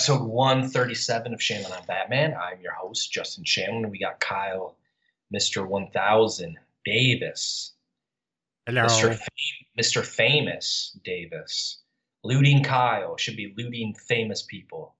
episode 0.00 0.22
137 0.22 1.34
of 1.34 1.42
Shannon 1.42 1.70
on 1.72 1.84
Batman. 1.86 2.32
I'm 2.32 2.58
your 2.62 2.72
host, 2.72 3.12
Justin 3.12 3.44
Shannon. 3.44 3.90
We 3.90 3.98
got 3.98 4.18
Kyle, 4.18 4.78
Mr. 5.30 5.68
1000, 5.68 6.56
Davis, 6.86 7.74
Hello. 8.64 8.84
Mr. 8.84 9.14
Fam- 9.14 9.78
Mr. 9.78 10.02
Famous 10.02 10.98
Davis, 11.04 11.82
Looting 12.24 12.64
Kyle. 12.64 13.18
Should 13.18 13.36
be 13.36 13.52
looting 13.58 13.92
famous 13.92 14.40
people. 14.40 14.94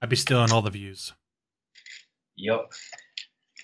I'd 0.00 0.10
be 0.10 0.14
stealing 0.14 0.52
all 0.52 0.62
the 0.62 0.70
views. 0.70 1.12
Yep. 2.36 2.72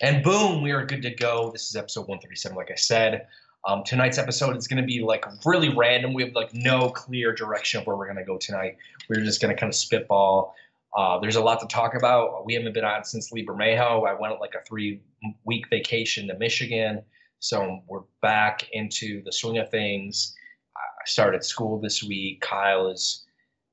And 0.01 0.21
boom, 0.21 0.61
we 0.61 0.71
are 0.71 0.85
good 0.85 1.03
to 1.03 1.11
go. 1.11 1.49
This 1.49 1.69
is 1.69 1.77
episode 1.77 2.09
137, 2.09 2.57
like 2.57 2.71
I 2.71 2.75
said. 2.75 3.27
Um, 3.65 3.83
tonight's 3.83 4.17
episode 4.17 4.55
is 4.55 4.67
going 4.67 4.81
to 4.81 4.87
be 4.87 5.01
like 5.01 5.25
really 5.45 5.75
random. 5.75 6.13
We 6.13 6.23
have 6.23 6.33
like 6.33 6.53
no 6.53 6.89
clear 6.89 7.33
direction 7.33 7.81
of 7.81 7.87
where 7.87 7.97
we're 7.97 8.05
going 8.05 8.17
to 8.17 8.23
go 8.23 8.37
tonight. 8.37 8.77
We're 9.09 9.23
just 9.23 9.41
going 9.41 9.53
to 9.53 9.59
kind 9.59 9.69
of 9.69 9.75
spitball. 9.75 10.55
Uh, 10.95 11.19
there's 11.19 11.35
a 11.35 11.41
lot 11.41 11.59
to 11.59 11.67
talk 11.67 11.95
about. 11.95 12.45
We 12.45 12.53
haven't 12.53 12.73
been 12.73 12.85
on 12.85 13.03
since 13.03 13.31
Libermejo. 13.31 14.07
I 14.07 14.13
went 14.19 14.33
on 14.33 14.39
like 14.39 14.53
a 14.55 14.63
three 14.65 15.01
week 15.45 15.65
vacation 15.69 16.27
to 16.27 16.37
Michigan. 16.37 17.01
So 17.39 17.81
we're 17.87 18.03
back 18.21 18.67
into 18.71 19.21
the 19.23 19.31
swing 19.31 19.57
of 19.57 19.69
things. 19.69 20.33
I 20.75 21.05
started 21.05 21.43
school 21.43 21.79
this 21.79 22.03
week. 22.03 22.41
Kyle 22.41 22.89
has 22.89 23.25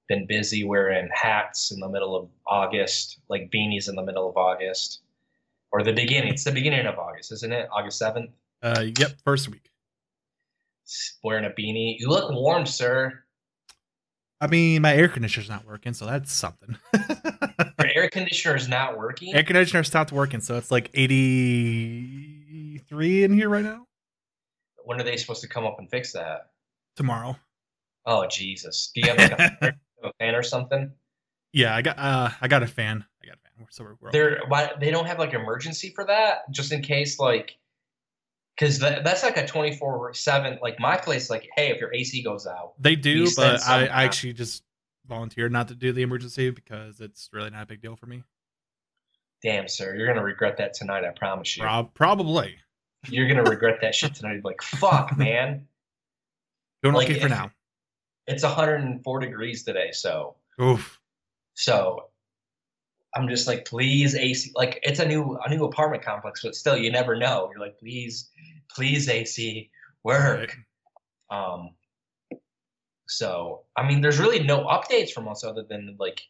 been 0.08 0.26
busy 0.26 0.64
wearing 0.64 1.08
hats 1.12 1.70
in 1.70 1.80
the 1.80 1.88
middle 1.88 2.14
of 2.16 2.28
August, 2.46 3.20
like 3.28 3.50
beanies 3.50 3.88
in 3.88 3.94
the 3.94 4.02
middle 4.02 4.28
of 4.28 4.36
August 4.36 5.00
or 5.72 5.82
the 5.82 5.92
beginning. 5.92 6.32
It's 6.32 6.44
the 6.44 6.52
beginning 6.52 6.86
of 6.86 6.98
August, 6.98 7.32
isn't 7.32 7.52
it? 7.52 7.68
August 7.72 8.00
7th. 8.00 8.30
Uh, 8.62 8.84
yep, 8.98 9.12
first 9.24 9.50
week. 9.50 9.70
Wearing 11.22 11.44
a 11.44 11.50
beanie. 11.50 11.96
You 11.98 12.08
look 12.08 12.30
warm, 12.30 12.64
sir. 12.66 13.12
I 14.40 14.46
mean, 14.46 14.82
my 14.82 14.94
air 14.94 15.08
conditioner's 15.08 15.48
not 15.48 15.66
working, 15.66 15.94
so 15.94 16.06
that's 16.06 16.32
something. 16.32 16.76
Your 17.78 17.88
air 17.94 18.10
conditioner 18.10 18.56
is 18.56 18.68
not 18.68 18.98
working. 18.98 19.34
air 19.34 19.42
conditioner 19.42 19.82
stopped 19.84 20.12
working, 20.12 20.40
so 20.40 20.56
it's 20.56 20.70
like 20.70 20.90
83 20.92 23.24
in 23.24 23.32
here 23.32 23.48
right 23.48 23.64
now. 23.64 23.86
When 24.84 25.00
are 25.00 25.04
they 25.04 25.16
supposed 25.16 25.40
to 25.42 25.48
come 25.48 25.64
up 25.64 25.76
and 25.78 25.88
fix 25.90 26.12
that? 26.12 26.50
Tomorrow. 26.96 27.36
Oh 28.06 28.26
Jesus! 28.26 28.90
Do 28.94 29.00
you 29.00 29.08
have 29.08 29.18
like 29.18 29.32
a, 29.32 29.74
a 30.04 30.12
fan 30.18 30.34
or 30.34 30.42
something? 30.42 30.92
Yeah, 31.52 31.74
I 31.74 31.82
got 31.82 31.98
uh 31.98 32.30
I 32.40 32.48
got 32.48 32.62
a 32.62 32.66
fan. 32.66 33.04
I 33.22 33.26
got 33.26 33.36
a 33.36 33.38
fan. 33.38 33.66
So 33.70 33.84
we're, 33.84 33.96
we're 34.12 34.40
why 34.48 34.72
they 34.78 34.90
don't 34.90 35.06
have 35.06 35.18
like 35.18 35.32
emergency 35.32 35.92
for 35.94 36.04
that, 36.04 36.50
just 36.50 36.70
in 36.72 36.82
case 36.82 37.18
like, 37.18 37.56
because 38.56 38.78
that, 38.80 39.04
that's 39.04 39.22
like 39.22 39.36
a 39.36 39.46
twenty 39.46 39.76
four 39.76 40.12
seven. 40.14 40.58
Like 40.62 40.78
my 40.80 40.96
place, 40.96 41.30
like 41.30 41.48
hey, 41.56 41.70
if 41.70 41.80
your 41.80 41.92
AC 41.94 42.22
goes 42.22 42.46
out, 42.46 42.72
they 42.80 42.96
do, 42.96 43.28
but 43.36 43.62
I, 43.62 43.86
I 43.86 44.04
actually 44.04 44.32
just 44.32 44.62
volunteered 45.06 45.52
not 45.52 45.68
to 45.68 45.74
do 45.74 45.92
the 45.92 46.02
emergency 46.02 46.50
because 46.50 47.00
it's 47.00 47.28
really 47.32 47.50
not 47.50 47.62
a 47.62 47.66
big 47.66 47.82
deal 47.82 47.96
for 47.96 48.06
me. 48.06 48.22
damn 49.42 49.68
sir, 49.68 49.94
you're 49.94 50.06
gonna 50.06 50.24
regret 50.24 50.56
that 50.58 50.74
tonight. 50.74 51.04
I 51.04 51.10
promise 51.10 51.56
you. 51.56 51.62
Prob- 51.62 51.92
probably. 51.94 52.56
You're 53.08 53.28
gonna 53.28 53.42
regret 53.42 53.80
that 53.82 53.94
shit 53.94 54.14
tonight. 54.14 54.40
Like 54.44 54.62
fuck, 54.62 55.16
man. 55.18 55.66
Doing 56.82 56.94
Like, 56.94 57.10
okay 57.10 57.20
for 57.20 57.28
now. 57.28 57.50
It's 58.26 58.42
104 58.42 59.20
degrees 59.20 59.64
today, 59.64 59.90
so 59.92 60.36
Oof. 60.60 60.98
so 61.52 62.08
I'm 63.16 63.28
just 63.28 63.46
like, 63.46 63.64
please 63.64 64.14
AC. 64.14 64.50
Like 64.54 64.80
it's 64.82 64.98
a 64.98 65.06
new 65.06 65.38
a 65.44 65.50
new 65.50 65.64
apartment 65.64 66.04
complex, 66.04 66.42
but 66.42 66.54
still, 66.54 66.76
you 66.76 66.90
never 66.90 67.16
know. 67.16 67.50
You're 67.52 67.64
like, 67.64 67.78
please, 67.78 68.30
please 68.74 69.08
AC 69.08 69.70
work. 70.02 70.56
Um. 71.30 71.70
So 73.06 73.62
I 73.76 73.86
mean, 73.86 74.00
there's 74.00 74.18
really 74.18 74.42
no 74.42 74.64
updates 74.64 75.10
from 75.10 75.28
us 75.28 75.44
other 75.44 75.62
than 75.68 75.96
like 75.98 76.20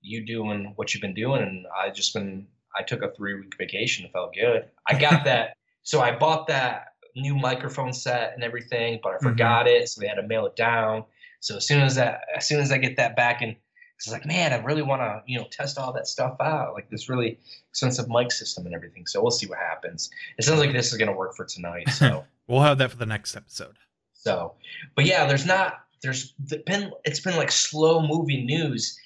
you 0.00 0.24
doing 0.24 0.72
what 0.76 0.92
you've 0.92 1.00
been 1.00 1.14
doing, 1.14 1.42
and 1.42 1.66
I 1.78 1.90
just 1.90 2.14
been. 2.14 2.46
I 2.78 2.82
took 2.82 3.02
a 3.02 3.10
three 3.12 3.34
week 3.34 3.54
vacation. 3.56 4.04
It 4.04 4.12
felt 4.12 4.34
good. 4.34 4.66
I 4.86 4.98
got 4.98 5.24
that. 5.24 5.56
So 5.82 6.00
I 6.00 6.16
bought 6.16 6.46
that 6.48 6.88
new 7.14 7.34
microphone 7.34 7.92
set 7.92 8.34
and 8.34 8.44
everything, 8.44 9.00
but 9.02 9.14
I 9.14 9.18
forgot 9.18 9.66
it, 9.66 9.88
so 9.88 10.00
they 10.00 10.06
had 10.06 10.16
to 10.16 10.26
mail 10.26 10.46
it 10.46 10.56
down. 10.56 11.04
So 11.40 11.56
as 11.56 11.66
soon 11.66 11.80
as 11.80 11.94
that, 11.94 12.20
as 12.36 12.46
soon 12.46 12.60
as 12.60 12.70
I 12.70 12.78
get 12.78 12.96
that 12.96 13.16
back, 13.16 13.40
and 13.40 13.56
it's 13.96 14.10
like, 14.10 14.26
man, 14.26 14.52
I 14.52 14.56
really 14.56 14.82
want 14.82 15.00
to, 15.00 15.22
you 15.26 15.38
know, 15.38 15.46
test 15.50 15.78
all 15.78 15.92
that 15.94 16.06
stuff 16.06 16.36
out, 16.40 16.74
like 16.74 16.90
this 16.90 17.08
really 17.08 17.38
expensive 17.70 18.08
mic 18.08 18.30
system 18.30 18.66
and 18.66 18.74
everything. 18.74 19.06
So 19.06 19.22
we'll 19.22 19.30
see 19.30 19.46
what 19.46 19.58
happens. 19.58 20.10
It 20.38 20.44
sounds 20.44 20.60
like 20.60 20.72
this 20.72 20.92
is 20.92 20.98
gonna 20.98 21.16
work 21.16 21.34
for 21.34 21.44
tonight. 21.44 21.88
So. 21.90 22.24
We'll 22.48 22.60
have 22.60 22.78
that 22.78 22.92
for 22.92 22.96
the 22.96 23.06
next 23.06 23.34
episode. 23.34 23.76
So, 24.12 24.54
but 24.94 25.04
yeah, 25.04 25.26
there's 25.26 25.46
not 25.46 25.80
there's 26.02 26.32
been 26.64 26.92
it's 27.04 27.20
been 27.20 27.36
like 27.36 27.50
slow 27.50 28.06
moving 28.06 28.46
news. 28.46 28.98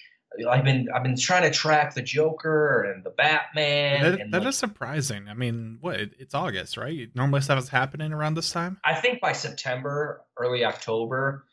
I've 0.49 0.65
been 0.65 0.89
I've 0.95 1.03
been 1.03 1.17
trying 1.17 1.43
to 1.43 1.50
track 1.50 1.95
the 1.95 2.03
Joker 2.03 2.84
and 2.84 3.03
the 3.03 3.11
Batman. 3.11 4.03
that 4.03 4.21
and 4.21 4.33
that 4.33 4.41
like, 4.41 4.49
is 4.49 4.56
surprising. 4.56 5.29
I 5.29 5.34
mean, 5.34 5.79
what? 5.81 6.00
It's 6.00 6.34
August, 6.34 6.77
right? 6.77 7.09
Normally 7.15 7.41
stuff 7.41 7.59
is 7.59 7.69
happening 7.69 8.12
around 8.12 8.34
this 8.34 8.53
time. 8.53 8.79
I 8.84 8.95
think 8.95 9.21
by 9.21 9.33
September, 9.33 10.23
early 10.37 10.65
October. 10.65 11.47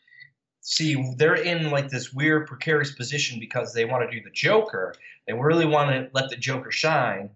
See, 0.69 1.13
they're 1.15 1.33
in 1.33 1.71
like 1.71 1.87
this 1.87 2.11
weird 2.11 2.45
precarious 2.45 2.91
position 2.91 3.39
because 3.39 3.71
they 3.71 3.85
want 3.85 4.03
to 4.03 4.13
do 4.13 4.21
the 4.21 4.29
Joker. 4.31 4.93
They 5.25 5.31
really 5.31 5.65
want 5.65 5.91
to 5.91 6.09
let 6.13 6.29
the 6.29 6.35
Joker 6.35 6.73
shine, 6.73 7.29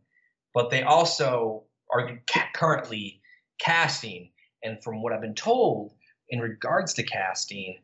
but 0.53 0.69
they 0.69 0.83
also 0.83 1.63
are 1.89 2.19
currently 2.53 3.21
casting. 3.57 4.31
And 4.63 4.83
from 4.83 5.01
what 5.01 5.13
I've 5.13 5.21
been 5.21 5.33
told 5.33 5.93
in 6.27 6.41
regards 6.41 6.93
to 6.95 7.03
casting, 7.03 7.77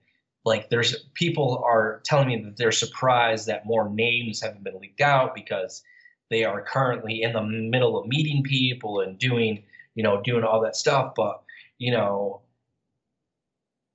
like 0.44 0.70
there's 0.70 1.06
people 1.14 1.64
are 1.66 2.02
telling 2.04 2.28
me 2.28 2.42
that 2.44 2.58
they're 2.58 2.74
surprised 2.74 3.48
that 3.48 3.66
more 3.66 3.90
names 3.90 4.42
haven't 4.42 4.66
been 4.66 4.78
leaked 4.82 5.00
out 5.00 5.34
because 5.34 5.82
they 6.30 6.44
are 6.44 6.62
currently 6.62 7.22
in 7.22 7.32
the 7.32 7.42
middle 7.42 7.98
of 7.98 8.06
meeting 8.06 8.44
people 8.44 9.00
and 9.00 9.18
doing, 9.18 9.64
you 9.96 10.04
know, 10.04 10.22
doing 10.22 10.44
all 10.44 10.60
that 10.60 10.76
stuff. 10.76 11.14
But 11.16 11.42
you 11.78 11.92
know, 11.92 12.42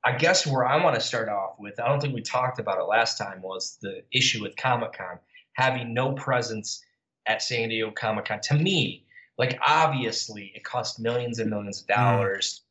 I 0.04 0.12
guess 0.16 0.46
where 0.46 0.64
I 0.66 0.82
want 0.82 0.96
to 0.96 1.00
start 1.00 1.28
off 1.28 1.58
with, 1.58 1.78
I 1.78 1.88
don't 1.88 2.00
think 2.00 2.14
we 2.14 2.22
talked 2.22 2.58
about 2.58 2.78
it 2.78 2.84
last 2.84 3.18
time, 3.18 3.40
was 3.40 3.78
the 3.80 4.02
issue 4.12 4.42
with 4.42 4.56
Comic 4.56 4.94
Con 4.94 5.18
having 5.54 5.94
no 5.94 6.12
presence 6.12 6.84
at 7.26 7.42
San 7.42 7.68
Diego 7.68 7.90
Comic 7.92 8.24
Con. 8.24 8.40
To 8.40 8.54
me, 8.54 9.04
like 9.38 9.58
obviously 9.64 10.52
it 10.54 10.64
cost 10.64 10.98
millions 10.98 11.38
and 11.38 11.50
millions 11.50 11.82
of 11.82 11.86
dollars 11.86 12.62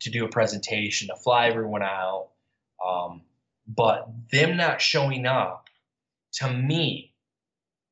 to 0.00 0.10
do 0.10 0.24
a 0.24 0.28
presentation, 0.28 1.08
to 1.08 1.16
fly 1.16 1.48
everyone 1.48 1.82
out. 1.82 2.28
Um, 2.84 3.22
but 3.66 4.08
them 4.30 4.56
not 4.56 4.80
showing 4.80 5.26
up, 5.26 5.68
to 6.34 6.52
me, 6.52 7.14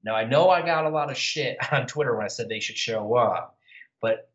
now 0.05 0.14
I 0.14 0.25
know 0.25 0.50
I 0.50 0.62
got 0.62 0.85
a 0.85 0.90
lot 0.90 1.11
of 1.11 1.17
shit 1.17 1.56
on 1.73 1.87
Twitter 1.87 2.14
when 2.14 2.25
I 2.25 2.29
said 2.29 2.49
they 2.49 2.61
should 2.61 2.76
show 2.76 3.14
up, 3.14 3.58
but 4.00 4.31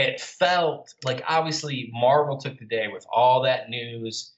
it 0.00 0.20
felt 0.20 0.94
like 1.04 1.22
obviously 1.28 1.90
Marvel 1.92 2.38
took 2.38 2.58
the 2.58 2.64
day 2.64 2.88
with 2.88 3.06
all 3.12 3.42
that 3.42 3.68
news. 3.68 4.32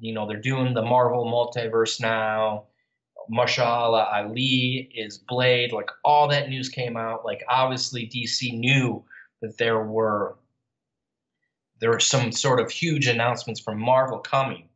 You 0.00 0.14
know, 0.14 0.26
they're 0.26 0.40
doing 0.40 0.72
the 0.72 0.82
Marvel 0.82 1.26
multiverse 1.26 2.00
now. 2.00 2.64
Mahershala 3.30 4.10
Ali 4.12 4.90
is 4.94 5.18
Blade. 5.18 5.72
Like 5.72 5.90
all 6.02 6.28
that 6.28 6.48
news 6.48 6.70
came 6.70 6.96
out. 6.96 7.26
Like 7.26 7.42
obviously 7.48 8.08
DC 8.08 8.58
knew 8.58 9.04
that 9.42 9.58
there 9.58 9.82
were 9.82 10.36
there 11.78 11.90
were 11.90 12.00
some 12.00 12.32
sort 12.32 12.58
of 12.58 12.70
huge 12.70 13.06
announcements 13.06 13.60
from 13.60 13.78
Marvel 13.78 14.18
coming. 14.18 14.66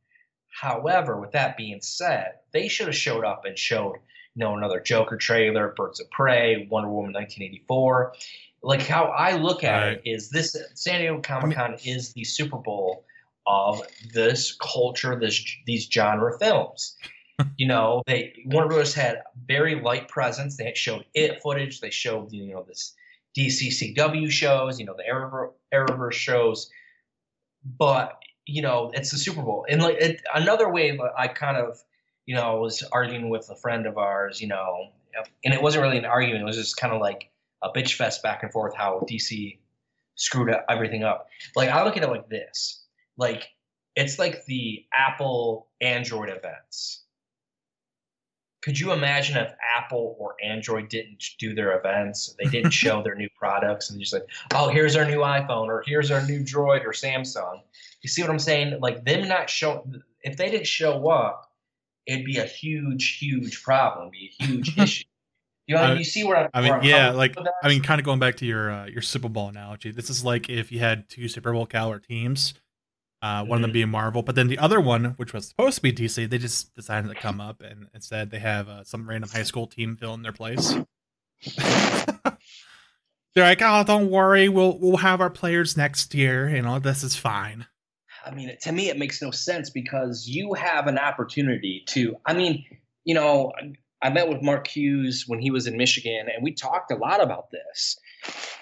However, 0.48 1.18
with 1.18 1.32
that 1.32 1.56
being 1.56 1.80
said, 1.80 2.32
they 2.52 2.68
should 2.68 2.88
have 2.88 2.96
showed 2.96 3.24
up 3.24 3.46
and 3.46 3.56
showed, 3.56 3.94
you 4.34 4.44
know, 4.44 4.54
another 4.54 4.80
Joker 4.80 5.16
trailer, 5.16 5.72
Birds 5.74 5.98
of 5.98 6.10
Prey, 6.10 6.68
Wonder 6.70 6.90
Woman 6.90 7.14
1984. 7.14 8.12
Like 8.62 8.82
how 8.82 9.04
I 9.06 9.36
look 9.36 9.64
at 9.64 9.82
Right. 9.86 10.00
it 10.04 10.10
is 10.10 10.30
this 10.30 10.56
San 10.74 11.00
Diego 11.00 11.20
Comic 11.20 11.56
Con 11.56 11.76
is 11.84 12.12
the 12.12 12.24
Super 12.24 12.58
Bowl 12.58 13.04
of 13.46 13.80
this 14.12 14.56
culture, 14.60 15.18
this 15.18 15.42
these 15.66 15.88
genre 15.90 16.38
films. 16.38 16.96
you 17.56 17.66
know, 17.66 18.02
they 18.06 18.34
Warner 18.46 18.68
Bros. 18.68 18.94
had 18.94 19.22
very 19.46 19.80
light 19.80 20.08
presence. 20.08 20.56
They 20.56 20.64
had 20.64 20.76
showed 20.76 21.04
it 21.14 21.40
footage. 21.42 21.80
They 21.80 21.90
showed 21.90 22.32
you 22.32 22.52
know 22.52 22.64
this 22.68 22.94
DCCW 23.36 24.30
shows, 24.30 24.78
you 24.78 24.84
know 24.86 24.94
the 24.96 25.04
Arrowver- 25.10 25.52
Arrowverse 25.72 26.12
shows, 26.12 26.70
but 27.78 28.18
you 28.46 28.60
know 28.60 28.90
it's 28.94 29.10
the 29.10 29.16
Super 29.18 29.42
Bowl. 29.42 29.64
And 29.68 29.82
like 29.82 29.96
it, 29.96 30.20
another 30.34 30.70
way 30.70 30.98
I 31.16 31.28
kind 31.28 31.56
of 31.56 31.78
you 32.26 32.36
know, 32.36 32.60
was 32.60 32.84
arguing 32.92 33.28
with 33.28 33.50
a 33.50 33.56
friend 33.56 33.86
of 33.86 33.98
ours, 33.98 34.40
you 34.40 34.46
know, 34.46 34.90
and 35.44 35.52
it 35.52 35.60
wasn't 35.60 35.82
really 35.82 35.98
an 35.98 36.04
argument. 36.04 36.42
It 36.42 36.46
was 36.46 36.56
just 36.56 36.76
kind 36.76 36.94
of 36.94 37.00
like 37.00 37.28
a 37.62 37.70
bitch 37.70 37.94
fest 37.94 38.22
back 38.22 38.42
and 38.42 38.52
forth 38.52 38.74
how 38.74 39.04
DC 39.08 39.58
screwed 40.16 40.54
everything 40.68 41.04
up. 41.04 41.28
Like 41.56 41.70
I 41.70 41.84
look 41.84 41.96
at 41.96 42.02
it 42.02 42.10
like 42.10 42.28
this. 42.28 42.84
Like 43.16 43.48
it's 43.96 44.18
like 44.18 44.44
the 44.46 44.84
Apple 44.92 45.68
Android 45.80 46.30
events. 46.30 47.04
Could 48.62 48.78
you 48.78 48.92
imagine 48.92 49.38
if 49.38 49.54
Apple 49.74 50.16
or 50.18 50.36
Android 50.42 50.90
didn't 50.90 51.24
do 51.38 51.54
their 51.54 51.78
events? 51.78 52.34
They 52.38 52.48
didn't 52.50 52.70
show 52.84 53.02
their 53.02 53.14
new 53.14 53.28
products 53.38 53.90
and 53.90 53.98
just 53.98 54.12
like, 54.12 54.26
oh, 54.54 54.68
here's 54.68 54.96
our 54.96 55.06
new 55.06 55.20
iPhone 55.20 55.66
or 55.66 55.82
here's 55.86 56.10
our 56.10 56.24
new 56.26 56.40
Droid 56.40 56.84
or 56.84 56.92
Samsung. 56.92 57.60
You 58.02 58.08
see 58.08 58.20
what 58.20 58.30
I'm 58.30 58.38
saying? 58.38 58.78
Like 58.80 59.04
them 59.04 59.28
not 59.28 59.48
show 59.48 59.86
if 60.22 60.36
they 60.36 60.50
didn't 60.50 60.66
show 60.66 61.08
up, 61.08 61.50
it'd 62.06 62.26
be 62.26 62.38
a 62.38 62.44
huge, 62.44 63.18
huge 63.18 63.62
problem, 63.62 64.10
be 64.10 64.30
a 64.38 64.44
huge 64.44 64.78
issue. 64.78 65.04
You 65.70 65.76
know, 65.76 65.82
I- 65.82 65.94
you 65.94 66.04
see 66.04 66.24
where 66.24 66.36
I'm. 66.36 66.50
I 66.52 66.60
mean, 66.62 66.72
I'm 66.72 66.82
yeah, 66.82 67.10
like? 67.10 67.36
I 67.62 67.68
mean, 67.68 67.80
kind 67.82 68.00
of 68.00 68.04
going 68.04 68.18
back 68.18 68.36
to 68.38 68.46
your 68.46 68.70
uh, 68.72 68.86
your 68.86 69.02
Super 69.02 69.28
Bowl 69.28 69.48
analogy. 69.48 69.92
This 69.92 70.10
is 70.10 70.24
like 70.24 70.48
if 70.50 70.72
you 70.72 70.80
had 70.80 71.08
two 71.08 71.28
Super 71.28 71.52
Bowl 71.52 71.64
caliber 71.64 72.00
teams, 72.00 72.54
uh, 73.22 73.44
one 73.44 73.58
of 73.58 73.62
them 73.62 73.70
Mhm. 73.70 73.74
being 73.74 73.88
Marvel, 73.88 74.22
but 74.22 74.34
then 74.34 74.48
the 74.48 74.58
other 74.58 74.80
one, 74.80 75.14
which 75.16 75.32
was 75.32 75.46
supposed 75.48 75.76
to 75.76 75.82
be 75.82 75.92
DC, 75.92 76.28
they 76.28 76.38
just 76.38 76.74
decided 76.74 77.06
to 77.08 77.14
come 77.14 77.40
up 77.40 77.60
and 77.60 77.86
instead 77.94 78.30
they 78.30 78.40
have 78.40 78.68
uh, 78.68 78.82
some 78.82 79.08
random 79.08 79.30
high 79.30 79.44
school 79.44 79.66
team 79.68 79.96
fill 79.96 80.14
in 80.14 80.22
their 80.22 80.32
place. 80.32 80.74
They're 83.34 83.44
like, 83.44 83.62
oh, 83.62 83.84
don't 83.86 84.10
worry, 84.10 84.48
we'll 84.48 84.76
we'll 84.80 84.96
have 84.96 85.20
our 85.20 85.30
players 85.30 85.76
next 85.76 86.14
year. 86.14 86.48
You 86.48 86.62
know, 86.62 86.80
this 86.80 87.04
is 87.04 87.14
fine. 87.14 87.66
I 88.26 88.32
mean, 88.32 88.50
to 88.62 88.72
me, 88.72 88.88
it 88.88 88.98
makes 88.98 89.22
no 89.22 89.30
sense 89.30 89.70
because 89.70 90.26
you 90.28 90.54
have 90.54 90.88
an 90.88 90.98
opportunity 90.98 91.84
to. 91.90 92.16
I 92.26 92.34
mean, 92.34 92.64
you 93.04 93.14
know, 93.14 93.52
I 94.02 94.10
met 94.10 94.28
with 94.28 94.42
Mark 94.42 94.66
Hughes 94.66 95.24
when 95.26 95.40
he 95.40 95.50
was 95.50 95.66
in 95.66 95.76
Michigan, 95.76 96.26
and 96.34 96.42
we 96.42 96.52
talked 96.52 96.90
a 96.90 96.96
lot 96.96 97.22
about 97.22 97.50
this. 97.50 97.98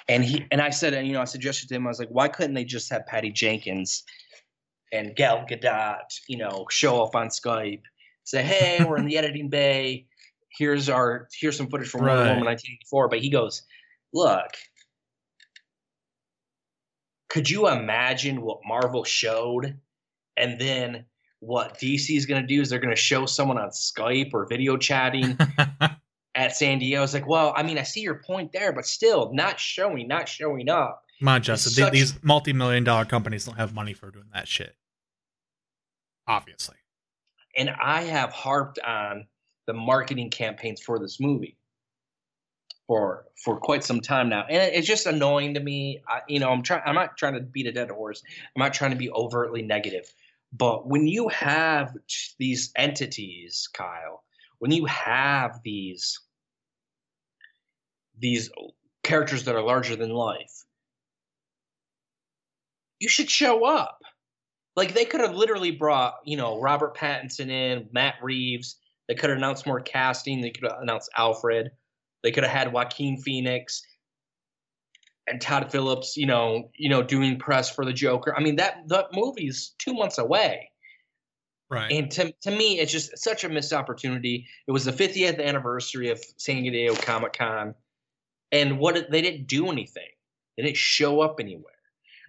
And 0.09 0.25
he 0.25 0.47
and 0.51 0.61
I 0.61 0.71
said, 0.71 0.95
and 0.95 1.07
you 1.07 1.13
know, 1.13 1.21
I 1.21 1.27
suggested 1.27 1.69
to 1.69 1.75
him, 1.75 1.87
I 1.87 1.91
was 1.91 1.99
like, 1.99 2.09
why 2.09 2.29
couldn't 2.29 2.55
they 2.55 2.65
just 2.65 2.91
have 2.91 3.07
Patty 3.07 3.31
Jenkins 3.31 4.05
and 4.93 5.15
Gal 5.15 5.45
Gadot, 5.49 6.21
you 6.29 6.39
know, 6.39 6.67
show 6.71 7.03
up 7.05 7.15
on 7.15 7.29
Skype, 7.29 7.83
say, 8.25 8.43
hey, 8.43 8.85
we're 8.85 8.97
in 8.99 9.07
the 9.07 9.19
editing 9.19 9.49
bay. 9.49 10.07
Here's 10.57 10.89
our 10.89 11.29
here's 11.39 11.57
some 11.57 11.69
footage 11.69 11.89
from 11.89 12.01
Wonder 12.01 12.23
Right. 12.23 12.31
Woman 12.31 12.47
1984. 12.47 13.09
But 13.09 13.21
he 13.21 13.31
goes, 13.31 13.63
look, 14.13 14.49
could 17.29 17.49
you 17.49 17.69
imagine 17.69 18.41
what 18.41 18.61
Marvel 18.67 19.05
showed 19.05 19.79
and 20.37 20.61
then 20.61 21.05
what 21.41 21.79
DC 21.79 22.17
is 22.17 22.27
going 22.27 22.41
to 22.43 22.47
do 22.47 22.61
is 22.61 22.69
they're 22.71 22.79
going 22.81 22.95
to 22.95 23.01
show 23.01 23.27
someone 23.27 23.59
on 23.59 23.71
Skype 23.71 24.31
or 24.35 24.47
video 24.47 24.77
chatting 24.77 25.39
at 26.35 26.57
San 26.57 26.79
Diego. 26.79 27.03
It's 27.03 27.15
like, 27.15 27.27
well, 27.29 27.53
I 27.57 27.63
mean, 27.63 27.79
I 27.79 27.83
see 27.85 28.01
your 28.01 28.17
point 28.17 28.53
there, 28.53 28.73
but 28.73 28.87
still 28.87 29.33
not 29.33 29.61
showing, 29.61 30.09
not 30.09 30.29
showing 30.29 30.69
up. 30.69 31.03
Come 31.21 31.29
on, 31.29 31.43
Justin. 31.43 31.73
such- 31.73 31.93
These 31.93 32.23
multi-million 32.23 32.85
dollar 32.85 33.05
companies 33.05 33.45
don't 33.45 33.57
have 33.57 33.73
money 33.75 33.93
for 33.95 34.11
doing 34.11 34.27
that 34.35 34.49
shit. 34.49 34.75
Obviously. 36.27 36.77
And 37.57 37.71
I 37.71 38.03
have 38.03 38.33
harped 38.33 38.79
on 38.81 39.27
the 39.67 39.73
marketing 39.73 40.31
campaigns 40.31 40.81
for 40.81 40.99
this 40.99 41.19
movie 41.21 41.57
for 42.87 43.27
for 43.45 43.57
quite 43.59 43.85
some 43.85 44.01
time 44.01 44.29
now, 44.29 44.45
and 44.49 44.75
it's 44.75 44.87
just 44.87 45.07
annoying 45.07 45.55
to 45.55 45.61
me. 45.61 46.01
I, 46.09 46.21
you 46.29 46.39
know, 46.41 46.51
I'm 46.51 46.63
trying. 46.63 46.83
I'm 46.87 46.95
not 46.95 47.17
trying 47.17 47.35
to 47.35 47.41
beat 47.41 47.67
a 47.67 47.73
dead 47.73 47.91
horse. 47.91 48.23
I'm 48.57 48.61
not 48.61 48.73
trying 48.75 48.93
to 48.93 48.97
be 48.97 49.11
overtly 49.11 49.63
negative, 49.63 50.05
but 50.53 50.87
when 50.87 51.07
you 51.07 51.29
have 51.29 51.95
these 52.39 52.73
entities, 52.77 53.69
Kyle, 53.73 54.25
when 54.59 54.71
you 54.71 54.87
have 54.87 55.61
these 55.65 56.21
these 58.21 58.51
characters 59.05 59.45
that 59.45 59.55
are 59.55 59.63
larger 59.63 59.95
than 59.95 60.11
life, 60.11 60.65
you 62.99 63.09
should 63.09 63.31
show 63.31 63.65
up. 63.65 64.01
Like 64.75 64.95
they 64.95 65.05
could 65.05 65.21
have 65.21 65.35
literally 65.35 65.71
brought, 65.71 66.15
you 66.25 66.37
know, 66.37 66.61
Robert 66.61 66.97
Pattinson 66.97 67.51
in, 67.51 67.89
Matt 67.93 68.15
Reeves. 68.23 68.77
They 69.07 69.15
could 69.15 69.31
have 69.31 69.39
announced 69.39 69.67
more 69.67 69.81
casting. 69.81 70.41
They 70.41 70.51
could 70.51 70.65
have 70.65 70.81
announced 70.81 71.11
Alfred. 71.17 71.71
They 72.23 72.33
could 72.33 72.45
have 72.45 72.53
had 72.53 72.73
Joaquin 72.73 73.19
Phoenix 73.19 73.83
and 75.31 75.41
Todd 75.41 75.71
Phillips, 75.71 76.17
you 76.17 76.27
know, 76.27 76.71
you 76.77 76.89
know, 76.89 77.03
doing 77.03 77.39
press 77.39 77.71
for 77.71 77.85
the 77.85 77.93
Joker. 77.93 78.35
I 78.37 78.43
mean, 78.43 78.57
that 78.57 78.89
that 78.89 79.07
movie's 79.13 79.75
two 79.79 79.95
months 79.95 80.19
away. 80.19 80.71
Right. 81.71 81.93
And 81.93 82.11
to, 82.13 82.33
to 82.43 82.51
me, 82.51 82.79
it's 82.79 82.91
just 82.91 83.19
such 83.19 83.45
a 83.45 83.49
missed 83.49 83.75
opportunity. 83.75 84.47
It 84.67 84.73
was 84.73 84.87
the 84.87 84.93
50th 84.93 85.45
anniversary 85.45 86.09
of 86.09 86.23
San 86.39 86.63
Diego 86.63 86.95
Comic 86.95 87.35
Con, 87.35 87.75
and 88.51 88.79
what 88.79 89.11
they 89.11 89.21
didn't 89.21 89.47
do 89.47 89.71
anything. 89.71 90.09
They 90.57 90.63
didn't 90.65 90.79
show 90.79 91.21
up 91.21 91.41
anywhere. 91.41 91.75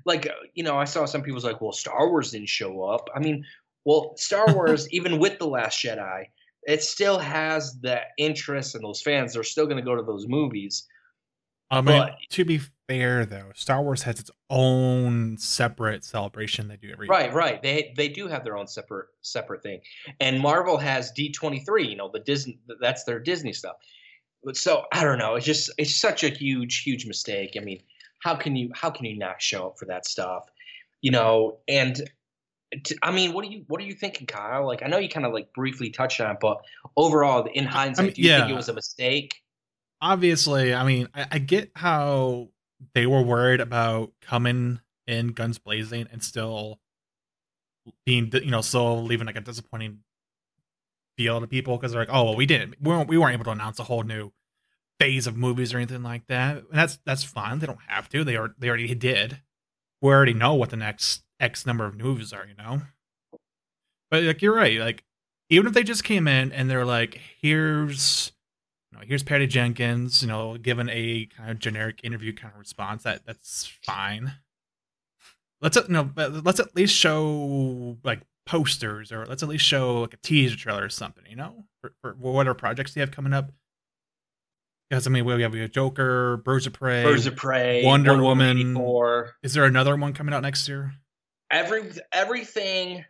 Like 0.06 0.28
uh, 0.28 0.34
you 0.54 0.64
know, 0.64 0.78
I 0.78 0.86
saw 0.86 1.06
some 1.06 1.22
people's 1.22 1.46
like, 1.46 1.62
well, 1.62 1.72
Star 1.72 2.10
Wars 2.10 2.32
didn't 2.32 2.50
show 2.50 2.84
up. 2.84 3.10
I 3.16 3.20
mean, 3.20 3.46
well, 3.86 4.14
Star 4.18 4.46
Wars, 4.54 4.88
even 4.92 5.20
with 5.20 5.40
the 5.40 5.48
Last 5.48 5.84
Jedi, 5.84 6.26
it 6.64 6.84
still 6.84 7.18
has 7.20 7.80
the 7.80 8.02
interest 8.18 8.76
and 8.76 8.84
those 8.84 9.02
fans. 9.02 9.34
They're 9.34 9.44
still 9.44 9.66
going 9.66 9.78
to 9.78 9.84
go 9.84 9.96
to 9.96 10.04
those 10.04 10.28
movies. 10.28 10.88
I 11.72 11.82
mean, 11.82 12.00
But- 12.02 12.18
to 12.32 12.46
be 12.46 12.60
fair, 12.88 13.26
though, 13.26 13.52
Star 13.54 13.82
Wars 13.84 14.04
has 14.04 14.20
its 14.20 14.32
own 14.50 15.38
separate 15.38 16.04
celebration 16.04 16.68
they 16.68 16.78
do 16.78 16.90
every 16.92 17.08
Right, 17.08 17.26
year. 17.26 17.34
right. 17.34 17.62
They 17.62 17.94
they 17.96 18.08
do 18.10 18.28
have 18.28 18.44
their 18.44 18.58
own 18.58 18.68
separate 18.68 19.10
separate 19.22 19.62
thing, 19.62 19.82
and 20.20 20.40
Marvel 20.40 20.78
has 20.78 21.12
D 21.12 21.32
twenty 21.32 21.60
three. 21.60 21.88
You 21.88 21.96
know, 21.96 22.10
the 22.10 22.20
Disney 22.20 22.60
that's 22.82 23.04
their 23.04 23.20
Disney 23.20 23.54
stuff. 23.54 23.76
But 24.44 24.58
so 24.58 24.86
I 24.92 25.04
don't 25.04 25.20
know. 25.20 25.36
It's 25.36 25.46
just 25.46 25.70
it's 25.78 25.96
such 25.96 26.24
a 26.24 26.30
huge 26.30 26.82
huge 26.82 27.06
mistake. 27.06 27.56
I 27.56 27.60
mean, 27.60 27.84
how 28.24 28.36
can 28.36 28.56
you 28.56 28.72
how 28.74 28.90
can 28.90 29.06
you 29.06 29.18
not 29.18 29.40
show 29.42 29.68
up 29.68 29.78
for 29.78 29.86
that 29.86 30.06
stuff? 30.08 30.46
You 31.02 31.12
know, 31.12 31.60
and 31.68 32.02
t- 32.84 32.98
I 33.04 33.12
mean, 33.12 33.34
what 33.34 33.46
do 33.46 33.52
you 33.52 33.64
what 33.68 33.80
are 33.80 33.86
you 33.86 33.94
thinking, 33.94 34.26
Kyle? 34.26 34.66
Like, 34.66 34.82
I 34.82 34.88
know 34.88 34.98
you 34.98 35.10
kind 35.10 35.26
of 35.28 35.34
like 35.34 35.54
briefly 35.54 35.92
touched 35.92 36.20
on 36.22 36.32
it, 36.32 36.38
but 36.42 36.62
overall, 36.98 37.48
in 37.54 37.66
hindsight, 37.66 38.06
mean, 38.06 38.14
do 38.16 38.22
you 38.24 38.36
think 38.36 38.50
it 38.50 38.56
was 38.56 38.70
a 38.70 38.74
mistake? 38.74 39.36
Obviously, 40.02 40.74
I 40.74 40.86
mean, 40.86 41.08
I, 41.14 41.28
I 41.32 41.40
get 41.40 41.72
how 41.76 42.50
they 42.94 43.06
were 43.06 43.22
worried 43.22 43.60
about 43.60 44.12
coming 44.22 44.80
in 45.08 45.30
guns 45.30 45.58
blazing 45.58 46.08
and 46.12 46.24
still 46.24 46.80
being, 48.06 48.30
you 48.34 48.52
know, 48.52 48.62
still 48.62 49.04
leaving 49.04 49.28
like 49.28 49.36
a 49.36 49.42
disappointing 49.42 50.00
feel 51.18 51.42
to 51.42 51.48
people 51.48 51.76
because 51.78 51.92
they're 51.92 52.02
like, 52.02 52.14
oh, 52.14 52.24
well, 52.24 52.36
we 52.36 52.46
didn't, 52.46 52.76
we 52.82 52.90
weren't, 52.90 53.10
we 53.10 53.18
weren't 53.18 53.34
able 53.34 53.46
to 53.46 53.52
announce 53.52 53.80
a 53.80 53.84
whole 53.84 54.04
new 54.04 54.32
phase 55.00 55.28
of 55.28 55.38
movies 55.38 55.74
or 55.74 55.78
anything 55.78 56.04
like 56.04 56.28
that. 56.28 56.58
And 56.58 56.66
that's 56.72 57.00
that's 57.06 57.24
fine. 57.24 57.60
They 57.60 57.68
don't 57.68 57.80
have 57.88 58.10
to. 58.10 58.24
They 58.24 58.36
are 58.36 58.54
they 58.60 58.68
already 58.68 58.94
did. 58.96 59.42
We 60.02 60.10
already 60.12 60.34
know 60.34 60.54
what 60.54 60.70
the 60.70 60.78
next 60.78 61.24
X 61.40 61.66
number 61.66 61.86
of 61.86 61.96
movies 61.96 62.34
are, 62.34 62.46
you 62.46 62.56
know. 62.56 62.82
But 64.12 64.24
like 64.24 64.42
you're 64.42 64.56
right. 64.56 64.80
Like 64.80 65.04
even 65.50 65.68
if 65.68 65.74
they 65.74 65.84
just 65.84 66.04
came 66.04 66.28
in 66.28 66.52
and 66.52 66.70
they're 66.70 66.86
like, 66.86 67.20
here's 67.42 68.32
you 68.92 68.98
know, 68.98 69.04
here's 69.06 69.24
Patty 69.24 69.48
Jenkins, 69.48 70.22
you 70.22 70.28
know, 70.28 70.58
given 70.58 70.90
a 70.90 71.28
kind 71.38 71.52
of 71.52 71.60
generic 71.60 72.00
interview 72.04 72.34
kind 72.34 72.54
of 72.54 72.60
response, 72.60 73.04
that 73.04 73.26
that's 73.26 73.66
fine. 73.84 74.34
Let's 75.62 75.76
you 75.76 75.84
know, 75.90 76.10
let's 76.16 76.60
at 76.60 76.76
least 76.76 76.96
show 76.96 77.98
like 78.04 78.22
posters 78.46 79.12
or 79.12 79.26
let's 79.26 79.44
at 79.44 79.50
least 79.50 79.66
show 79.66 80.02
like 80.02 80.14
a 80.14 80.18
teaser 80.18 80.56
trailer 80.56 80.86
or 80.86 80.90
something, 80.90 81.24
you 81.30 81.36
know, 81.36 81.66
for, 81.82 81.94
for 82.02 82.14
whatever 82.14 82.56
projects 82.56 82.94
they 82.94 83.02
have 83.02 83.12
coming 83.12 83.34
up. 83.34 83.52
Because 84.90 85.06
I 85.06 85.12
mean, 85.12 85.26
we 85.26 85.40
have, 85.42 85.54
we 85.54 85.60
have 85.60 85.72
Joker, 85.72 86.38
Birds 86.38 86.66
of 86.66 86.74
Prey. 86.74 87.04
Birds 87.04 87.28
of 87.28 87.36
Prey, 87.36 87.86
Wonder 87.86 88.18
Woman. 88.18 88.58
84. 88.58 89.36
Is 89.44 89.54
there 89.54 89.66
another 89.66 89.96
one 89.96 90.14
coming 90.14 90.34
out 90.34 90.42
next 90.42 90.68
year? 90.68 90.94
every 91.52 91.92
everything 92.12 93.04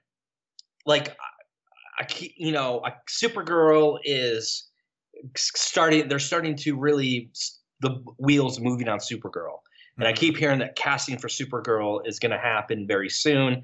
like 0.86 1.10
I, 1.10 2.02
I 2.02 2.04
keep 2.06 2.34
you 2.38 2.52
know 2.52 2.82
I, 2.86 2.94
Supergirl 3.10 4.00
is 4.04 4.69
starting 5.36 6.08
they're 6.08 6.20
starting 6.20 6.56
to 6.58 6.78
really 6.78 7.32
the 7.82 8.04
wheels 8.18 8.60
moving 8.60 8.88
on 8.88 9.00
Supergirl. 9.00 9.60
And 9.98 10.08
I 10.08 10.12
mm-hmm. 10.12 10.20
keep 10.20 10.38
hearing 10.38 10.60
that 10.60 10.76
casting 10.76 11.18
for 11.18 11.28
Supergirl 11.28 12.02
is 12.06 12.20
going 12.20 12.32
to 12.32 12.38
happen 12.38 12.88
very 12.88 13.10
soon. 13.10 13.64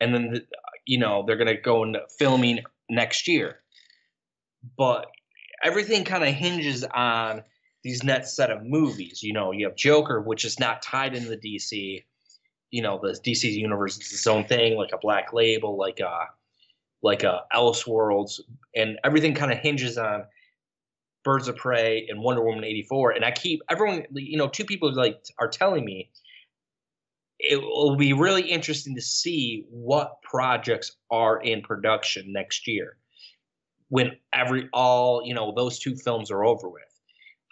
And 0.00 0.14
then 0.14 0.30
the, 0.32 0.46
you 0.86 0.98
know 0.98 1.24
they're 1.26 1.36
going 1.36 1.54
to 1.54 1.60
go 1.60 1.82
into 1.82 2.00
filming 2.18 2.60
next 2.88 3.28
year. 3.28 3.60
But 4.76 5.06
everything 5.64 6.04
kind 6.04 6.24
of 6.24 6.34
hinges 6.34 6.84
on 6.84 7.42
these 7.82 8.02
next 8.02 8.36
set 8.36 8.50
of 8.50 8.62
movies. 8.62 9.22
You 9.22 9.32
know 9.32 9.52
you 9.52 9.66
have 9.66 9.76
Joker 9.76 10.20
which 10.20 10.44
is 10.44 10.58
not 10.58 10.82
tied 10.82 11.14
into 11.14 11.28
the 11.28 11.36
DC 11.36 12.04
you 12.70 12.82
know 12.82 13.00
the 13.02 13.18
DC 13.26 13.52
universe 13.52 13.98
is 13.98 14.12
its 14.12 14.26
own 14.26 14.44
thing, 14.44 14.76
like 14.76 14.90
a 14.92 14.98
Black 14.98 15.32
Label, 15.32 15.76
like 15.76 16.00
a 16.00 16.26
like 17.02 17.22
a 17.22 17.42
Elseworlds, 17.54 18.40
and 18.74 18.98
everything 19.04 19.34
kind 19.34 19.52
of 19.52 19.58
hinges 19.58 19.98
on 19.98 20.24
Birds 21.24 21.48
of 21.48 21.56
Prey 21.56 22.06
and 22.08 22.20
Wonder 22.22 22.44
Woman 22.44 22.64
eighty 22.64 22.82
four. 22.88 23.10
And 23.12 23.24
I 23.24 23.30
keep 23.32 23.60
everyone, 23.70 24.04
you 24.14 24.38
know, 24.38 24.48
two 24.48 24.64
people 24.64 24.92
like 24.94 25.24
are 25.38 25.48
telling 25.48 25.84
me 25.84 26.10
it 27.38 27.60
will 27.62 27.96
be 27.96 28.12
really 28.12 28.42
interesting 28.42 28.94
to 28.96 29.02
see 29.02 29.64
what 29.70 30.22
projects 30.22 30.96
are 31.10 31.40
in 31.40 31.62
production 31.62 32.32
next 32.32 32.66
year. 32.68 32.96
when 33.88 34.12
every 34.32 34.68
all 34.72 35.22
you 35.24 35.34
know 35.34 35.52
those 35.56 35.78
two 35.78 35.96
films 35.96 36.30
are 36.30 36.44
over 36.44 36.68
with 36.68 36.82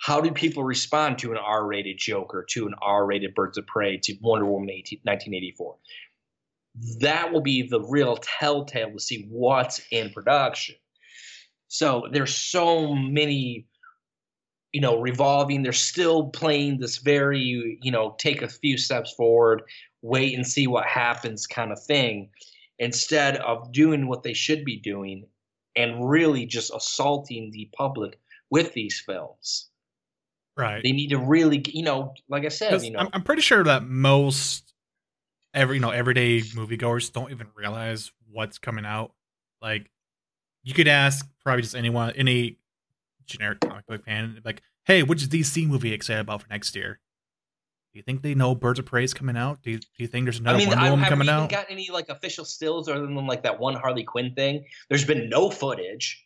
how 0.01 0.21
do 0.21 0.31
people 0.31 0.63
respond 0.65 1.19
to 1.19 1.33
an 1.33 1.39
r-rated 1.39 1.99
joker 1.99 2.45
to 2.49 2.67
an 2.67 2.75
r-rated 2.81 3.35
birds 3.35 3.59
of 3.59 3.67
prey 3.67 3.99
to 3.99 4.17
wonder 4.23 4.47
woman 4.47 4.71
18, 4.71 5.01
1984 5.03 5.77
that 7.01 7.33
will 7.33 7.41
be 7.41 7.67
the 7.69 7.81
real 7.81 8.17
telltale 8.19 8.93
to 8.93 9.01
see 9.01 9.27
what's 9.31 9.81
in 9.91 10.11
production 10.11 10.77
so 11.69 12.09
there's 12.13 12.35
so 12.35 12.95
many 12.95 13.67
you 14.73 14.81
know 14.81 15.01
revolving 15.01 15.63
they're 15.63 15.73
still 15.73 16.29
playing 16.29 16.79
this 16.79 16.99
very 16.99 17.79
you 17.81 17.91
know 17.91 18.15
take 18.19 18.43
a 18.43 18.49
few 18.49 18.77
steps 18.77 19.13
forward 19.13 19.63
wait 20.03 20.35
and 20.35 20.47
see 20.47 20.67
what 20.67 20.87
happens 20.87 21.47
kind 21.47 21.73
of 21.73 21.83
thing 21.83 22.29
instead 22.79 23.37
of 23.37 23.73
doing 23.73 24.07
what 24.07 24.23
they 24.23 24.35
should 24.35 24.65
be 24.65 24.79
doing 24.79 25.27
and 25.77 26.09
really 26.09 26.47
just 26.47 26.73
assaulting 26.75 27.51
the 27.51 27.69
public 27.77 28.19
with 28.51 28.73
these 28.75 29.03
films 29.05 29.69
Right. 30.57 30.83
they 30.83 30.91
need 30.91 31.11
to 31.11 31.19
really 31.19 31.63
you 31.73 31.85
know 31.85 32.15
like 32.29 32.45
i 32.45 32.49
said, 32.49 32.83
you 32.83 32.91
know 32.91 32.99
I'm, 32.99 33.09
I'm 33.13 33.23
pretty 33.23 33.43
sure 33.43 33.63
that 33.63 33.85
most 33.85 34.75
every 35.55 35.77
you 35.77 35.81
know 35.81 35.91
everyday 35.91 36.41
moviegoers 36.41 37.13
don't 37.13 37.31
even 37.31 37.49
realize 37.55 38.13
what's 38.31 38.59
coming 38.59 38.85
out. 38.85 39.13
Like 39.61 39.91
you 40.69 40.75
could 40.75 40.87
ask 40.89 41.27
probably 41.43 41.63
just 41.63 41.75
anyone, 41.75 42.13
any 42.15 42.59
generic 43.27 43.61
comic 43.61 43.87
book 43.87 44.05
fan, 44.05 44.39
like, 44.45 44.61
"Hey, 44.85 45.03
which 45.03 45.23
DC 45.23 45.67
movie 45.67 45.93
excited 45.95 46.21
about 46.21 46.43
for 46.43 46.49
next 46.51 46.77
year?" 46.77 47.01
Do 47.95 47.99
you 47.99 48.03
think 48.03 48.21
they 48.21 48.35
know 48.35 48.55
Birds 48.55 48.79
of 48.79 48.85
Prey 48.85 49.03
is 49.03 49.15
coming 49.15 49.35
out? 49.37 49.63
Do 49.63 49.71
you, 49.71 49.79
do 49.79 49.87
you 49.97 50.07
think 50.07 50.27
there's 50.27 50.39
another 50.41 50.57
I 50.57 50.59
mean, 50.59 50.69
Wonder 50.69 50.85
I, 50.85 50.91
Woman 50.91 51.05
we 51.05 51.09
coming 51.09 51.29
out? 51.31 51.49
got 51.49 51.67
any 51.71 51.91
like 51.91 52.11
official 52.11 52.45
stills 52.45 52.87
other 52.87 53.01
than 53.01 53.27
like 53.27 53.45
that 53.45 53.59
one 53.59 53.75
Harley 53.77 54.05
Quinn 54.05 54.35
thing? 54.35 54.67
There's 54.91 55.07
been 55.07 55.31
no 55.31 55.49
footage. 55.51 56.23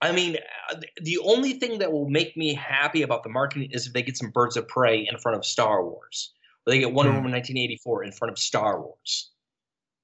I 0.00 0.10
mean, 0.10 0.36
uh, 0.70 0.80
the 1.00 1.18
only 1.18 1.52
thing 1.54 1.78
that 1.78 1.92
will 1.92 2.10
make 2.10 2.36
me 2.36 2.52
happy 2.52 3.02
about 3.02 3.22
the 3.22 3.28
marketing 3.30 3.70
is 3.72 3.86
if 3.86 3.92
they 3.92 4.02
get 4.02 4.16
some 4.16 4.30
Birds 4.30 4.56
of 4.56 4.66
Prey 4.66 5.06
in 5.08 5.16
front 5.18 5.38
of 5.38 5.44
Star 5.46 5.84
Wars, 5.84 6.34
or 6.66 6.72
they 6.72 6.80
get 6.80 6.92
Wonder 6.92 7.12
Hmm. 7.12 7.18
Woman 7.18 7.32
1984 7.32 8.02
in 8.04 8.10
front 8.12 8.32
of 8.32 8.38
Star 8.38 8.80
Wars. 8.82 9.30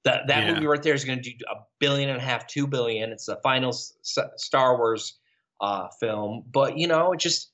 That 0.03 0.27
that 0.27 0.45
Yeah. 0.47 0.53
movie 0.53 0.65
right 0.65 0.81
there 0.81 0.93
is 0.95 1.05
going 1.05 1.21
to 1.21 1.29
do 1.31 1.35
a 1.51 1.55
billion 1.79 2.09
and 2.09 2.17
a 2.17 2.21
half, 2.21 2.47
two 2.47 2.65
billion. 2.67 3.11
It's 3.11 3.25
the 3.27 3.39
final 3.43 3.69
s- 3.69 3.93
Star 4.37 4.77
Wars 4.77 5.19
uh, 5.61 5.89
film, 5.99 6.43
but 6.51 6.77
you 6.77 6.87
know, 6.87 7.11
it 7.13 7.19
just 7.19 7.51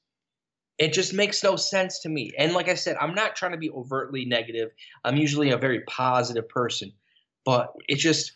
it 0.77 0.93
just 0.93 1.13
makes 1.13 1.43
no 1.43 1.55
sense 1.55 1.99
to 2.01 2.09
me. 2.09 2.31
And 2.37 2.53
like 2.53 2.69
I 2.69 2.75
said, 2.75 2.95
I'm 3.01 3.13
not 3.15 3.35
trying 3.35 3.51
to 3.51 3.57
be 3.57 3.69
overtly 3.71 4.25
negative. 4.25 4.69
I'm 5.03 5.17
usually 5.17 5.49
a 5.49 5.57
very 5.57 5.81
positive 5.81 6.47
person, 6.47 6.93
but 7.43 7.73
it 7.89 7.95
just 7.97 8.31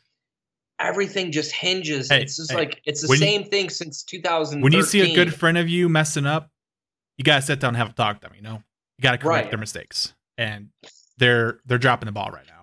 everything 0.79 1.31
just 1.31 1.51
hinges. 1.53 2.09
Hey, 2.09 2.21
it's 2.23 2.35
just 2.37 2.51
hey, 2.51 2.57
like 2.57 2.81
it's 2.85 3.01
the 3.01 3.07
when 3.07 3.19
you- 3.19 3.25
same 3.25 3.43
thing 3.45 3.69
since 3.69 4.03
2000. 4.03 4.61
When 4.61 4.73
you 4.73 4.83
see 4.83 5.01
a 5.01 5.15
good 5.15 5.33
friend 5.33 5.57
of 5.57 5.69
you 5.69 5.87
messing 5.87 6.25
up, 6.25 6.49
you 7.17 7.23
gotta 7.23 7.41
sit 7.43 7.59
down 7.59 7.69
and 7.69 7.77
have 7.77 7.91
a 7.91 7.93
talk 7.93 8.19
to 8.21 8.27
them. 8.27 8.35
You 8.35 8.41
know, 8.41 8.63
you 8.97 9.03
gotta 9.03 9.17
correct 9.17 9.43
Right. 9.45 9.49
their 9.51 9.59
mistakes, 9.59 10.13
and 10.37 10.69
they're 11.17 11.59
they're 11.65 11.77
dropping 11.77 12.07
the 12.07 12.11
ball 12.11 12.31
right 12.31 12.47
now. 12.47 12.60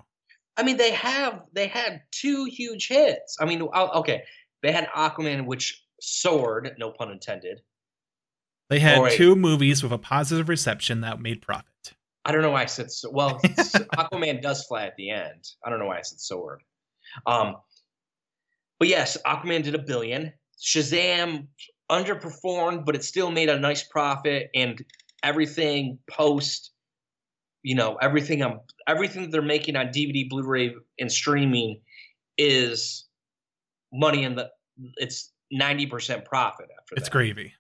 I 0.58 0.64
mean, 0.64 0.76
they 0.76 0.90
have 0.92 1.42
they 1.52 1.68
had 1.68 2.02
two 2.10 2.44
huge 2.44 2.88
hits. 2.88 3.36
I 3.40 3.44
mean, 3.44 3.62
okay, 3.62 4.24
they 4.62 4.72
had 4.72 4.88
Aquaman, 4.88 5.46
which 5.46 5.82
soared, 6.00 6.74
no 6.78 6.90
pun 6.90 7.10
intended. 7.12 7.60
They 8.68 8.80
had 8.80 8.98
Oh, 8.98 9.08
two 9.08 9.34
movies 9.36 9.82
with 9.82 9.92
a 9.92 9.98
positive 9.98 10.48
reception 10.48 11.00
that 11.00 11.20
made 11.20 11.40
profit. 11.40 11.94
I 12.24 12.32
don't 12.32 12.42
know 12.42 12.50
why 12.50 12.62
I 12.62 12.66
said 12.66 12.90
so. 12.90 13.10
Well, 13.10 13.40
Aquaman 13.42 14.42
does 14.42 14.64
fly 14.66 14.84
at 14.84 14.96
the 14.96 15.10
end. 15.10 15.48
I 15.64 15.70
don't 15.70 15.78
know 15.78 15.86
why 15.86 15.98
I 15.98 16.02
said 16.02 16.20
soared. 16.20 16.62
Um, 17.24 17.56
but 18.78 18.88
yes, 18.88 19.16
Aquaman 19.24 19.62
did 19.62 19.74
a 19.74 19.78
billion. 19.78 20.32
Shazam 20.60 21.46
underperformed, 21.90 22.84
but 22.84 22.94
it 22.94 23.04
still 23.04 23.30
made 23.30 23.48
a 23.48 23.58
nice 23.58 23.82
profit, 23.84 24.50
and 24.54 24.84
everything 25.22 25.98
post, 26.10 26.72
you 27.68 27.75
know, 27.75 27.96
everything 28.00 28.40
um, 28.42 28.60
everything 28.87 29.20
that 29.20 29.30
they're 29.30 29.42
making 29.42 29.76
on 29.76 29.88
DVD, 29.88 30.26
Blu-ray, 30.26 30.75
and 30.98 31.12
streaming 31.12 31.82
is 32.38 33.04
money 33.92 34.25
in 34.25 34.37
the. 34.37 34.48
It's 34.96 35.32
ninety 35.50 35.84
percent 35.84 36.25
profit 36.25 36.68
after 36.80 36.94
It's 36.94 37.04
that. 37.04 37.12
gravy. 37.12 37.52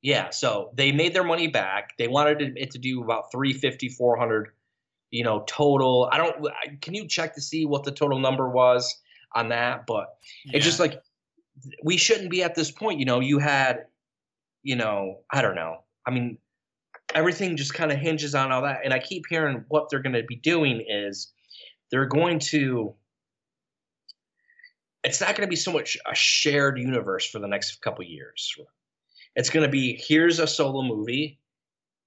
Yeah, 0.00 0.30
so 0.30 0.72
they 0.74 0.90
made 0.90 1.14
their 1.14 1.22
money 1.22 1.46
back. 1.46 1.96
They 1.96 2.08
wanted 2.08 2.42
it- 2.42 2.54
it 2.56 2.70
to 2.72 2.78
do 2.78 3.04
about 3.04 3.30
350, 3.30 3.88
400, 3.90 4.48
you 5.12 5.22
know, 5.22 5.44
total. 5.46 6.08
I 6.10 6.16
don't. 6.18 6.44
Can 6.80 6.94
you 6.94 7.06
check 7.06 7.36
to 7.36 7.40
see 7.40 7.64
what 7.64 7.84
the 7.84 7.92
total 7.92 8.18
number 8.18 8.48
was 8.50 9.00
on 9.36 9.50
that? 9.50 9.86
But 9.86 10.06
it's 10.46 10.64
just 10.64 10.80
like 10.80 11.00
we 11.84 11.96
shouldn't 11.96 12.30
be 12.30 12.42
at 12.42 12.56
this 12.56 12.72
point. 12.72 12.98
You 12.98 13.04
know, 13.06 13.20
you 13.20 13.38
had, 13.38 13.86
you 14.64 14.74
know, 14.74 15.20
I 15.30 15.40
don't 15.40 15.54
know. 15.54 15.84
I 16.04 16.10
mean, 16.10 16.38
everything 17.14 17.56
just 17.56 17.74
kind 17.74 17.92
of 17.92 17.98
hinges 17.98 18.34
on 18.34 18.52
all 18.52 18.62
that. 18.62 18.80
And 18.84 18.92
I 18.92 18.98
keep 18.98 19.24
hearing 19.28 19.64
what 19.68 19.88
they're 19.90 20.02
going 20.02 20.14
to 20.14 20.24
be 20.24 20.36
doing 20.36 20.84
is 20.88 21.32
they're 21.90 22.06
going 22.06 22.38
to. 22.38 22.94
It's 25.04 25.20
not 25.20 25.30
going 25.30 25.46
to 25.46 25.50
be 25.50 25.56
so 25.56 25.72
much 25.72 25.96
a 26.06 26.14
shared 26.14 26.78
universe 26.78 27.28
for 27.28 27.40
the 27.40 27.48
next 27.48 27.82
couple 27.82 28.04
years. 28.04 28.54
It's 29.34 29.50
going 29.50 29.64
to 29.64 29.70
be 29.70 30.00
here's 30.00 30.38
a 30.38 30.46
solo 30.46 30.82
movie, 30.82 31.40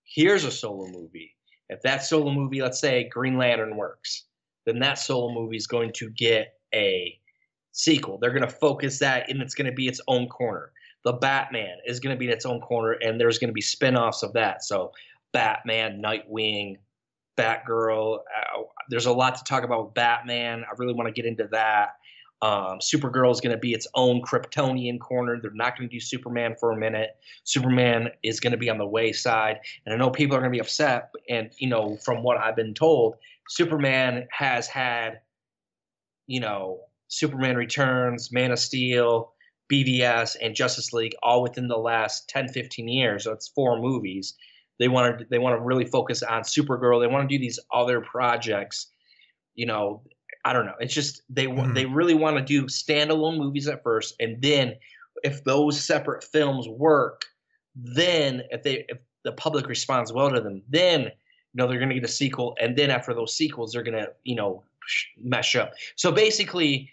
here's 0.03 0.45
a 0.45 0.51
solo 0.51 0.88
movie. 0.88 1.35
If 1.67 1.81
that 1.81 2.03
solo 2.03 2.31
movie, 2.31 2.62
let's 2.62 2.79
say 2.79 3.09
Green 3.09 3.38
Lantern 3.38 3.75
works, 3.75 4.25
then 4.65 4.79
that 4.79 5.00
solo 5.00 5.33
movie 5.33 5.57
is 5.57 5.67
going 5.67 5.91
to 5.93 6.09
get 6.09 6.53
a 6.74 7.19
sequel. 7.71 8.17
They're 8.17 8.31
going 8.31 8.41
to 8.43 8.47
focus 8.47 9.00
that 9.00 9.29
and 9.29 9.41
it's 9.41 9.55
going 9.55 9.69
to 9.69 9.75
be 9.75 9.88
its 9.88 10.01
own 10.07 10.27
corner. 10.27 10.71
The 11.05 11.13
Batman 11.13 11.77
is 11.85 12.00
going 12.00 12.15
to 12.15 12.19
be 12.19 12.25
in 12.25 12.31
its 12.31 12.45
own 12.45 12.59
corner 12.59 12.93
and 12.93 13.19
there's 13.19 13.38
going 13.38 13.50
to 13.50 13.53
be 13.53 13.62
spin-offs 13.62 14.24
of 14.24 14.33
that. 14.33 14.63
So 14.63 14.91
Batman, 15.31 16.01
Nightwing, 16.01 16.77
Batgirl, 17.38 18.17
uh, 18.17 18.62
there's 18.89 19.05
a 19.05 19.13
lot 19.13 19.35
to 19.35 19.43
talk 19.43 19.63
about 19.63 19.85
with 19.85 19.93
Batman. 19.93 20.63
I 20.63 20.74
really 20.77 20.93
want 20.93 21.07
to 21.07 21.13
get 21.13 21.25
into 21.25 21.47
that. 21.51 21.95
Um, 22.41 22.79
Supergirl 22.79 23.31
is 23.31 23.39
going 23.41 23.55
to 23.55 23.59
be 23.59 23.74
its 23.74 23.88
own 23.95 24.21
Kryptonian 24.21 25.00
corner. 25.00 25.39
They're 25.41 25.51
not 25.51 25.77
going 25.77 25.89
to 25.89 25.95
do 25.95 26.00
Superman 26.00 26.55
for 26.59 26.71
a 26.71 26.77
minute. 26.77 27.12
Superman 27.43 28.09
is 28.24 28.39
going 28.39 28.51
to 28.51 28.57
be 28.57 28.69
on 28.69 28.77
the 28.77 28.85
wayside, 28.85 29.59
and 29.85 29.95
I 29.95 29.97
know 29.97 30.09
people 30.09 30.35
are 30.35 30.41
going 30.41 30.51
to 30.51 30.55
be 30.55 30.62
upset. 30.62 31.12
And 31.29 31.51
you 31.57 31.69
know, 31.69 31.97
from 32.03 32.24
what 32.24 32.38
I've 32.38 32.55
been 32.55 32.74
told, 32.74 33.15
Superman 33.50 34.27
has 34.31 34.67
had, 34.67 35.21
you 36.27 36.39
know, 36.39 36.81
Superman 37.07 37.55
Returns, 37.55 38.31
Man 38.31 38.51
of 38.51 38.59
Steel, 38.59 39.31
BVS, 39.72 40.36
and 40.41 40.55
Justice 40.55 40.93
League 40.93 41.15
all 41.24 41.41
within 41.41 41.67
the 41.67 41.77
last 41.77 42.29
10, 42.29 42.50
15 42.50 42.88
years. 42.88 43.24
So 43.24 43.31
it's 43.31 43.48
four 43.48 43.79
movies. 43.79 44.36
They 44.79 44.88
want 44.88 45.19
to 45.19 45.25
they 45.29 45.39
want 45.39 45.57
to 45.57 45.62
really 45.63 45.86
focus 45.86 46.22
on 46.22 46.41
Supergirl. 46.43 47.01
They 47.01 47.07
want 47.07 47.27
to 47.29 47.34
do 47.36 47.39
these 47.39 47.60
other 47.74 48.01
projects. 48.01 48.88
You 49.55 49.65
know, 49.65 50.03
I 50.43 50.53
don't 50.53 50.65
know. 50.65 50.75
It's 50.79 50.93
just 50.93 51.22
they 51.29 51.45
Mhm. 51.48 51.74
they 51.74 51.86
really 51.86 52.13
want 52.13 52.38
to 52.38 52.43
do 52.43 52.65
standalone 52.65 53.38
movies 53.38 53.67
at 53.67 53.84
first, 53.84 54.15
and 54.19 54.41
then 54.41 54.75
if 55.24 55.43
those 55.45 55.79
separate 55.81 56.24
films 56.24 56.67
work, 56.67 57.25
then 57.74 58.43
if 58.51 58.63
they 58.63 58.86
if 58.89 58.98
the 59.24 59.31
public 59.31 59.67
responds 59.67 60.12
well 60.13 60.29
to 60.29 60.41
them, 60.41 60.62
then 60.69 61.03
you 61.03 61.10
know 61.53 61.67
they're 61.67 61.79
going 61.79 61.89
to 61.89 61.95
get 61.95 62.03
a 62.03 62.07
sequel, 62.10 62.55
and 62.60 62.75
then 62.77 62.91
after 62.91 63.13
those 63.13 63.34
sequels, 63.36 63.72
they're 63.72 63.81
going 63.84 63.98
to 63.98 64.12
you 64.24 64.36
know 64.36 64.63
sh- 64.86 65.05
mesh 65.24 65.55
up. 65.55 65.72
So 65.95 66.12
basically, 66.12 66.91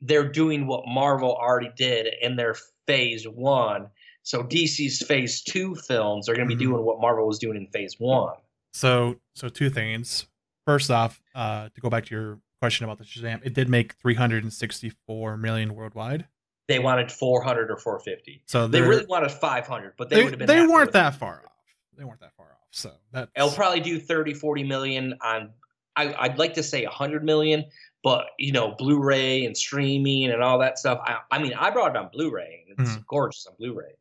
they're 0.00 0.28
doing 0.28 0.66
what 0.66 0.84
Marvel 0.86 1.34
already 1.34 1.70
did 1.76 2.12
in 2.20 2.36
their 2.36 2.56
Phase 2.86 3.26
One. 3.26 3.88
So 4.22 4.42
DC's 4.42 5.04
Phase 5.06 5.42
Two 5.42 5.74
films 5.74 6.28
are 6.28 6.34
going 6.34 6.48
to 6.48 6.54
be 6.54 6.56
Mhm. 6.64 6.68
doing 6.70 6.84
what 6.84 7.00
Marvel 7.00 7.26
was 7.26 7.38
doing 7.38 7.56
in 7.56 7.66
Phase 7.68 7.96
One. 7.98 8.36
So 8.72 9.20
so 9.34 9.48
two 9.48 9.70
things. 9.70 10.26
First 10.66 10.90
off, 10.90 11.22
uh, 11.34 11.68
to 11.74 11.80
go 11.80 11.88
back 11.88 12.06
to 12.06 12.14
your 12.14 12.40
question 12.60 12.84
about 12.84 12.98
the 12.98 13.04
Shazam, 13.04 13.40
it 13.44 13.54
did 13.54 13.68
make 13.68 13.94
364 13.94 15.36
million 15.36 15.74
worldwide. 15.74 16.26
They 16.68 16.78
wanted 16.80 17.12
400 17.12 17.70
or 17.70 17.76
450. 17.76 18.42
So 18.46 18.66
They 18.66 18.80
really 18.80 19.06
wanted 19.06 19.30
500, 19.30 19.92
but 19.96 20.08
they, 20.10 20.16
they, 20.16 20.24
would 20.24 20.32
have 20.32 20.38
been. 20.40 20.48
they 20.48 20.66
weren't 20.66 20.92
that 20.92 21.14
far 21.14 21.42
off. 21.46 21.52
They 21.96 22.02
weren't 22.04 22.20
that 22.20 22.34
far 22.36 22.46
off. 22.46 22.66
So 22.72 22.92
that 23.12 23.28
It'll 23.36 23.50
probably 23.50 23.80
do 23.80 24.00
30, 24.00 24.34
40 24.34 24.64
million 24.64 25.14
on. 25.22 25.50
I, 25.94 26.14
I'd 26.18 26.38
like 26.38 26.54
to 26.54 26.62
say 26.62 26.84
100 26.84 27.24
million, 27.24 27.64
but 28.06 28.26
you 28.38 28.52
know, 28.52 28.72
Blu-ray 28.78 29.44
and 29.46 29.56
streaming 29.56 30.30
and 30.30 30.40
all 30.40 30.60
that 30.60 30.78
stuff. 30.78 31.00
I, 31.02 31.16
I 31.32 31.42
mean, 31.42 31.52
I 31.54 31.70
brought 31.70 31.90
it 31.90 31.96
on 31.96 32.08
Blu-ray. 32.12 32.64
and 32.70 32.78
It's 32.86 32.96
Mhm. 32.96 33.04
gorgeous 33.08 33.44
on 33.48 33.54
Blu-ray. 33.58 33.94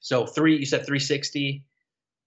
So 0.00 0.24
three, 0.24 0.56
you 0.56 0.64
said 0.64 0.86
360. 0.86 1.62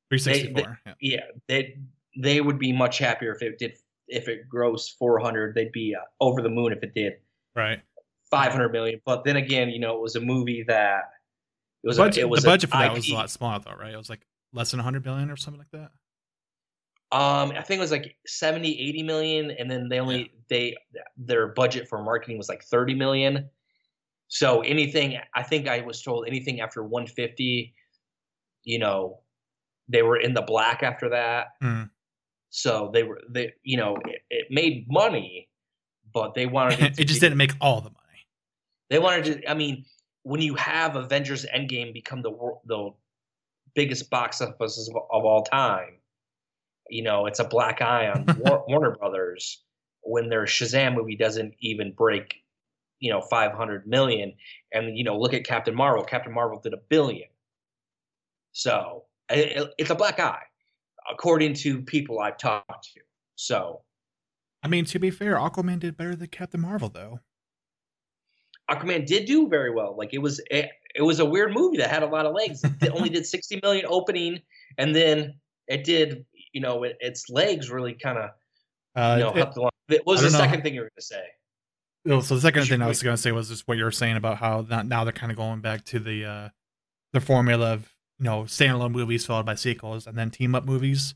364. 0.09 0.79
yeah. 0.85 0.93
Yeah, 0.99 1.19
they 1.47 1.77
they 2.21 2.39
would 2.39 2.59
be 2.59 2.71
much 2.71 2.99
happier 2.99 3.33
if 3.33 3.41
it 3.41 3.57
did 3.57 3.73
if 4.07 4.27
it 4.27 4.47
grossed 4.47 4.95
400. 4.99 5.55
They'd 5.55 5.71
be 5.71 5.95
uh, 5.95 6.03
over 6.19 6.43
the 6.43 6.49
moon 6.49 6.71
if 6.71 6.83
it 6.83 6.93
did 6.93 7.13
Right. 7.55 7.81
500 8.29 8.69
million. 8.71 9.01
But 9.03 9.23
then 9.23 9.37
again, 9.37 9.69
you 9.69 9.79
know, 9.79 9.95
it 9.95 10.01
was 10.01 10.15
a 10.15 10.21
movie 10.21 10.63
that 10.67 11.09
it 11.83 11.87
was 11.87 11.97
The 11.97 12.03
a- 12.03 12.05
budget, 12.05 12.21
it 12.21 12.29
was 12.29 12.43
the 12.43 12.49
budget 12.49 12.69
for 12.69 12.77
that 12.77 12.93
was 12.93 13.09
a 13.09 13.13
lot 13.15 13.31
smaller 13.31 13.57
though, 13.65 13.73
right? 13.73 13.93
It 13.93 13.97
was 13.97 14.09
like 14.11 14.21
less 14.53 14.69
than 14.69 14.77
100 14.79 15.01
billion 15.01 15.31
or 15.31 15.35
something 15.37 15.57
like 15.59 15.71
that. 15.71 15.89
Um, 17.13 17.51
I 17.51 17.61
think 17.61 17.77
it 17.77 17.81
was 17.81 17.91
like 17.91 18.15
70, 18.25 18.79
80 18.89 19.03
million, 19.03 19.51
and 19.51 19.69
then 19.69 19.87
they 19.87 19.99
only 19.99 20.31
they 20.49 20.75
their 21.15 21.47
budget 21.49 21.87
for 21.87 22.01
marketing 22.01 22.39
was 22.39 22.49
like 22.49 22.63
30 22.63 22.95
million. 22.95 23.49
So 24.29 24.61
anything, 24.61 25.19
I 25.35 25.43
think 25.43 25.67
I 25.67 25.81
was 25.81 26.01
told 26.01 26.25
anything 26.27 26.59
after 26.59 26.81
150, 26.81 27.75
you 28.63 28.79
know, 28.79 29.19
they 29.87 30.01
were 30.01 30.17
in 30.17 30.33
the 30.33 30.41
black 30.41 30.81
after 30.81 31.09
that. 31.09 31.49
Mm. 31.61 31.91
So 32.49 32.89
they 32.91 33.03
were 33.03 33.21
they 33.29 33.53
you 33.61 33.77
know 33.77 33.95
it, 34.05 34.23
it 34.31 34.47
made 34.49 34.87
money, 34.89 35.49
but 36.15 36.33
they 36.33 36.47
wanted 36.47 36.79
it, 36.79 36.93
to 36.95 37.01
it 37.03 37.05
just 37.05 37.21
be- 37.21 37.27
didn't 37.27 37.37
make 37.37 37.53
all 37.61 37.81
the 37.81 37.91
money. 37.91 38.27
They 38.89 38.97
wanted 38.97 39.25
to. 39.25 39.49
I 39.49 39.53
mean, 39.53 39.85
when 40.23 40.41
you 40.41 40.55
have 40.55 40.95
Avengers 40.95 41.45
Endgame 41.55 41.93
become 41.93 42.23
the 42.23 42.31
the 42.65 42.89
biggest 43.75 44.09
box 44.09 44.41
office 44.41 44.89
of, 44.89 44.95
of 45.11 45.25
all 45.25 45.43
time, 45.43 45.97
you 46.93 47.03
know 47.03 47.25
it's 47.25 47.39
a 47.39 47.43
black 47.43 47.81
eye 47.81 48.07
on 48.07 48.25
War- 48.39 48.63
Warner 48.67 48.91
Brothers 48.91 49.63
when 50.01 50.29
their 50.29 50.43
Shazam 50.45 50.95
movie 50.95 51.15
doesn't 51.15 51.53
even 51.59 51.91
break, 51.93 52.35
you 52.99 53.11
know, 53.11 53.21
five 53.21 53.53
hundred 53.53 53.87
million. 53.87 54.33
And 54.71 54.97
you 54.97 55.03
know, 55.03 55.17
look 55.17 55.33
at 55.33 55.45
Captain 55.45 55.75
Marvel. 55.75 56.03
Captain 56.03 56.33
Marvel 56.33 56.59
did 56.59 56.73
a 56.73 56.81
billion. 56.89 57.29
So 58.51 59.05
it- 59.29 59.73
it's 59.77 59.89
a 59.89 59.95
black 59.95 60.19
eye, 60.19 60.43
according 61.11 61.53
to 61.55 61.81
people 61.81 62.19
I've 62.19 62.37
talked 62.37 62.93
to. 62.93 63.01
So 63.35 63.81
I 64.61 64.67
mean, 64.67 64.85
to 64.85 64.99
be 64.99 65.09
fair, 65.11 65.35
Aquaman 65.35 65.79
did 65.79 65.97
better 65.97 66.15
than 66.15 66.27
Captain 66.27 66.61
Marvel, 66.61 66.89
though. 66.89 67.19
Aquaman 68.69 69.05
did 69.05 69.25
do 69.25 69.49
very 69.49 69.71
well. 69.71 69.95
Like 69.97 70.13
it 70.13 70.19
was 70.19 70.39
it, 70.49 70.69
it 70.95 71.01
was 71.01 71.19
a 71.19 71.25
weird 71.25 71.53
movie 71.53 71.77
that 71.77 71.89
had 71.89 72.03
a 72.03 72.07
lot 72.07 72.25
of 72.25 72.33
legs. 72.33 72.63
It 72.63 72.89
only 72.93 73.09
did 73.17 73.25
60 73.25 73.59
million 73.61 73.85
opening 73.87 74.41
and 74.77 74.95
then 74.95 75.35
it 75.67 75.83
did, 75.83 76.25
you 76.53 76.61
know, 76.61 76.83
it, 76.83 76.95
its 76.99 77.29
legs 77.29 77.69
really 77.69 77.93
kind 77.93 78.17
of, 78.17 78.29
Uh, 78.95 79.15
you 79.17 79.23
know, 79.23 79.35
it- 79.35 79.55
along. 79.57 79.71
What 79.87 80.05
was 80.05 80.21
the 80.21 80.29
know. 80.29 80.37
second 80.37 80.61
thing 80.63 80.73
you 80.75 80.79
were 80.79 80.85
going 80.85 80.91
to 80.97 81.01
say? 81.01 81.23
Oh, 82.07 82.21
so 82.21 82.35
the 82.35 82.41
second 82.41 82.65
thing 82.67 82.81
I 82.81 82.87
was 82.87 83.03
going 83.03 83.15
to 83.15 83.21
say 83.21 83.31
was 83.31 83.49
just 83.49 83.67
what 83.67 83.77
you 83.77 83.83
were 83.83 83.91
saying 83.91 84.15
about 84.15 84.37
how 84.37 84.65
now, 84.69 84.81
now 84.81 85.03
they're 85.03 85.11
kind 85.13 85.31
of 85.31 85.37
going 85.37 85.61
back 85.61 85.83
to 85.85 85.99
the 85.99 86.25
uh, 86.25 86.49
the 87.11 87.19
formula 87.21 87.73
of 87.73 87.89
you 88.19 88.25
know 88.25 88.43
standalone 88.43 88.91
movies 88.91 89.25
followed 89.25 89.45
by 89.45 89.55
sequels 89.55 90.07
and 90.07 90.17
then 90.17 90.31
team 90.31 90.55
up 90.55 90.65
movies. 90.65 91.15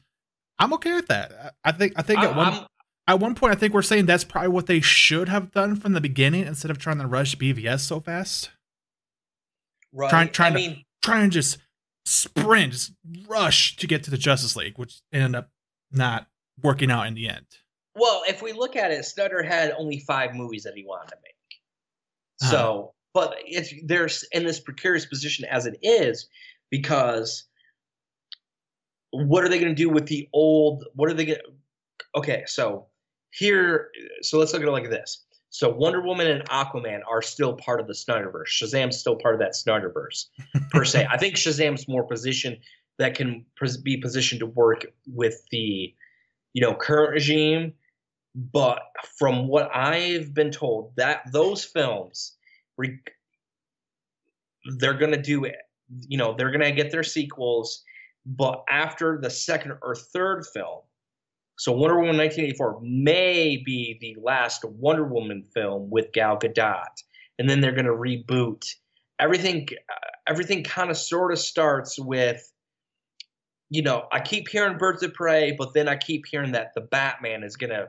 I'm 0.60 0.74
okay 0.74 0.94
with 0.94 1.08
that. 1.08 1.32
I 1.64 1.70
I 1.70 1.72
think 1.72 1.94
I 1.98 2.02
think 2.02 2.20
I, 2.20 2.26
at 2.26 2.36
one 2.36 2.54
I'm, 2.54 2.66
at 3.08 3.20
one 3.20 3.36
point 3.36 3.54
I 3.54 3.56
think 3.58 3.74
we're 3.74 3.82
saying 3.82 4.06
that's 4.06 4.24
probably 4.24 4.50
what 4.50 4.66
they 4.68 4.80
should 4.82 5.30
have 5.30 5.52
done 5.52 5.76
from 5.76 5.94
the 5.94 6.02
beginning 6.02 6.46
instead 6.48 6.72
of 6.72 6.78
trying 6.78 7.00
to 7.00 7.08
rush 7.08 7.36
BVS 7.36 7.82
so 7.82 8.00
fast. 8.00 8.50
right. 9.94 10.10
trying- 10.10 10.30
trying 10.30 10.54
I 10.56 10.62
to- 10.62 10.70
mean, 10.70 10.84
Trying 11.04 11.30
to 11.30 11.34
just 11.34 11.58
sprint, 12.08 12.72
just 12.74 12.94
rush 13.28 13.76
to 13.78 13.88
get 13.88 14.04
to 14.04 14.12
the 14.12 14.18
Justice 14.18 14.56
League, 14.56 14.78
which 14.78 15.02
ended 15.12 15.36
up 15.36 15.50
not 15.92 16.28
working 16.64 16.90
out 16.90 17.08
in 17.08 17.14
the 17.14 17.30
end. 17.30 17.46
well, 17.96 18.24
if 18.28 18.42
we 18.42 18.54
look 18.54 18.76
at 18.76 18.92
it, 18.92 19.04
Snyder 19.06 19.44
had 19.44 19.74
only 19.78 20.00
five 20.00 20.34
movies 20.36 20.64
that 20.64 20.74
he 20.76 20.84
wanted 20.84 21.10
to 21.10 21.18
make. 21.24 21.34
Uh-huh. 22.42 22.52
So, 22.52 22.94
but 23.14 23.36
it's 23.46 23.74
there's 23.84 24.24
in 24.32 24.46
this 24.46 24.60
precarious 24.60 25.06
position 25.06 25.46
as 25.46 25.66
it 25.66 25.78
is 25.82 26.30
because 26.70 27.46
what 29.12 29.44
are 29.44 29.50
they 29.50 29.60
going 29.60 29.76
to 29.76 29.76
do 29.76 29.90
with 29.90 30.08
the 30.08 30.30
old? 30.34 30.86
What 30.94 31.10
are 31.10 31.14
they 31.14 31.26
going? 31.26 31.40
Okay, 32.16 32.44
so 32.46 32.88
here, 33.32 33.90
so 34.22 34.38
let's 34.40 34.54
look 34.54 34.62
at 34.62 34.68
it 34.68 34.72
like 34.72 34.90
this. 34.90 35.26
So 35.50 35.70
Wonder 35.70 36.02
Woman 36.02 36.28
and 36.28 36.48
Aquaman 36.50 37.02
are 37.10 37.22
still 37.22 37.54
part 37.54 37.80
of 37.80 37.88
the 37.88 37.94
Snyderverse. 37.94 38.48
Shazam's 38.48 39.00
still 39.00 39.16
part 39.16 39.34
of 39.34 39.40
that 39.40 39.54
Snyderverse 39.54 40.26
per 40.72 40.84
se. 40.84 41.08
I 41.12 41.18
think 41.18 41.36
Shazam's 41.36 41.88
more 41.88 42.04
positioned 42.04 42.58
that 43.00 43.16
can 43.16 43.46
be 43.84 43.98
positioned 43.98 44.40
to 44.40 44.46
work 44.46 44.86
with 45.08 45.42
the, 45.52 45.94
you 46.54 46.62
know, 46.62 46.74
current 46.74 47.12
regime. 47.12 47.74
But 48.36 48.80
from 49.18 49.48
what 49.48 49.76
I've 49.76 50.34
been 50.34 50.52
told, 50.52 50.92
that 50.98 51.32
those 51.32 51.64
films, 51.64 52.36
re- 52.78 53.00
they're 54.78 54.94
gonna 54.94 55.22
do 55.22 55.46
it. 55.46 55.56
You 56.08 56.18
know, 56.18 56.36
they're 56.36 56.52
gonna 56.52 56.72
get 56.72 56.92
their 56.92 57.04
sequels, 57.04 57.84
but 58.26 58.64
after 58.70 59.20
the 59.20 59.30
second 59.30 59.78
or 59.82 59.96
third 59.96 60.46
film, 60.54 60.82
so 61.58 61.72
Wonder 61.72 61.96
Woman 62.00 62.18
1984 62.18 62.80
may 62.84 63.58
be 63.58 63.98
the 64.00 64.16
last 64.22 64.64
Wonder 64.66 65.04
Woman 65.06 65.44
film 65.54 65.90
with 65.90 66.12
Gal 66.14 66.38
Gadot, 66.38 67.04
and 67.40 67.50
then 67.50 67.62
they're 67.62 67.72
gonna 67.76 67.90
reboot 67.90 68.64
everything. 69.20 69.68
Uh, 69.90 69.94
everything 70.28 70.64
kind 70.64 70.90
of 70.90 70.98
sort 70.98 71.32
of 71.32 71.40
starts 71.40 71.98
with. 72.00 72.52
You 73.70 73.82
know, 73.82 74.08
I 74.14 74.22
keep 74.22 74.48
hearing 74.48 74.78
Birds 74.78 75.04
of 75.04 75.14
Prey, 75.14 75.52
but 75.58 75.74
then 75.74 75.90
I 75.90 75.98
keep 75.98 76.26
hearing 76.26 76.54
that 76.54 76.74
the 76.74 76.82
Batman 76.82 77.44
is 77.44 77.56
gonna 77.58 77.88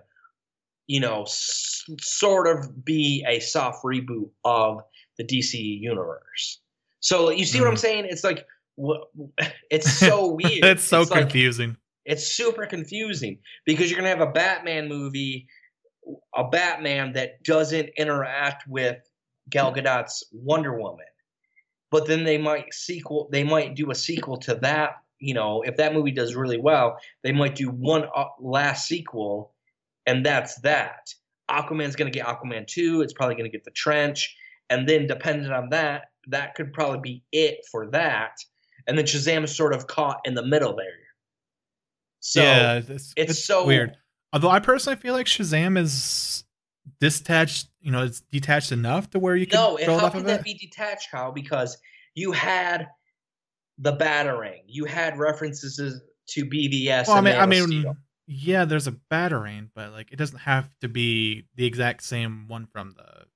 you 0.91 1.01
know, 1.01 1.25
s- 1.25 1.85
sort 2.01 2.47
of 2.49 2.83
be 2.83 3.23
a 3.29 3.41
soft 3.41 3.85
reboot 3.85 4.31
of 4.47 4.81
the 5.19 5.25
DC 5.25 5.53
universe. 5.79 6.61
So 7.01 7.29
you 7.29 7.45
see 7.45 7.61
what 7.61 7.69
I'm 7.69 7.75
Mm. 7.75 7.79
saying? 7.79 8.07
It's 8.09 8.25
like 8.25 8.47
it's 9.71 9.93
so 9.93 10.29
weird. 10.33 10.65
it's 10.65 10.83
so 10.85 11.01
like- 11.03 11.11
confusing. 11.11 11.77
It's 12.09 12.27
super 12.27 12.64
confusing 12.64 13.38
because 13.66 13.90
you're 13.90 13.99
gonna 13.99 14.09
have 14.09 14.27
a 14.27 14.33
Batman 14.33 14.88
movie, 14.88 15.47
a 16.35 16.49
Batman 16.49 17.12
that 17.12 17.42
doesn't 17.44 17.90
interact 17.99 18.64
with 18.66 18.97
Gal 19.51 19.75
Gadot's 19.75 20.25
Wonder 20.33 20.75
Woman, 20.75 21.05
but 21.90 22.07
then 22.07 22.25
they 22.25 22.38
might 22.38 22.73
sequel. 22.73 23.29
They 23.31 23.44
might 23.44 23.77
do 23.77 23.90
a 23.90 23.94
sequel 23.94 24.38
to 24.38 24.55
that. 24.57 24.92
You 25.21 25.35
know, 25.35 25.61
if 25.62 25.77
that 25.77 25.92
movie 25.92 26.11
does 26.11 26.35
really 26.35 26.59
well, 26.59 26.97
they 27.23 27.33
might 27.33 27.55
do 27.55 27.68
one 27.68 28.07
uh, 28.16 28.25
last 28.40 28.88
sequel, 28.88 29.53
and 30.07 30.25
that's 30.25 30.59
that. 30.62 31.12
Aquaman's 31.51 31.94
gonna 31.94 32.11
get 32.11 32.27
Aquaman 32.27 32.66
two. 32.66 33.03
It's 33.03 33.12
probably 33.12 33.35
gonna 33.35 33.51
get 33.51 33.64
the 33.64 33.71
Trench, 33.73 34.35
and 34.71 34.88
then 34.88 35.07
depending 35.07 35.53
on 35.53 35.68
that, 35.71 36.07
that 36.29 36.55
could 36.55 36.73
probably 36.73 37.01
be 37.01 37.23
it 37.33 37.66
for 37.71 37.90
that. 37.90 38.38
And 38.87 38.97
then 38.97 39.05
Shazam 39.05 39.44
is 39.44 39.55
sort 39.55 39.75
of 39.75 39.87
caught 39.87 40.21
in 40.25 40.33
the 40.33 40.47
middle 40.47 40.75
there. 40.75 41.08
So 42.21 42.43
yeah, 42.43 42.83
it's, 42.87 43.15
it's, 43.17 43.45
so 43.45 43.65
weird. 43.65 43.97
Although 44.33 44.51
I 44.51 44.61
personally 44.61 44.97
feel 44.97 45.15
like 45.15 45.27
Shazam 45.27 45.79
is 45.79 46.45
detached, 47.01 47.69
you 47.81 47.91
know, 47.91 48.05
it's 48.05 48.21
detached 48.33 48.73
enough 48.73 49.11
to 49.11 49.19
where 49.19 49.37
you 49.37 49.47
can 49.47 49.59
No, 49.59 49.77
and 49.77 49.91
how 49.91 50.09
can 50.09 50.21
of 50.21 50.27
that 50.27 50.41
it. 50.41 50.45
be 50.45 50.55
detached, 50.55 51.11
Kyle? 51.11 51.33
Because 51.33 51.79
you 52.15 52.33
had 52.33 52.89
the 53.79 53.97
batarang, 53.97 54.63
you 54.67 54.85
had 54.85 55.19
references 55.19 55.81
to 56.29 56.45
BVS. 56.45 57.07
well, 57.07 57.17
I 57.17 57.21
mean, 57.21 57.37
I 57.37 57.47
mean, 57.47 57.97
yeah, 58.27 58.65
there's 58.65 58.87
a 58.87 58.93
batarang, 59.11 59.71
but 59.75 59.93
like 59.93 60.13
it 60.13 60.17
doesn't 60.17 60.41
have 60.41 60.69
to 60.81 60.89
be 60.89 61.47
the 61.55 61.65
exact 61.65 62.03
same 62.03 62.49
one 62.49 62.67
from 62.67 62.91
the 62.91 63.27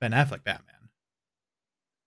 Ben 0.00 0.12
Affleck 0.12 0.44
Batman. 0.44 0.73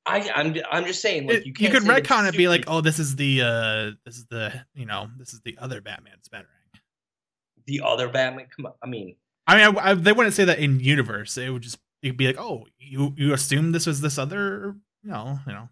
I, 0.08 0.30
I'm, 0.34 0.56
I'm 0.72 0.86
just 0.86 1.02
saying, 1.02 1.28
like 1.28 1.46
you 1.46 1.54
you, 1.58 1.70
could 1.70 1.84
retcon 1.84 2.28
it, 2.30 2.38
be 2.38 2.48
like, 2.48 2.64
oh, 2.68 2.80
this 2.82 2.98
is 2.98 3.16
the, 3.18 3.42
uh 3.42 3.92
this 4.06 4.18
is 4.18 4.26
the, 4.28 4.54
you 4.74 4.86
know, 4.86 5.10
this 5.18 5.34
is 5.34 5.42
the 5.42 5.58
other 5.60 5.82
Batman's 5.82 6.30
batarang. 6.30 6.80
the 7.66 7.82
other 7.84 8.08
Batman. 8.08 8.48
Come 8.56 8.68
on, 8.68 8.74
I 8.82 8.88
mean, 8.88 9.16
I 9.46 9.58
mean, 9.58 9.78
I, 9.78 9.90
I, 9.92 9.94
they 9.94 10.14
wouldn't 10.14 10.34
say 10.36 10.46
that 10.46 10.60
in 10.60 10.80
universe. 10.80 11.38
It 11.38 11.50
would 11.50 11.62
just 11.62 11.78
it'd 12.02 12.16
be 12.18 12.28
like, 12.28 12.40
oh, 12.40 12.66
you 12.80 13.14
you 13.18 13.34
assume 13.34 13.74
this 13.74 13.86
was 13.86 14.00
this 14.02 14.18
other, 14.18 14.76
you 15.04 15.10
know, 15.10 15.40
you 15.46 15.54
know, 15.54 15.70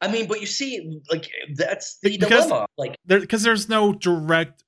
I 0.00 0.08
mean, 0.08 0.26
but 0.28 0.40
you 0.40 0.46
see, 0.46 1.00
like 1.10 1.28
that's 1.54 1.98
the 2.00 2.16
Because- 2.16 2.46
dilemma. 2.46 2.66
Like, 2.78 2.96
there 3.04 3.20
because 3.20 3.42
there's 3.42 3.68
no 3.68 3.92
direct, 3.92 4.64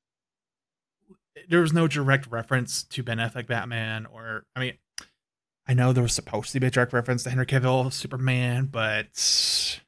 there 1.49 1.61
was 1.61 1.73
no 1.73 1.87
direct 1.89 2.27
reference 2.31 2.83
to 2.85 3.03
Ben 3.03 3.19
Affleck 3.19 3.47
Batman, 3.47 4.07
or 4.07 4.45
I 4.57 4.61
mean, 4.61 4.75
I 5.69 5.75
know 5.75 5.93
there 5.93 6.03
was 6.03 6.15
supposed 6.15 6.53
to 6.53 6.61
be 6.61 6.67
a 6.67 6.71
direct 6.71 6.93
reference 6.95 7.25
to 7.25 7.31
Henry 7.31 7.45
Cavill 7.47 7.93
Superman, 7.93 8.67
but 8.73 9.81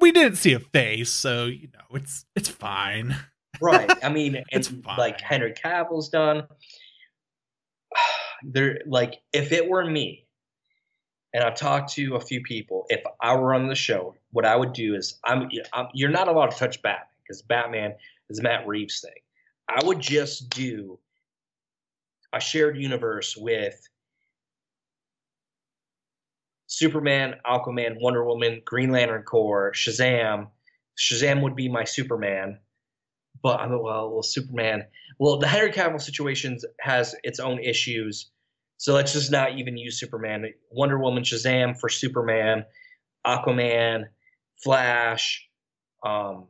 we 0.00 0.12
didn't 0.12 0.36
see 0.36 0.54
a 0.54 0.60
face, 0.60 1.10
so 1.10 1.44
you 1.44 1.68
know, 1.74 1.96
it's 1.96 2.24
it's 2.34 2.48
fine. 2.48 3.14
right? 3.60 3.90
I 4.02 4.08
mean, 4.12 4.42
It's 4.50 4.68
fine. 4.68 4.98
like 4.98 5.20
Henry 5.20 5.52
Cavill's 5.52 6.08
done. 6.08 6.46
There, 8.44 8.80
like, 8.86 9.20
if 9.32 9.52
it 9.52 9.68
were 9.68 9.84
me, 9.88 10.26
and 11.32 11.44
I've 11.44 11.54
talked 11.54 11.92
to 11.92 12.16
a 12.16 12.20
few 12.20 12.42
people, 12.42 12.86
if 12.88 13.00
I 13.20 13.36
were 13.36 13.54
on 13.54 13.68
the 13.68 13.76
show, 13.76 14.16
what 14.32 14.44
I 14.44 14.56
would 14.56 14.72
do 14.72 14.96
is, 14.96 15.20
I'm, 15.24 15.48
I'm 15.72 15.86
you're 15.94 16.10
not 16.10 16.26
allowed 16.26 16.50
to 16.50 16.56
touch 16.56 16.82
Batman 16.82 17.06
because 17.22 17.40
Batman 17.42 17.94
is 18.30 18.42
Matt 18.42 18.66
Reeves' 18.66 19.00
thing. 19.00 19.12
I 19.68 19.84
would 19.84 20.00
just 20.00 20.50
do 20.50 20.98
a 22.32 22.40
shared 22.40 22.76
universe 22.76 23.36
with 23.36 23.74
Superman, 26.66 27.34
Aquaman, 27.46 27.96
Wonder 28.00 28.24
Woman, 28.24 28.62
Green 28.64 28.90
Lantern 28.90 29.22
Corps, 29.22 29.72
Shazam. 29.74 30.48
Shazam 30.98 31.42
would 31.42 31.56
be 31.56 31.68
my 31.68 31.84
Superman 31.84 32.58
but 33.42 33.60
I'm 33.60 33.70
well, 33.70 34.10
well, 34.12 34.22
Superman. 34.22 34.84
Well, 35.18 35.38
the 35.38 35.48
Henry 35.48 35.72
Cavill 35.72 36.00
situation 36.00 36.58
has 36.80 37.14
its 37.22 37.40
own 37.40 37.58
issues, 37.58 38.30
so 38.76 38.94
let's 38.94 39.12
just 39.12 39.30
not 39.30 39.58
even 39.58 39.76
use 39.76 39.98
Superman. 39.98 40.46
Wonder 40.70 40.98
Woman, 40.98 41.24
Shazam 41.24 41.78
for 41.78 41.88
Superman, 41.88 42.64
Aquaman, 43.26 44.04
Flash, 44.62 45.48
um, 46.04 46.46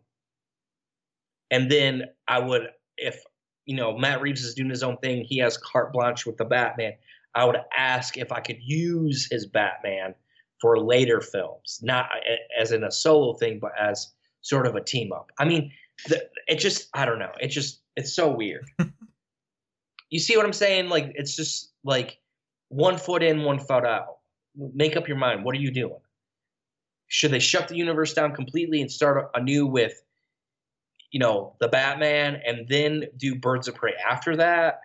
and 1.51 1.71
then 1.71 2.05
I 2.29 2.41
would, 2.41 2.69
if 2.97 3.23
you 3.67 3.77
know 3.77 3.97
Matt 3.97 4.21
Reeves 4.21 4.45
is 4.45 4.55
doing 4.55 4.71
his 4.71 4.83
own 4.83 4.97
thing, 4.99 5.25
he 5.25 5.39
has 5.39 5.57
carte 5.57 5.93
blanche 5.93 6.27
with 6.27 6.37
the 6.37 6.45
Batman. 6.45 6.95
I 7.35 7.45
would 7.45 7.57
ask 7.77 8.19
if 8.19 8.33
I 8.33 8.41
could 8.41 8.59
use 8.61 9.29
his 9.31 9.47
Batman 9.47 10.15
for 10.61 10.79
later 10.79 11.21
films, 11.21 11.81
not 11.83 12.09
as 12.59 12.73
in 12.73 12.85
a 12.85 12.91
solo 12.91 13.35
thing, 13.35 13.59
but 13.59 13.73
as 13.81 14.13
sort 14.43 14.67
of 14.67 14.77
a 14.77 14.81
team 14.83 15.13
up. 15.13 15.31
I 15.39 15.45
mean, 15.45 15.73
the, 16.07 16.29
it 16.47 16.57
just 16.57 16.89
I 16.95 17.05
don't 17.05 17.19
know. 17.19 17.33
It 17.41 17.49
just 17.49 17.81
it's 17.97 18.15
so 18.15 18.31
weird. 18.31 18.65
you 20.11 20.19
see 20.19 20.37
what 20.37 20.47
I'm 20.47 20.53
saying? 20.53 20.89
Like 20.89 21.13
it's 21.15 21.35
just 21.35 21.73
like 21.85 22.19
one 22.69 22.99
foot 22.99 23.23
in, 23.23 23.43
one 23.43 23.59
foot 23.59 23.85
out. 23.85 24.19
Make 24.57 24.97
up 24.97 25.09
your 25.09 25.17
mind. 25.17 25.45
What 25.45 25.55
are 25.55 25.61
you 25.61 25.71
doing? 25.71 26.01
Should 27.09 27.31
they 27.31 27.39
shut 27.39 27.69
the 27.69 27.77
universe 27.77 28.15
down 28.15 28.35
completely 28.35 28.81
and 28.81 28.91
start 28.91 29.31
anew 29.35 29.67
with, 29.67 30.03
you 31.13 31.21
know, 31.21 31.55
the 31.61 31.69
Batman 31.69 32.41
and 32.45 32.67
then 32.69 33.05
do 33.17 33.37
Birds 33.37 33.69
of 33.69 33.75
Prey 33.77 33.93
after 34.09 34.37
that? 34.37 34.81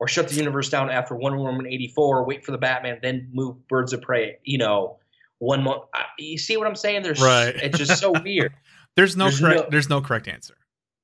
Or 0.00 0.06
shut 0.06 0.28
the 0.28 0.36
universe 0.36 0.68
down 0.68 0.90
after 0.90 1.16
Wonder 1.16 1.38
Woman 1.38 1.66
84, 1.66 2.24
wait 2.24 2.44
for 2.44 2.52
the 2.52 2.58
Batman, 2.58 3.00
then 3.02 3.28
move 3.32 3.66
Birds 3.66 3.92
of 3.92 4.00
Prey, 4.00 4.38
you 4.44 4.56
know, 4.56 4.98
one 5.38 5.64
month. 5.64 5.82
You 6.20 6.38
see 6.38 6.56
what 6.56 6.68
I'm 6.68 6.76
saying? 6.76 7.02
There's 7.02 7.20
Right. 7.20 7.56
it's 7.56 7.76
just 7.78 7.98
so 8.00 8.12
weird. 8.24 8.52
There's 8.94 9.16
no 9.16 9.24
There's 9.24 9.40
correct. 9.40 9.60
no- 9.62 9.66
There's 9.70 9.88
no 9.88 10.00
correct 10.00 10.28
answer. 10.28 10.54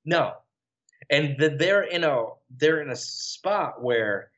No, 0.04 0.34
and 1.10 1.34
the, 1.38 1.48
they're 1.48 1.82
in 1.82 2.04
a 2.04 2.24
they're 2.56 2.80
in 2.82 2.90
a 2.90 2.96
spot 2.96 3.82
where 3.82 4.30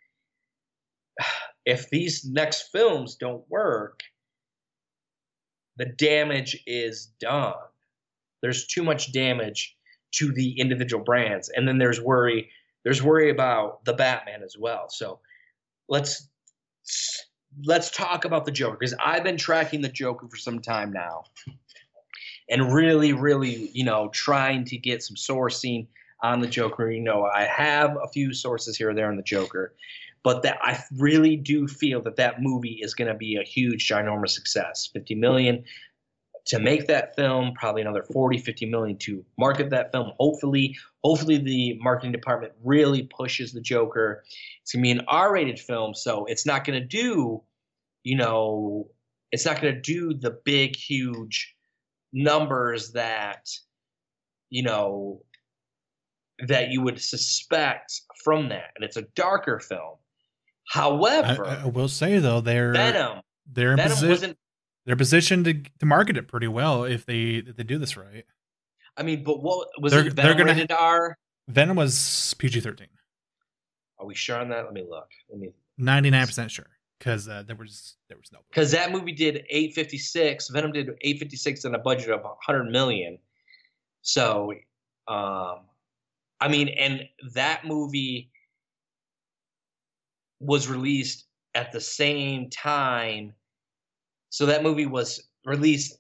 if 1.67 1.91
these 1.91 2.25
next 2.25 2.71
films 2.73 3.17
don't 3.17 3.45
work, 3.51 4.01
the 5.77 5.85
damage 5.87 6.63
is 6.67 7.07
done. 7.21 7.55
There's 8.47 8.65
too 8.65 8.85
much 8.85 9.11
damage 9.11 9.77
to 10.13 10.31
the 10.31 10.61
individual 10.61 11.03
brands, 11.03 11.49
and 11.49 11.67
then 11.67 11.79
there's 11.79 12.01
worry. 12.01 12.49
There's 12.85 13.03
worry 13.03 13.29
about 13.31 13.85
the 13.85 13.93
Batman 13.93 14.45
as 14.45 14.57
well. 14.57 14.87
So 14.89 15.19
let's 15.89 16.29
let's 17.65 17.91
talk 17.91 18.25
about 18.25 18.45
the 18.45 18.53
Joker 18.53 18.77
because 18.79 18.95
I've 19.05 19.25
been 19.25 19.37
tracking 19.37 19.81
the 19.81 19.89
Joker 19.89 20.29
for 20.29 20.37
some 20.37 20.61
time 20.61 20.93
now 20.93 21.25
and 22.49 22.73
really, 22.73 23.13
really, 23.13 23.69
you 23.73 23.83
know, 23.83 24.11
trying 24.11 24.65
to 24.67 24.79
get 24.79 25.03
some 25.03 25.17
sourcing 25.17 25.89
on 26.23 26.41
the 26.41 26.47
Joker. 26.47 26.89
You 26.89 27.01
know, 27.01 27.25
I 27.25 27.47
have 27.47 27.97
a 28.01 28.07
few 28.07 28.33
sources 28.33 28.77
here 28.77 28.91
or 28.91 28.95
there 28.95 29.11
on 29.11 29.17
the 29.17 29.25
Joker, 29.25 29.75
but 30.23 30.45
that 30.45 30.59
I 30.63 30.81
really 30.97 31.35
do 31.35 31.67
feel 31.67 32.01
that 32.03 32.15
that 32.15 32.41
movie 32.41 32.79
is 32.81 32.95
going 32.95 33.09
to 33.09 33.19
be 33.19 33.35
a 33.35 33.43
huge, 33.43 33.89
ginormous 33.89 34.31
success. 34.31 34.89
50 34.93 35.17
million 35.17 35.65
to 36.47 36.59
make 36.61 36.87
that 36.87 37.17
film, 37.17 37.53
probably 37.55 37.83
another 37.83 38.05
40, 38.05 38.39
50 38.39 38.67
million 38.67 38.97
to 38.99 39.25
market 39.37 39.71
that 39.71 39.93
film. 39.93 40.13
Hopefully, 40.19 40.77
hopefully 41.03 41.39
the 41.39 41.79
marketing 41.81 42.13
department 42.13 42.53
really 42.63 43.03
pushes 43.03 43.53
the 43.53 43.61
Joker. 43.61 44.23
It's 44.63 44.73
going 44.73 44.83
to 44.85 44.87
be 44.87 44.91
an 44.93 45.05
R-rated 45.09 45.59
film, 45.59 45.95
so 45.95 46.25
it's 46.27 46.47
not 46.47 46.65
going 46.65 46.81
to 46.81 46.87
do, 46.87 47.43
you 48.05 48.17
know, 48.17 48.89
it's 49.33 49.45
not 49.45 49.61
going 49.61 49.75
to 49.75 49.81
do 49.81 50.15
the 50.15 50.39
big, 50.45 50.77
huge 50.77 51.53
numbers 52.13 52.93
that 52.93 53.51
you 54.49 54.63
know 54.63 55.21
that 56.47 56.71
you 56.71 56.81
would 56.81 57.01
suspect 57.01 58.01
from 58.23 58.49
that 58.49 58.71
and 58.77 58.85
it's 58.85 58.97
a 58.97 59.03
darker 59.15 59.59
film 59.59 59.97
however 60.69 61.47
I 61.47 61.63
I 61.63 61.67
will 61.67 61.89
say 61.89 62.19
though, 62.19 62.41
they're 62.41 62.73
venom 62.73 63.21
they're 63.53 63.73
in 63.73 63.77
venom 63.77 63.99
posi- 63.99 64.09
wasn't 64.09 64.39
they're 64.87 64.97
positioned 64.97 65.45
to 65.45 65.55
to 65.81 65.87
market 65.87 66.17
it 66.17 66.29
pretty 66.29 66.49
well 66.49 66.85
if 66.85 67.05
they 67.07 67.43
if 67.47 67.57
they 67.57 67.63
do 67.65 67.79
this 67.79 67.97
right. 67.97 68.25
i 68.97 69.03
mean 69.03 69.23
but 69.25 69.43
what 69.43 69.69
was 69.81 69.93
They're- 69.93 70.07
it 70.07 70.17
they're 70.17 70.25
venom 70.33 70.39
gonna- 70.39 70.53
rated 70.53 70.73
r? 70.73 71.19
Venom 71.49 71.77
was 71.77 72.35
PG 72.39 72.61
thirteen. 72.61 72.89
are 74.01 74.07
we 74.07 74.15
sure 74.15 74.39
on 74.39 74.49
that? 74.49 74.65
Let 74.65 74.73
me 74.73 74.85
look. 74.89 75.09
Let 75.31 75.39
me 75.39 75.51
Ninety 75.79 76.11
nine 76.11 76.27
percent 76.27 76.51
sure 76.51 76.67
because 76.99 77.29
uh, 77.29 77.45
there 77.47 77.55
was 77.57 77.97
there 78.09 78.17
was 78.19 78.33
no 78.33 78.41
because 78.51 78.73
that 78.73 78.91
movie 78.91 79.13
did 79.13 79.45
856 79.51 80.49
venom 80.51 80.73
did 80.73 80.89
856 81.03 81.65
on 81.67 81.75
a 81.75 81.79
budget 81.79 82.11
of 82.11 82.23
100 82.23 82.65
million. 82.65 83.19
So 84.03 84.53
um 85.09 85.61
i 86.41 86.49
mean 86.49 86.69
and 86.69 87.03
that 87.35 87.65
movie 87.65 88.31
was 90.41 90.69
released 90.69 91.27
at 91.55 91.73
the 91.73 91.81
same 91.81 92.51
time 92.51 93.33
so 94.31 94.47
that 94.47 94.63
movie 94.63 94.87
was 94.87 95.29
released 95.45 95.99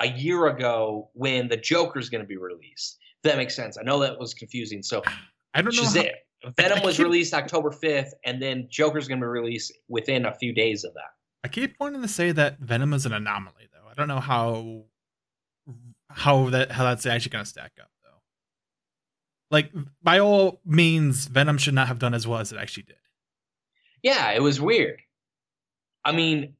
a 0.00 0.08
year 0.08 0.46
ago 0.46 1.10
when 1.14 1.48
the 1.48 1.56
joker's 1.56 2.08
going 2.08 2.22
to 2.22 2.26
be 2.26 2.36
released 2.36 2.98
if 3.24 3.30
that 3.30 3.36
makes 3.36 3.54
sense 3.54 3.76
i 3.78 3.82
know 3.82 3.98
that 3.98 4.18
was 4.18 4.34
confusing 4.34 4.82
so 4.82 5.02
I 5.54 5.62
don't 5.62 5.74
know. 5.74 5.82
how- 5.84 6.50
venom 6.58 6.82
was 6.84 6.98
released 7.00 7.32
october 7.34 7.70
5th 7.70 8.10
and 8.24 8.40
then 8.40 8.66
joker's 8.70 9.08
going 9.08 9.20
to 9.20 9.24
be 9.24 9.30
released 9.30 9.72
within 9.88 10.26
a 10.26 10.34
few 10.34 10.52
days 10.52 10.84
of 10.84 10.92
that 10.94 11.10
I 11.44 11.48
keep 11.48 11.76
wanting 11.78 12.02
to 12.02 12.08
say 12.08 12.32
that 12.32 12.58
Venom 12.58 12.92
is 12.92 13.06
an 13.06 13.12
anomaly 13.12 13.68
though. 13.72 13.88
I 13.88 13.94
don't 13.94 14.08
know 14.08 14.18
how 14.18 14.82
how 16.10 16.50
that 16.50 16.72
how 16.72 16.82
that's 16.82 17.06
actually 17.06 17.30
going 17.30 17.44
to 17.44 17.48
stack 17.48 17.70
up 17.80 17.88
though. 18.02 18.18
Like 19.52 19.70
by 20.02 20.18
all 20.18 20.60
means, 20.64 21.26
Venom 21.26 21.56
should 21.56 21.74
not 21.74 21.86
have 21.86 22.00
done 22.00 22.14
as 22.14 22.26
well 22.26 22.40
as 22.40 22.50
it 22.50 22.58
actually 22.58 22.82
did. 22.84 22.96
Yeah, 24.02 24.32
it 24.32 24.42
was 24.42 24.60
weird. 24.60 25.00
I 26.04 26.10
mean, 26.10 26.55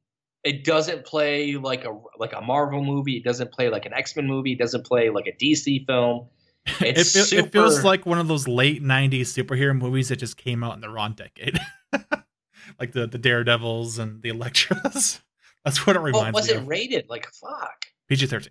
it 0.47 0.63
doesn't 0.63 1.05
play 1.05 1.55
like 1.55 1.85
a 1.85 1.97
like 2.17 2.33
a 2.33 2.41
Marvel 2.41 2.83
movie. 2.83 3.17
It 3.17 3.23
doesn't 3.23 3.51
play 3.51 3.69
like 3.69 3.85
an 3.85 3.93
X 3.93 4.15
Men 4.15 4.27
movie. 4.27 4.53
It 4.53 4.59
doesn't 4.59 4.85
play 4.85 5.09
like 5.09 5.27
a 5.27 5.33
DC 5.43 5.85
film. 5.85 6.27
It, 6.81 6.97
feel, 7.07 7.39
it 7.39 7.51
feels 7.53 7.83
like 7.85 8.05
one 8.05 8.19
of 8.19 8.27
those 8.27 8.45
late 8.45 8.83
'90s 8.83 9.21
superhero 9.31 9.77
movies 9.77 10.09
that 10.09 10.17
just 10.17 10.35
came 10.35 10.65
out 10.65 10.75
in 10.75 10.81
the 10.81 10.89
wrong 10.89 11.13
decade, 11.13 11.57
like 12.79 12.91
the 12.91 13.07
the 13.07 13.17
Daredevils 13.17 13.99
and 13.99 14.21
the 14.21 14.31
Elektras. 14.33 15.21
That's 15.63 15.87
what 15.87 15.95
it 15.95 16.01
What 16.01 16.05
reminds 16.13 16.35
was 16.35 16.47
me 16.47 16.53
Was 16.53 16.57
it 16.57 16.57
of. 16.63 16.67
rated? 16.67 17.09
Like 17.09 17.27
fuck. 17.31 17.85
PG-13. 18.09 18.49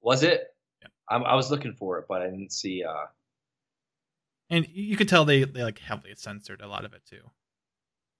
Was 0.00 0.22
it? 0.22 0.44
Yeah. 0.80 0.88
I, 1.08 1.16
I 1.16 1.34
was 1.34 1.50
looking 1.50 1.72
for 1.74 1.98
it, 1.98 2.06
but 2.08 2.22
I 2.22 2.26
didn't 2.26 2.52
see. 2.52 2.84
uh 2.84 3.06
and 4.50 4.66
you 4.72 4.96
could 4.96 5.08
tell 5.08 5.24
they 5.24 5.42
they 5.44 5.62
like 5.64 5.78
heavily 5.80 6.14
censored 6.16 6.60
a 6.60 6.68
lot 6.68 6.84
of 6.84 6.92
it 6.94 7.02
too. 7.04 7.22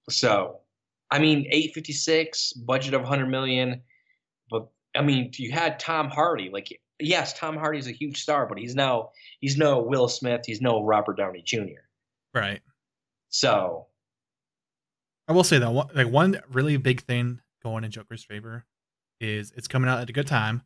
So, 0.09 0.59
I 1.11 1.19
mean, 1.19 1.47
eight 1.49 1.73
fifty 1.73 1.93
six 1.93 2.53
budget 2.53 2.93
of 2.93 3.03
hundred 3.03 3.27
million, 3.27 3.81
but 4.49 4.69
I 4.95 5.01
mean, 5.01 5.31
you 5.35 5.51
had 5.51 5.79
Tom 5.79 6.09
Hardy. 6.09 6.49
Like, 6.51 6.79
yes, 6.99 7.33
Tom 7.33 7.57
Hardy's 7.57 7.87
a 7.87 7.91
huge 7.91 8.21
star, 8.21 8.45
but 8.45 8.57
he's 8.57 8.75
no 8.75 9.11
he's 9.39 9.57
no 9.57 9.81
Will 9.81 10.07
Smith. 10.07 10.41
He's 10.45 10.61
no 10.61 10.83
Robert 10.83 11.17
Downey 11.17 11.41
Jr. 11.43 11.81
Right. 12.33 12.61
So, 13.29 13.87
I 15.27 15.33
will 15.33 15.43
say 15.43 15.59
though, 15.59 15.71
one, 15.71 15.89
like 15.93 16.07
one 16.07 16.41
really 16.51 16.77
big 16.77 17.01
thing 17.01 17.41
going 17.63 17.83
in 17.83 17.91
Joker's 17.91 18.23
favor 18.23 18.65
is 19.19 19.51
it's 19.55 19.67
coming 19.67 19.89
out 19.89 19.99
at 19.99 20.09
a 20.09 20.13
good 20.13 20.27
time, 20.27 20.63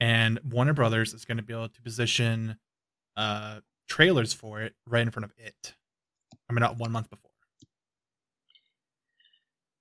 and 0.00 0.38
Warner 0.44 0.72
Brothers 0.72 1.14
is 1.14 1.24
going 1.24 1.38
to 1.38 1.42
be 1.42 1.52
able 1.52 1.68
to 1.68 1.82
position 1.82 2.56
uh 3.16 3.60
trailers 3.88 4.32
for 4.32 4.60
it 4.60 4.74
right 4.86 5.02
in 5.02 5.10
front 5.10 5.24
of 5.24 5.32
it, 5.38 5.74
I 6.48 6.52
mean, 6.52 6.60
not 6.60 6.78
one 6.78 6.92
month 6.92 7.08
before. 7.10 7.25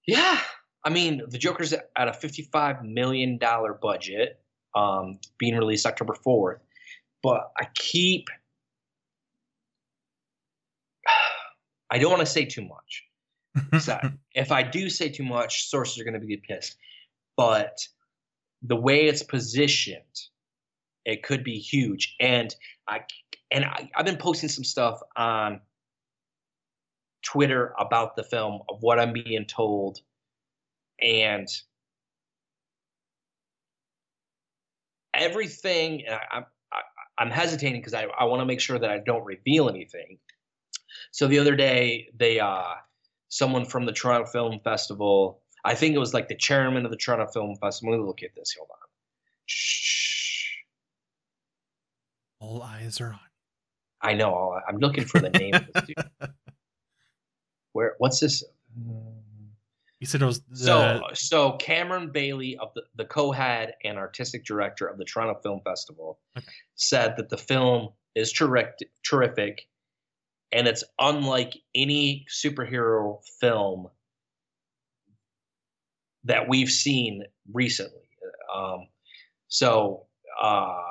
Yeah, 0.07 0.39
I 0.83 0.89
mean, 0.89 1.21
the 1.27 1.37
Joker's 1.37 1.73
at 1.73 2.07
a 2.07 2.13
fifty-five 2.13 2.83
million 2.83 3.37
dollar 3.37 3.73
budget, 3.73 4.39
um, 4.75 5.19
being 5.39 5.55
released 5.57 5.85
October 5.85 6.13
fourth. 6.13 6.59
But 7.23 7.51
I 7.57 7.67
keep, 7.73 8.27
I 11.89 11.97
don't 11.97 12.11
want 12.11 12.21
to 12.21 12.27
say 12.27 12.45
too 12.45 12.61
much. 12.67 13.03
So 13.79 13.97
if 14.33 14.51
I 14.51 14.63
do 14.63 14.89
say 14.89 15.09
too 15.09 15.23
much, 15.23 15.69
sources 15.69 15.99
are 15.99 16.03
going 16.03 16.19
to 16.19 16.25
be 16.25 16.37
pissed. 16.37 16.75
But 17.37 17.77
the 18.61 18.75
way 18.75 19.05
it's 19.05 19.23
positioned, 19.23 20.03
it 21.05 21.23
could 21.23 21.43
be 21.43 21.57
huge. 21.57 22.15
And 22.19 22.53
I 22.87 23.01
and 23.51 23.63
I, 23.63 23.89
I've 23.95 24.05
been 24.05 24.17
posting 24.17 24.49
some 24.49 24.63
stuff 24.63 24.99
on 25.15 25.61
Twitter 27.25 27.73
about 27.79 28.15
the 28.15 28.23
film 28.23 28.61
of 28.69 28.81
what 28.81 28.99
I'm 28.99 29.13
being 29.13 29.45
told, 29.45 29.99
and 31.01 31.47
everything. 35.13 36.05
and 36.05 36.15
I, 36.15 36.37
I'm 36.37 36.45
I, 36.71 36.81
I'm 37.17 37.31
hesitating 37.31 37.81
because 37.81 37.93
I, 37.93 38.05
I 38.19 38.25
want 38.25 38.41
to 38.41 38.45
make 38.45 38.61
sure 38.61 38.79
that 38.79 38.89
I 38.89 38.99
don't 38.99 39.25
reveal 39.25 39.69
anything. 39.69 40.17
So 41.11 41.27
the 41.27 41.39
other 41.39 41.55
day, 41.55 42.09
they 42.17 42.39
uh, 42.39 42.73
someone 43.29 43.65
from 43.65 43.85
the 43.85 43.91
Toronto 43.91 44.27
Film 44.27 44.59
Festival. 44.63 45.41
I 45.63 45.73
think 45.75 45.95
it 45.95 45.99
was 45.99 46.13
like 46.13 46.27
the 46.27 46.35
chairman 46.35 46.85
of 46.85 46.91
the 46.91 46.97
Toronto 46.97 47.27
Film 47.31 47.55
Festival. 47.61 47.93
Let 47.93 47.99
me 47.99 48.07
look 48.07 48.23
at 48.23 48.35
this. 48.35 48.53
Hold 48.57 48.69
on. 48.71 48.87
Shh. 49.45 50.53
All 52.39 52.61
eyes 52.61 53.01
are 53.01 53.13
on. 53.13 53.19
I 54.01 54.13
know. 54.13 54.59
I'm 54.67 54.77
looking 54.77 55.05
for 55.05 55.19
the 55.19 55.31
name 55.31 55.55
of 55.55 55.65
this 55.73 55.83
dude. 55.87 56.29
Where? 57.75 57.95
What's 57.97 58.21
this? 58.21 58.41
You 59.99 60.07
said 60.07 60.21
it 60.21 60.25
was 60.25 60.39
the, 60.49 60.55
So, 60.65 61.01
so 61.13 61.51
Cameron 61.57 62.09
Bailey 62.09 62.57
of 62.57 62.73
the, 62.73 62.83
the 62.95 63.03
co-head 63.03 63.73
and 63.83 63.97
artistic 63.97 64.45
director 64.45 64.87
of 64.87 64.97
the 64.97 65.03
Toronto 65.03 65.41
Film 65.41 65.59
Festival 65.65 66.19
Okay. 66.37 66.47
said 66.75 67.15
that 67.17 67.27
the 67.27 67.37
film 67.37 67.89
is 68.15 68.31
terrific, 68.31 68.89
terrific, 69.03 69.67
and 70.53 70.69
it's 70.69 70.85
unlike 70.99 71.53
any 71.75 72.25
superhero 72.33 73.19
film 73.41 73.87
that 76.23 76.47
we've 76.47 76.71
seen 76.71 77.25
recently. 77.51 78.07
Um, 78.55 78.87
so 79.49 80.05
uh, 80.41 80.81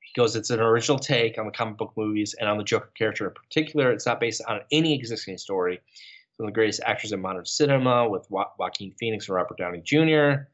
he 0.00 0.20
goes, 0.20 0.36
it's 0.36 0.50
an 0.50 0.60
original 0.60 0.98
take 0.98 1.38
on 1.38 1.46
the 1.46 1.52
comic 1.52 1.78
book 1.78 1.94
movies 1.96 2.34
and 2.38 2.50
on 2.50 2.58
the 2.58 2.64
Joker 2.64 2.90
character 2.98 3.28
in 3.28 3.32
particular. 3.32 3.92
It's 3.92 4.04
not 4.04 4.20
based 4.20 4.42
on 4.46 4.60
any 4.70 4.94
existing 4.94 5.38
story. 5.38 5.80
It's 6.34 6.40
one 6.40 6.48
of 6.48 6.52
the 6.52 6.58
greatest 6.58 6.80
actors 6.84 7.12
in 7.12 7.20
modern 7.20 7.44
cinema 7.44 8.08
with 8.08 8.28
jo- 8.28 8.50
Joaquin 8.58 8.92
Phoenix 8.98 9.28
and 9.28 9.36
Robert 9.36 9.56
Downey 9.56 9.80
Jr. 9.84 10.48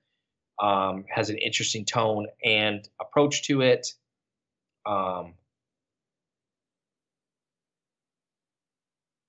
Um, 0.62 1.06
has 1.08 1.30
an 1.30 1.38
interesting 1.38 1.86
tone 1.86 2.26
and 2.44 2.86
approach 3.00 3.44
to 3.44 3.62
it. 3.62 3.86
Um, 4.84 5.32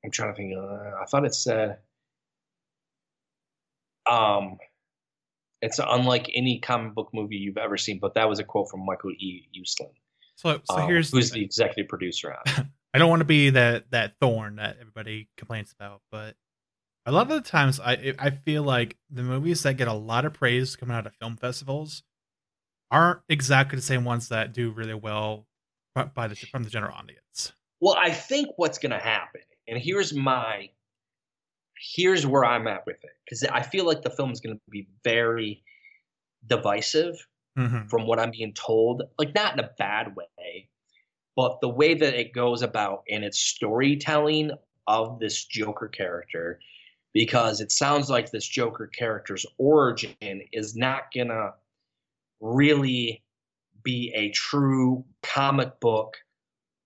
I'm 0.04 0.12
trying 0.12 0.34
to 0.34 0.36
think. 0.36 0.54
Uh, 0.58 0.92
I 1.02 1.06
thought 1.10 1.24
it 1.24 1.34
said, 1.34 1.78
um, 4.10 4.58
it's 5.62 5.80
unlike 5.80 6.30
any 6.34 6.60
comic 6.60 6.96
book 6.96 7.12
movie 7.14 7.38
you've 7.38 7.56
ever 7.58 7.78
seen. 7.78 8.00
But 8.00 8.16
that 8.16 8.28
was 8.28 8.40
a 8.40 8.44
quote 8.44 8.70
from 8.70 8.86
Michael 8.86 9.12
E. 9.12 9.48
Uslan, 9.58 9.92
So 10.36 10.60
so 10.66 10.76
um, 10.76 10.88
here's 10.90 11.12
who's 11.12 11.32
the, 11.32 11.40
the 11.40 11.46
executive 11.46 11.88
producer 11.88 12.36
on. 12.36 12.70
I 12.94 13.00
don't 13.00 13.10
want 13.10 13.22
to 13.22 13.26
be 13.26 13.52
that 13.52 13.92
that 13.92 14.16
thorn 14.20 14.58
that 14.58 14.78
everybody 14.80 15.30
complains 15.38 15.74
about, 15.80 16.02
but 16.12 16.36
a 17.06 17.12
lot 17.12 17.32
of 17.32 17.44
the 17.44 17.50
times 17.50 17.80
I 17.80 18.14
I 18.20 18.30
feel 18.30 18.64
like 18.64 18.98
the 19.10 19.24
movies 19.24 19.64
that 19.64 19.78
get 19.78 19.88
a 19.88 19.94
lot 19.94 20.26
of 20.26 20.34
praise 20.34 20.76
coming 20.76 20.96
out 20.96 21.08
of 21.08 21.16
film 21.16 21.38
festivals 21.38 22.04
aren't 22.92 23.22
exactly 23.30 23.78
the 23.78 23.82
same 23.82 24.04
ones 24.04 24.30
that 24.30 24.54
do 24.54 24.72
really 24.72 24.94
well 24.94 25.48
by 26.14 26.28
the 26.28 26.36
from 26.36 26.64
the 26.64 26.70
general 26.70 26.94
audience. 26.94 27.54
Well, 27.80 27.96
I 27.98 28.12
think 28.12 28.50
what's 28.58 28.78
going 28.78 28.92
to 28.92 29.00
happen, 29.00 29.42
and 29.68 29.82
here's 29.82 30.14
my, 30.14 30.70
here's 31.96 32.28
where 32.28 32.46
I'm 32.46 32.68
at 32.68 32.86
with 32.86 33.04
it, 33.04 33.12
because 33.26 33.44
I 33.44 33.62
feel 33.64 33.86
like 33.86 34.02
the 34.02 34.10
film 34.10 34.32
is 34.32 34.40
going 34.40 34.56
to 34.56 34.62
be 34.70 34.88
very 35.04 35.64
divisive 36.46 37.16
hmm 37.58 37.88
from 37.88 38.08
what 38.08 38.20
I'm 38.20 38.32
being 38.32 38.54
told. 38.54 39.04
Like 39.18 39.34
not 39.34 39.54
in 39.54 39.60
a 39.60 39.70
bad 39.78 40.16
way, 40.16 40.70
but 41.36 41.62
the 41.62 41.70
way 41.70 41.94
that 41.94 42.14
it 42.14 42.34
goes 42.34 42.62
about 42.62 43.04
in 43.08 43.24
its 43.24 43.40
storytelling 43.40 44.52
of 44.88 45.20
this 45.20 45.46
Joker 45.46 45.88
character, 45.88 46.60
because 47.14 47.62
it 47.62 47.72
sounds 47.72 48.10
like 48.10 48.32
this 48.32 48.48
Joker 48.48 48.88
character's 48.88 49.46
origin 49.58 50.42
is 50.52 50.76
not 50.76 51.14
gonna 51.16 51.54
really 52.40 53.24
be 53.84 54.12
a 54.16 54.30
true 54.32 55.06
comic 55.24 55.80
book 55.80 56.18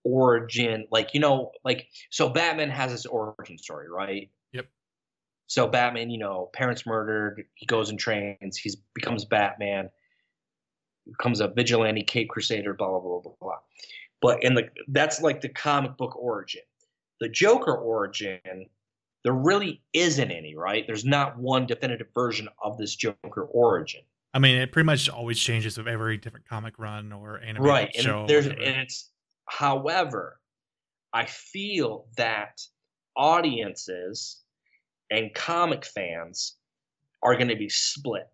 origin 0.04 0.86
like 0.92 1.14
you 1.16 1.20
know 1.20 1.52
like 1.64 1.88
so 2.12 2.30
batman 2.30 2.70
has 2.70 2.92
his 2.92 3.06
origin 3.08 3.58
story 3.58 3.90
right 3.90 4.30
Yep. 4.54 4.68
so 5.48 5.68
batman 5.68 6.12
you 6.12 6.20
know 6.20 6.50
parents 6.54 6.86
murdered 6.86 7.46
he 7.56 7.66
goes 7.66 7.90
and 7.90 7.98
trains 7.98 8.56
he 8.56 8.72
becomes 8.94 9.26
batman 9.26 9.90
becomes 11.08 11.40
a 11.40 11.48
vigilante 11.48 12.04
cape 12.04 12.30
crusader 12.30 12.74
blah 12.76 12.88
blah 12.88 13.00
blah 13.00 13.20
blah 13.22 13.34
blah 13.42 13.58
but 14.26 14.44
in 14.44 14.56
the 14.56 14.68
that's 14.88 15.22
like 15.22 15.42
the 15.42 15.50
comic 15.50 15.98
book 15.98 16.16
origin. 16.16 16.62
The 17.22 17.30
joker 17.30 17.76
origin 17.76 18.40
there 19.24 19.34
really 19.34 19.84
isn't 19.94 20.32
any 20.32 20.56
right? 20.56 20.86
There's 20.88 21.06
not 21.06 21.38
one 21.38 21.68
definitive 21.68 22.08
version 22.14 22.50
of 22.64 22.78
this 22.78 22.96
joker 22.96 23.44
origin. 23.44 24.02
I 24.34 24.40
mean, 24.40 24.58
it 24.58 24.72
pretty 24.72 24.86
much 24.86 25.10
always 25.10 25.40
changes 25.40 25.78
with 25.78 25.88
every 25.88 26.18
different 26.18 26.48
comic 26.48 26.80
run 26.80 27.14
or 27.14 27.40
animated 27.40 27.62
right 27.62 27.96
show. 27.96 28.22
and 28.22 28.30
there's 28.30 28.48
and 28.48 28.60
it's 28.60 29.12
however 29.46 30.40
i 31.14 31.24
feel 31.26 32.08
that 32.18 32.60
audiences 33.16 34.42
and 35.12 35.32
comic 35.36 35.86
fans 35.86 36.56
are 37.22 37.36
going 37.36 37.48
to 37.48 37.56
be 37.56 37.70
split 37.70 38.28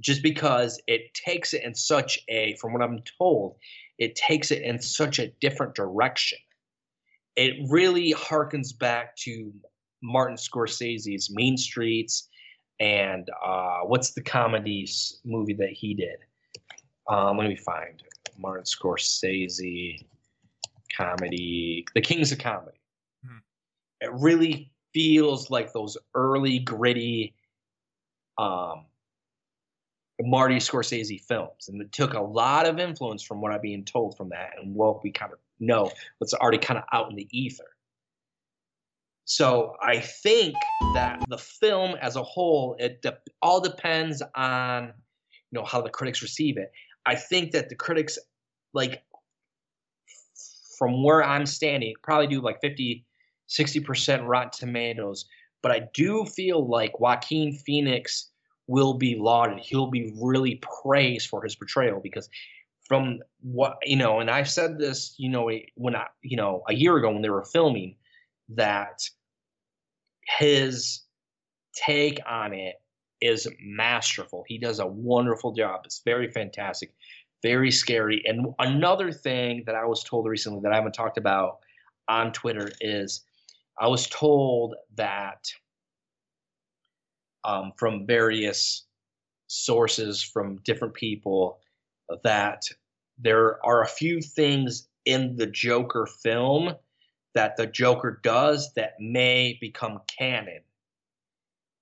just 0.00 0.22
because 0.22 0.80
it 0.86 1.12
takes 1.12 1.52
it 1.52 1.62
in 1.62 1.74
such 1.74 2.18
a 2.30 2.56
from 2.58 2.72
what 2.72 2.80
i'm 2.80 3.02
told 3.18 3.56
it 3.98 4.14
takes 4.14 4.50
it 4.50 4.62
in 4.62 4.80
such 4.80 5.18
a 5.18 5.28
different 5.40 5.74
direction 5.74 6.38
it 7.36 7.54
really 7.70 8.12
harkens 8.14 8.76
back 8.76 9.16
to 9.16 9.52
martin 10.02 10.36
scorsese's 10.36 11.30
mean 11.30 11.56
streets 11.56 12.28
and 12.80 13.28
uh, 13.44 13.80
what's 13.84 14.12
the 14.12 14.22
comedy 14.22 14.88
movie 15.24 15.54
that 15.54 15.70
he 15.70 15.94
did 15.94 16.18
um, 17.08 17.36
let 17.36 17.48
me 17.48 17.56
find 17.56 18.02
Martin 18.38 18.64
Scorsese 18.64 20.04
comedy, 20.96 21.86
The 21.94 22.00
Kings 22.00 22.32
of 22.32 22.38
Comedy. 22.38 22.78
Hmm. 23.24 23.38
It 24.00 24.12
really 24.12 24.70
feels 24.92 25.50
like 25.50 25.72
those 25.72 25.96
early 26.14 26.58
gritty 26.58 27.34
um, 28.38 28.86
Marty 30.20 30.56
Scorsese 30.56 31.20
films, 31.24 31.68
and 31.68 31.80
it 31.80 31.92
took 31.92 32.14
a 32.14 32.20
lot 32.20 32.66
of 32.66 32.78
influence 32.78 33.22
from 33.22 33.40
what 33.40 33.52
I'm 33.52 33.60
being 33.60 33.84
told 33.84 34.16
from 34.16 34.28
that, 34.30 34.50
and 34.60 34.74
what 34.74 35.02
we 35.02 35.10
kind 35.10 35.32
of 35.32 35.38
know 35.58 35.90
what's 36.18 36.34
already 36.34 36.58
kind 36.58 36.78
of 36.78 36.84
out 36.92 37.10
in 37.10 37.16
the 37.16 37.28
ether. 37.30 37.76
So 39.24 39.76
I 39.80 40.00
think 40.00 40.74
that 40.92 41.20
the 41.26 41.38
film 41.38 41.96
as 42.00 42.16
a 42.16 42.22
whole, 42.22 42.76
it 42.78 43.02
de- 43.02 43.18
all 43.40 43.60
depends 43.60 44.22
on 44.34 44.92
you 45.50 45.58
know 45.58 45.64
how 45.64 45.80
the 45.80 45.90
critics 45.90 46.22
receive 46.22 46.56
it. 46.58 46.72
I 47.06 47.14
think 47.14 47.52
that 47.52 47.68
the 47.68 47.74
critics, 47.74 48.18
like, 48.74 49.02
from 50.78 51.02
where 51.04 51.22
I'm 51.22 51.46
standing, 51.46 51.94
probably 52.02 52.26
do 52.26 52.40
like 52.40 52.60
50, 52.60 53.06
60% 53.48 54.26
Rotten 54.26 54.50
Tomatoes. 54.50 55.26
But 55.62 55.72
I 55.72 55.88
do 55.94 56.24
feel 56.24 56.66
like 56.66 56.98
Joaquin 56.98 57.52
Phoenix 57.54 58.31
will 58.72 58.94
be 58.94 59.16
lauded. 59.18 59.58
He'll 59.58 59.90
be 59.90 60.14
really 60.18 60.58
praised 60.82 61.28
for 61.28 61.42
his 61.42 61.54
portrayal 61.54 62.00
because 62.02 62.30
from 62.88 63.20
what, 63.42 63.76
you 63.84 63.96
know, 63.96 64.20
and 64.20 64.30
I've 64.30 64.48
said 64.48 64.78
this, 64.78 65.14
you 65.18 65.28
know, 65.28 65.50
eh, 65.50 65.60
when 65.74 65.94
I, 65.94 66.06
you 66.22 66.38
know, 66.38 66.62
a 66.70 66.74
year 66.74 66.96
ago 66.96 67.10
when 67.10 67.20
they 67.20 67.28
were 67.28 67.44
filming, 67.44 67.96
that 68.48 69.02
his 70.38 71.02
take 71.74 72.18
on 72.26 72.54
it 72.54 72.76
is 73.20 73.46
masterful. 73.60 74.42
He 74.48 74.56
does 74.56 74.78
a 74.78 74.86
wonderful 74.86 75.52
job. 75.52 75.82
It's 75.84 76.00
very 76.02 76.30
fantastic, 76.30 76.94
very 77.42 77.70
scary. 77.70 78.22
And 78.24 78.54
another 78.58 79.12
thing 79.12 79.64
that 79.66 79.74
I 79.74 79.84
was 79.84 80.02
told 80.02 80.26
recently 80.26 80.60
that 80.62 80.72
I 80.72 80.76
haven't 80.76 80.94
talked 80.94 81.18
about 81.18 81.58
on 82.08 82.32
Twitter 82.32 82.70
is 82.80 83.22
I 83.78 83.88
was 83.88 84.06
told 84.08 84.76
that 84.96 85.52
um, 87.44 87.72
from 87.76 88.06
various 88.06 88.84
sources 89.46 90.22
from 90.22 90.56
different 90.64 90.94
people 90.94 91.60
that 92.24 92.62
there 93.18 93.64
are 93.64 93.82
a 93.82 93.88
few 93.88 94.20
things 94.20 94.88
in 95.04 95.36
the 95.36 95.46
Joker 95.46 96.06
film 96.06 96.74
that 97.34 97.56
the 97.56 97.66
Joker 97.66 98.20
does 98.22 98.72
that 98.74 98.94
may 98.98 99.58
become 99.60 100.00
canon 100.18 100.60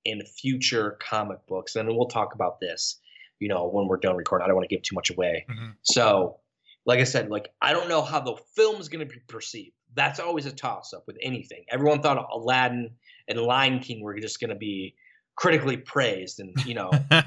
in 0.05 0.25
future 0.25 0.97
comic 1.01 1.47
books. 1.47 1.77
And 1.77 1.89
we'll 1.89 2.07
talk 2.07 2.35
about 2.35 2.61
this, 2.61 2.99
you 3.39 3.49
know, 3.49 3.69
when 3.69 3.87
we're 3.87 3.99
done 3.99 4.17
recording. 4.17 4.45
I 4.45 4.49
don't 4.49 4.57
want 4.57 4.69
to 4.69 4.75
give 4.75 4.83
too 4.83 4.95
much 4.95 5.11
away. 5.11 5.45
Mhm. 5.49 5.75
So, 5.83 6.41
like 6.87 7.01
I 7.01 7.05
said, 7.05 7.31
like 7.31 7.53
I 7.61 7.73
don't 7.73 7.89
know 7.89 8.03
how 8.03 8.21
the 8.21 8.37
film 8.55 8.81
is 8.81 8.89
going 8.89 9.07
to 9.07 9.13
be 9.13 9.21
perceived. 9.29 9.75
That's 9.95 10.21
always 10.21 10.47
a 10.47 10.53
toss 10.53 10.95
up 10.95 11.07
with 11.07 11.19
anything. 11.21 11.65
Everyone 11.69 12.01
thought 12.01 12.29
Aladdin 12.33 12.97
and 13.29 13.41
Lion 13.41 13.81
King 13.81 14.03
were 14.03 14.19
just 14.19 14.41
going 14.41 14.51
to 14.51 14.57
be 14.57 14.95
critically 15.41 15.79
praised, 15.79 16.39
and 16.39 16.55
you 16.65 16.75
know. 16.75 16.91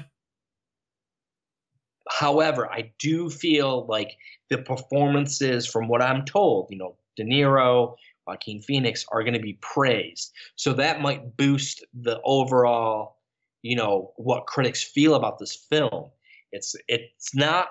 However, 2.10 2.70
I 2.70 2.92
do 2.98 3.28
feel 3.28 3.86
like 3.86 4.16
the 4.48 4.58
performances, 4.58 5.66
from 5.66 5.88
what 5.88 6.02
I'm 6.02 6.24
told, 6.24 6.68
you 6.70 6.76
know, 6.76 6.96
De 7.16 7.24
Niro, 7.24 7.96
Joaquin 8.26 8.60
Phoenix, 8.60 9.04
are 9.10 9.22
going 9.22 9.34
to 9.34 9.40
be 9.40 9.58
praised. 9.60 10.32
So 10.54 10.74
that 10.74 11.00
might 11.00 11.36
boost 11.36 11.84
the 11.94 12.20
overall, 12.22 13.16
you 13.62 13.74
know, 13.74 14.12
what 14.16 14.46
critics 14.46 14.84
feel 14.84 15.14
about 15.14 15.38
this 15.38 15.56
film. 15.56 16.10
It's 16.52 16.76
it's 16.88 17.34
not 17.34 17.68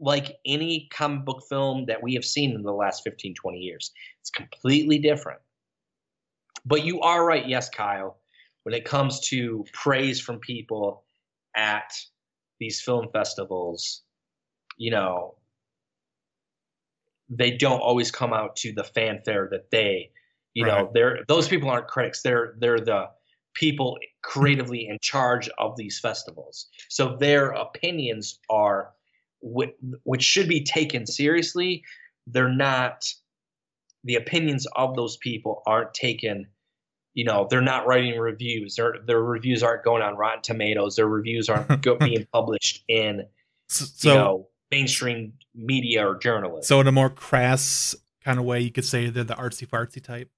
like 0.00 0.38
any 0.46 0.88
comic 0.92 1.24
book 1.24 1.42
film 1.48 1.84
that 1.86 2.02
we 2.02 2.14
have 2.14 2.24
seen 2.24 2.52
in 2.52 2.62
the 2.62 2.72
last 2.72 3.02
15, 3.04 3.34
20 3.34 3.58
years. 3.58 3.92
It's 4.20 4.30
completely 4.30 4.98
different. 4.98 5.40
But 6.64 6.84
you 6.84 7.00
are 7.00 7.26
right, 7.26 7.46
yes, 7.46 7.68
Kyle, 7.68 8.18
when 8.64 8.74
it 8.74 8.84
comes 8.84 9.20
to 9.28 9.64
praise 9.72 10.20
from 10.20 10.40
people 10.40 11.04
at 11.56 11.92
these 12.58 12.80
film 12.80 13.08
festivals, 13.12 14.02
you 14.76 14.90
know, 14.90 15.36
they 17.28 17.52
don't 17.52 17.80
always 17.80 18.10
come 18.10 18.32
out 18.32 18.56
to 18.56 18.72
the 18.72 18.84
fanfare 18.84 19.48
that 19.50 19.70
they, 19.70 20.10
you 20.54 20.64
know, 20.64 20.90
they're 20.94 21.20
those 21.28 21.48
people 21.48 21.70
aren't 21.70 21.88
critics. 21.88 22.22
They're 22.22 22.54
they're 22.58 22.80
the 22.80 23.06
people 23.54 23.98
creatively 24.22 24.88
in 24.88 24.98
charge 25.00 25.48
of 25.58 25.76
these 25.76 25.98
festivals. 26.00 26.66
So 26.88 27.16
their 27.16 27.50
opinions 27.50 28.38
are 28.50 28.90
whi- 29.40 29.74
which 30.04 30.22
should 30.22 30.48
be 30.48 30.64
taken 30.64 31.06
seriously. 31.06 31.84
They're 32.26 32.48
not 32.52 33.04
the 34.04 34.16
opinions 34.16 34.66
of 34.76 34.96
those 34.96 35.16
people 35.18 35.62
aren't 35.66 35.94
taken 35.94 36.46
you 37.14 37.24
know 37.24 37.46
they're 37.48 37.60
not 37.60 37.86
writing 37.86 38.18
reviews 38.18 38.76
their 38.76 38.96
their 39.06 39.22
reviews 39.22 39.62
aren't 39.62 39.84
going 39.84 40.02
on 40.02 40.16
rotten 40.16 40.42
tomatoes 40.42 40.96
their 40.96 41.06
reviews 41.08 41.48
aren't 41.48 41.80
go, 41.82 41.96
being 42.00 42.26
published 42.32 42.84
in 42.88 43.24
So, 43.68 44.08
you 44.08 44.14
know 44.18 44.48
mainstream 44.70 45.32
media 45.54 46.06
or 46.06 46.16
journalism 46.18 46.62
so 46.62 46.80
in 46.80 46.86
a 46.88 46.92
more 46.92 47.10
crass 47.10 47.94
kind 48.24 48.38
of 48.38 48.44
way, 48.46 48.58
you 48.60 48.72
could 48.72 48.84
say 48.86 49.10
they're 49.10 49.22
the 49.22 49.34
artsy 49.34 49.68
fartsy 49.68 50.02
type. 50.02 50.30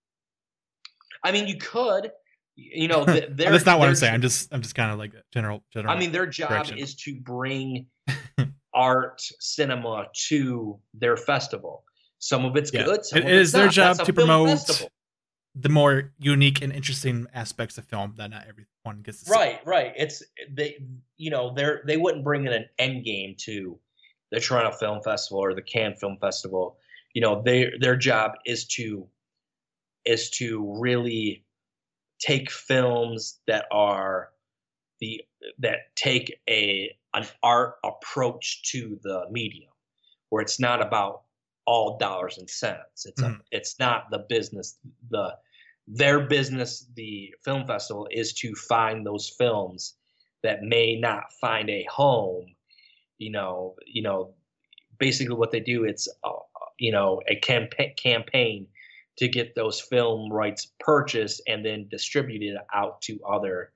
i 1.24 1.30
mean 1.32 1.46
you 1.46 1.56
could 1.56 2.10
you 2.56 2.88
know 2.88 3.04
th- 3.06 3.28
that's 3.36 3.64
not 3.66 3.78
what 3.78 3.88
I'm 3.88 3.94
saying. 3.94 4.14
I'm 4.14 4.20
just 4.22 4.52
I'm 4.52 4.62
just 4.62 4.74
kind 4.74 4.90
of 4.90 4.98
like 4.98 5.12
a 5.14 5.22
general 5.32 5.62
general. 5.72 5.94
I 5.94 5.98
mean, 5.98 6.10
their 6.10 6.26
job 6.26 6.48
direction. 6.48 6.78
is 6.78 6.94
to 6.96 7.14
bring 7.20 7.86
art 8.74 9.20
cinema 9.40 10.06
to 10.28 10.78
their 10.94 11.16
festival. 11.18 11.84
Some 12.18 12.44
of 12.46 12.56
it's 12.56 12.72
Yeah. 12.72 12.84
good. 12.84 13.04
Some 13.04 13.18
It 13.18 13.24
of 13.26 13.30
is 13.30 13.52
their 13.52 13.66
not. 13.66 13.74
job 13.74 13.96
That's 13.98 14.06
to 14.06 14.12
promote 14.14 14.48
festival. 14.48 14.90
The 15.58 15.70
more 15.70 16.12
unique 16.18 16.60
and 16.60 16.70
interesting 16.72 17.26
aspects 17.32 17.78
of 17.78 17.86
film 17.86 18.14
that 18.18 18.28
not 18.30 18.42
everyone 18.46 19.02
gets 19.02 19.20
to 19.20 19.24
see. 19.24 19.32
Right, 19.32 19.66
right. 19.66 19.92
It's 19.96 20.22
they, 20.50 20.76
you 21.16 21.30
know, 21.30 21.54
they're 21.54 21.82
they 21.86 21.96
wouldn't 21.96 22.24
bring 22.24 22.46
in 22.46 22.52
an 22.52 22.66
Endgame 22.78 23.38
to 23.38 23.78
the 24.30 24.38
Toronto 24.40 24.76
Film 24.76 25.00
Festival 25.02 25.38
or 25.42 25.54
the 25.54 25.62
Cannes 25.62 25.96
Film 25.98 26.18
Festival. 26.20 26.76
You 27.14 27.22
know, 27.22 27.42
they 27.42 27.70
their 27.80 27.96
job 27.96 28.32
is 28.44 28.66
to 28.76 29.08
is 30.04 30.28
to 30.32 30.76
really 30.78 31.44
take 32.18 32.50
films 32.50 33.40
that 33.46 33.64
are 33.70 34.30
the 35.00 35.22
that 35.58 35.94
take 35.96 36.38
a 36.50 36.94
an 37.14 37.26
art 37.42 37.76
approach 37.84 38.62
to 38.72 38.98
the 39.02 39.24
medium 39.30 39.72
where 40.28 40.42
it's 40.42 40.60
not 40.60 40.82
about 40.82 41.22
all 41.66 41.98
dollars 41.98 42.38
and 42.38 42.48
cents 42.48 43.04
it's 43.06 43.20
Mhm. 43.20 43.38
a, 43.38 43.42
it's 43.50 43.78
not 43.78 44.10
the 44.10 44.18
business 44.28 44.78
the 45.10 45.36
their 45.88 46.20
business 46.20 46.86
the 46.94 47.34
film 47.44 47.66
festival 47.66 48.08
is 48.10 48.32
to 48.34 48.54
find 48.54 49.06
those 49.06 49.32
films 49.38 49.94
that 50.42 50.62
may 50.62 50.98
not 50.98 51.24
find 51.40 51.70
a 51.70 51.86
home. 51.90 52.46
You 53.18 53.32
know 53.32 53.76
you 53.86 54.02
know 54.02 54.34
basically 54.98 55.34
what 55.34 55.50
they 55.50 55.60
do 55.60 55.84
it's 55.84 56.08
uh, 56.24 56.30
you 56.78 56.92
know 56.92 57.22
a 57.28 57.36
campaign 57.36 57.94
campaign 57.96 58.66
to 59.18 59.28
get 59.28 59.54
those 59.54 59.80
film 59.80 60.30
rights 60.30 60.72
purchased 60.78 61.40
and 61.48 61.64
then 61.64 61.88
distributed 61.90 62.58
out 62.74 63.00
to 63.02 63.18
other 63.26 63.72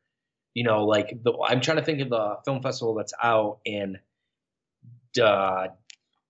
you 0.53 0.63
know 0.63 0.85
like 0.85 1.19
the 1.23 1.33
i'm 1.47 1.63
trying 1.63 1.79
to 1.79 1.83
think 1.83 2.01
of 2.01 2.11
the 2.11 2.37
film 2.45 2.61
festival 2.61 2.95
that's 2.95 3.15
out 3.23 3.61
in 3.65 3.99
uh, 5.23 5.69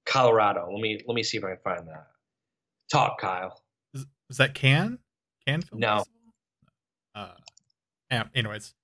colorado. 0.07 0.69
Let 0.73 0.81
me 0.81 1.01
let 1.07 1.14
me 1.14 1.23
see 1.23 1.38
if 1.38 1.45
i 1.45 1.49
can 1.49 1.59
find 1.62 1.88
that. 1.88 2.07
Talk 2.90 3.21
kyle. 3.21 3.62
Is, 3.95 4.07
is 4.29 4.37
that 4.38 4.55
Cannes? 4.55 4.99
Cannes 5.46 5.64
film 5.68 5.81
No. 5.81 6.05
Uh, 7.14 7.33
yeah. 8.11 8.24
Anyways, 8.35 8.74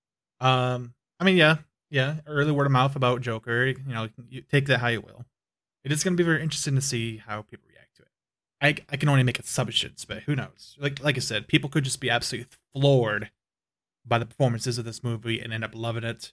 um, 0.40 0.94
I 1.20 1.24
mean, 1.24 1.36
yeah, 1.36 1.58
yeah. 1.90 2.16
Early 2.26 2.52
word 2.52 2.66
of 2.66 2.72
mouth 2.72 2.96
about 2.96 3.20
Joker. 3.20 3.66
You 3.66 3.76
know, 3.86 4.08
you 4.28 4.42
take 4.42 4.66
that 4.66 4.80
how 4.80 4.88
you 4.88 5.00
will. 5.00 5.24
It 5.84 5.92
is 5.92 6.02
going 6.02 6.16
to 6.16 6.22
be 6.22 6.26
very 6.26 6.42
interesting 6.42 6.74
to 6.74 6.80
see 6.80 7.18
how 7.18 7.42
people 7.42 7.68
react 7.68 7.96
to 7.96 8.02
it. 8.02 8.08
I 8.60 8.92
I 8.92 8.96
can 8.96 9.08
only 9.08 9.22
make 9.22 9.38
assumptions, 9.38 10.04
but 10.04 10.24
who 10.24 10.34
knows? 10.34 10.76
Like 10.78 11.02
like 11.02 11.16
I 11.16 11.20
said, 11.20 11.48
people 11.48 11.70
could 11.70 11.84
just 11.84 12.00
be 12.00 12.10
absolutely 12.10 12.50
floored 12.74 13.30
by 14.04 14.18
the 14.18 14.26
performances 14.26 14.78
of 14.78 14.84
this 14.84 15.02
movie 15.02 15.40
and 15.40 15.52
end 15.52 15.64
up 15.64 15.74
loving 15.74 16.04
it. 16.04 16.32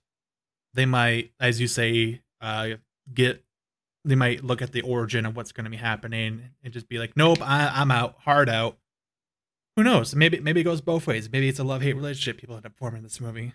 They 0.74 0.86
might, 0.86 1.32
as 1.40 1.62
you 1.62 1.68
say, 1.68 2.22
uh, 2.42 2.70
get 3.14 3.44
they 4.06 4.16
might 4.16 4.44
look 4.44 4.62
at 4.62 4.72
the 4.72 4.82
origin 4.82 5.26
of 5.26 5.36
what's 5.36 5.52
going 5.52 5.64
to 5.64 5.70
be 5.70 5.78
happening 5.78 6.50
and 6.64 6.74
just 6.74 6.90
be 6.90 7.00
like, 7.00 7.16
"Nope, 7.16 7.40
I, 7.42 7.72
I'm 7.74 7.92
out, 7.92 8.16
hard 8.20 8.50
out." 8.50 8.78
Who 9.76 9.84
knows? 9.84 10.14
Maybe 10.16 10.40
maybe 10.40 10.62
it 10.62 10.66
goes 10.66 10.82
both 10.82 11.08
ways. 11.08 11.32
Maybe 11.32 11.50
it's 11.50 11.60
a 11.60 11.64
love 11.64 11.82
hate 11.82 11.96
relationship 11.96 12.38
people 12.40 12.56
end 12.56 12.66
up 12.66 12.76
forming 12.78 13.00
in 13.00 13.04
this 13.04 13.20
movie. 13.20 13.54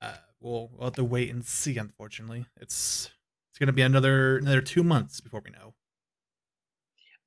Uh, 0.00 0.14
we'll 0.40 0.70
we'll 0.72 0.86
have 0.86 0.94
to 0.94 1.04
wait 1.04 1.30
and 1.30 1.44
see. 1.44 1.76
Unfortunately, 1.76 2.46
it's 2.60 3.10
it's 3.50 3.58
going 3.58 3.66
to 3.66 3.72
be 3.72 3.82
another 3.82 4.38
another 4.38 4.60
two 4.62 4.82
months 4.82 5.20
before 5.20 5.42
we 5.44 5.50
know. 5.50 5.74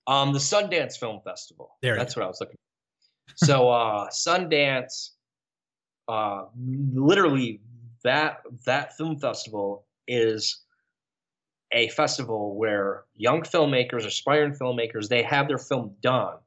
um 0.07 0.33
the 0.33 0.39
sundance 0.39 0.97
film 0.97 1.21
festival 1.23 1.77
There 1.83 1.95
that's 1.95 2.15
what 2.15 2.23
i 2.25 2.27
was 2.27 2.39
looking 2.41 2.57
for 3.27 3.45
so 3.45 3.69
uh 3.69 4.09
sundance 4.25 5.11
uh 6.07 6.45
literally 6.57 7.61
that 8.03 8.41
that 8.65 8.97
film 8.97 9.19
festival 9.19 9.85
is 10.07 10.63
a 11.71 11.87
festival 11.89 12.55
where 12.57 13.03
young 13.15 13.43
filmmakers 13.43 14.05
aspiring 14.07 14.53
filmmakers 14.53 15.07
they 15.07 15.21
have 15.21 15.47
their 15.47 15.59
film 15.59 15.93
done 16.01 16.37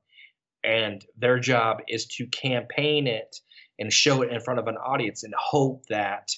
and 0.65 1.05
their 1.17 1.39
job 1.39 1.81
is 1.89 2.07
to 2.07 2.27
campaign 2.27 3.07
it 3.07 3.37
and 3.79 3.93
show 3.93 4.23
it 4.23 4.33
in 4.33 4.41
front 4.41 4.59
of 4.61 4.67
an 4.67 4.77
audience 4.77 5.23
and 5.25 5.35
hope 5.37 5.85
that 5.89 6.31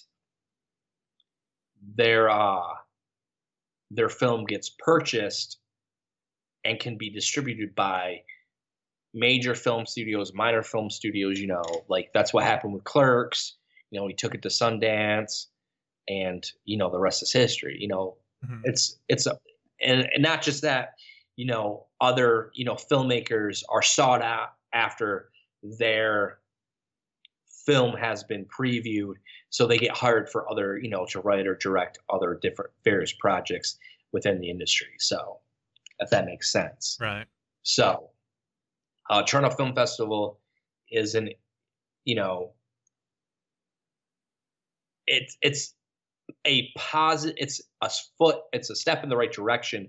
their 1.95 2.29
uh 2.29 2.63
their 3.91 4.09
film 4.09 4.45
gets 4.45 4.71
purchased 4.79 5.59
and 6.65 6.81
can 6.81 6.97
be 6.97 7.09
distributed 7.11 7.75
by 7.75 8.23
major 9.15 9.55
film 9.55 9.87
studios, 9.87 10.33
minor 10.35 10.63
film 10.63 10.91
studios, 10.91 11.39
you 11.39 11.47
know, 11.47 11.85
like 11.89 12.11
that's 12.13 12.35
what 12.35 12.45
happened 12.45 12.75
with 12.75 12.85
Clerks. 12.85 13.55
You 13.91 14.01
know, 14.01 14.09
he 14.09 14.15
took 14.15 14.35
it 14.35 14.43
to 14.43 14.49
Sundance 14.49 15.47
and 16.09 16.45
you 16.65 16.77
know, 16.77 16.91
the 16.91 16.99
rest 16.99 17.23
is 17.23 17.33
history. 17.33 17.77
You 17.79 17.89
know, 17.89 18.17
Mhm. 18.45 18.63
it's 18.65 18.99
it's 19.09 19.27
a 19.27 19.39
and, 19.81 20.09
and 20.13 20.23
not 20.23 20.43
just 20.43 20.63
that, 20.63 20.95
you 21.37 21.47
know, 21.47 21.87
other, 22.01 22.51
you 22.55 22.65
know, 22.65 22.75
filmmakers 22.75 23.63
are 23.69 23.83
sought 23.83 24.23
out 24.23 24.55
after 24.73 25.31
their 25.63 26.39
film 27.67 27.97
has 27.97 28.25
been 28.25 28.47
previewed. 28.47 29.15
So 29.51 29.67
they 29.67 29.79
get 29.79 29.97
hired 29.97 30.29
for 30.31 30.51
other 30.51 30.79
you 30.79 30.89
know 30.89 31.07
to 31.11 31.21
write 31.21 31.47
or 31.47 31.57
direct 31.57 31.99
other 32.11 32.39
different 32.41 32.71
various 32.85 33.13
projects 33.13 33.79
within 34.13 34.41
the 34.41 34.49
industry. 34.49 34.89
So 34.99 35.41
if 35.99 36.11
that 36.11 36.27
makes 36.27 36.53
sense. 36.53 36.99
Right. 37.01 37.27
so 37.63 38.11
uh 39.11 39.23
toronto 39.23 39.51
film 39.51 39.75
festival 39.75 40.39
is 40.91 41.15
an 41.15 41.31
you 42.05 42.15
know 42.15 42.53
it's 45.07 45.37
it's 45.43 45.75
a 46.45 46.71
positive 46.77 47.37
it's 47.39 47.61
a 47.83 47.91
foot 48.19 48.37
it's 48.53 48.71
a 48.71 48.77
step 48.77 49.03
in 49.03 49.09
the 49.09 49.17
right 49.17 49.33
direction 49.33 49.89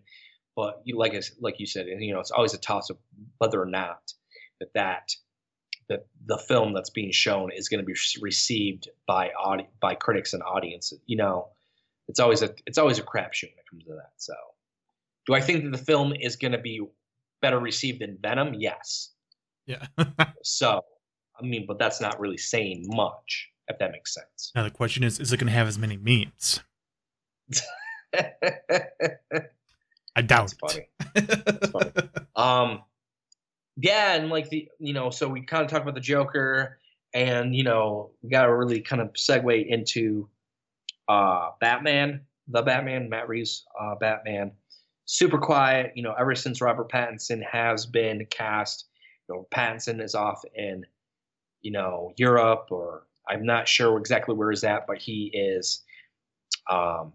but 0.57 0.81
you 0.83 0.97
like 0.97 1.13
I 1.13 1.21
like 1.39 1.59
you 1.59 1.67
said 1.67 1.85
you 1.87 2.11
know 2.11 2.19
it's 2.19 2.31
always 2.31 2.53
a 2.53 2.57
toss 2.57 2.89
of 2.89 2.97
whether 3.37 3.61
or 3.61 3.67
not 3.67 4.11
that 4.59 4.73
that 4.73 5.11
that 5.87 6.07
the 6.25 6.37
film 6.37 6.73
that's 6.73 6.89
being 6.89 7.13
shown 7.13 7.51
is 7.55 7.69
going 7.69 7.79
to 7.79 7.85
be 7.85 7.95
received 8.21 8.89
by 9.07 9.29
audi- 9.39 9.69
by 9.79 9.95
critics 9.95 10.33
and 10.33 10.43
audiences 10.43 10.99
you 11.05 11.15
know? 11.15 11.47
It's 12.09 12.21
always 12.21 12.41
a 12.41 12.53
it's 12.65 12.77
always 12.77 12.99
a 12.99 13.03
crapshoot 13.03 13.51
when 13.51 13.59
it 13.59 13.69
comes 13.69 13.83
to 13.83 13.91
that 13.91 14.11
so. 14.17 14.33
Do 15.27 15.35
i 15.35 15.41
think 15.41 15.63
that 15.63 15.71
the 15.71 15.77
film 15.77 16.13
is 16.13 16.35
going 16.35 16.53
to 16.53 16.57
be 16.57 16.81
better 17.41 17.59
received 17.59 18.01
than 18.01 18.17
venom? 18.21 18.55
Yes. 18.57 19.13
Yeah. 19.65 19.85
so 20.43 20.81
i 21.39 21.43
mean 21.43 21.65
but 21.67 21.77
that's 21.77 22.01
not 22.01 22.19
really 22.19 22.37
saying 22.37 22.85
much 22.87 23.49
if 23.67 23.77
that 23.79 23.91
makes 23.91 24.13
sense. 24.13 24.51
Now 24.55 24.63
the 24.63 24.71
question 24.71 25.03
is, 25.03 25.19
is 25.19 25.33
it 25.33 25.37
going 25.37 25.47
to 25.47 25.53
have 25.53 25.67
as 25.67 25.77
many 25.77 25.97
memes? 25.97 26.61
I 30.17 30.21
doubt 30.23 30.53
That's 30.61 30.73
funny. 30.73 30.89
it. 31.15 31.71
funny. 31.71 31.91
Um, 32.35 32.83
yeah, 33.77 34.13
and 34.13 34.29
like 34.29 34.49
the 34.49 34.67
you 34.79 34.93
know, 34.93 35.09
so 35.09 35.27
we 35.27 35.41
kind 35.41 35.63
of 35.63 35.71
talked 35.71 35.81
about 35.81 35.95
the 35.95 36.01
Joker, 36.01 36.77
and 37.13 37.55
you 37.55 37.63
know, 37.63 38.11
we 38.21 38.29
got 38.29 38.45
to 38.45 38.55
really 38.55 38.81
kind 38.81 39.01
of 39.01 39.13
segue 39.13 39.65
into 39.67 40.29
uh 41.07 41.49
Batman, 41.59 42.21
the 42.47 42.61
Batman, 42.61 43.09
Matt 43.09 43.27
Reeves, 43.27 43.65
uh, 43.79 43.95
Batman. 43.95 44.51
Super 45.05 45.37
quiet, 45.39 45.93
you 45.95 46.03
know. 46.03 46.13
Ever 46.13 46.35
since 46.35 46.61
Robert 46.61 46.91
Pattinson 46.91 47.41
has 47.43 47.85
been 47.87 48.27
cast, 48.29 48.85
you 49.27 49.35
know, 49.35 49.47
Pattinson 49.51 50.03
is 50.03 50.13
off 50.13 50.43
in, 50.53 50.85
you 51.61 51.71
know, 51.71 52.11
Europe, 52.17 52.67
or 52.71 53.07
I'm 53.27 53.45
not 53.45 53.67
sure 53.67 53.97
exactly 53.97 54.35
where 54.35 54.51
he's 54.51 54.63
at, 54.63 54.85
but 54.85 54.97
he 54.99 55.31
is. 55.33 55.83
Um, 56.69 57.13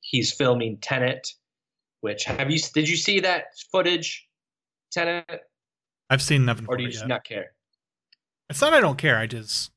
he's 0.00 0.32
filming 0.32 0.78
Tenet, 0.78 1.34
which 2.06 2.22
have 2.22 2.52
you 2.52 2.60
did 2.72 2.88
you 2.88 2.96
see 2.96 3.18
that 3.18 3.46
footage, 3.72 4.28
Tenet, 4.92 5.40
I've 6.08 6.22
seen 6.22 6.44
nothing. 6.44 6.66
or 6.68 6.76
do 6.76 6.84
you 6.84 6.88
just 6.88 7.02
yet. 7.02 7.08
not 7.08 7.24
care? 7.24 7.50
It's 8.48 8.60
not 8.60 8.72
I 8.72 8.80
don't 8.80 8.96
care. 8.96 9.18
I 9.18 9.26
just 9.26 9.72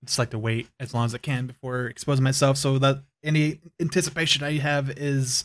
it's 0.00 0.16
like 0.16 0.30
to 0.30 0.38
wait 0.38 0.68
as 0.78 0.94
long 0.94 1.06
as 1.06 1.12
I 1.12 1.18
can 1.18 1.48
before 1.48 1.86
exposing 1.86 2.22
myself, 2.22 2.56
so 2.56 2.78
that 2.78 3.02
any 3.24 3.58
anticipation 3.80 4.44
I 4.44 4.58
have 4.58 4.90
is 4.90 5.44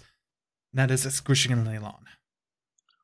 not 0.74 0.92
as 0.92 1.08
excruciatingly 1.08 1.80
long. 1.80 2.06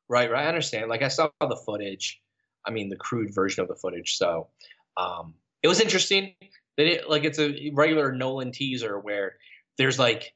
Right, 0.07 0.29
right. 0.29 0.45
I 0.45 0.47
understand. 0.47 0.91
Like 0.91 1.01
I 1.01 1.07
saw 1.07 1.31
the 1.41 1.59
footage. 1.65 2.21
I 2.67 2.69
mean, 2.69 2.89
the 2.89 2.97
crude 2.97 3.33
version 3.33 3.63
of 3.63 3.67
the 3.67 3.75
footage. 3.75 4.15
So, 4.15 4.49
um, 4.95 5.33
it 5.63 5.67
was 5.67 5.81
interesting. 5.81 6.35
That 6.77 6.85
it 6.85 7.09
like 7.09 7.23
it's 7.23 7.39
a 7.39 7.71
regular 7.73 8.11
Nolan 8.11 8.51
teaser 8.51 8.99
where 8.99 9.37
there's 9.79 9.97
like 9.97 10.35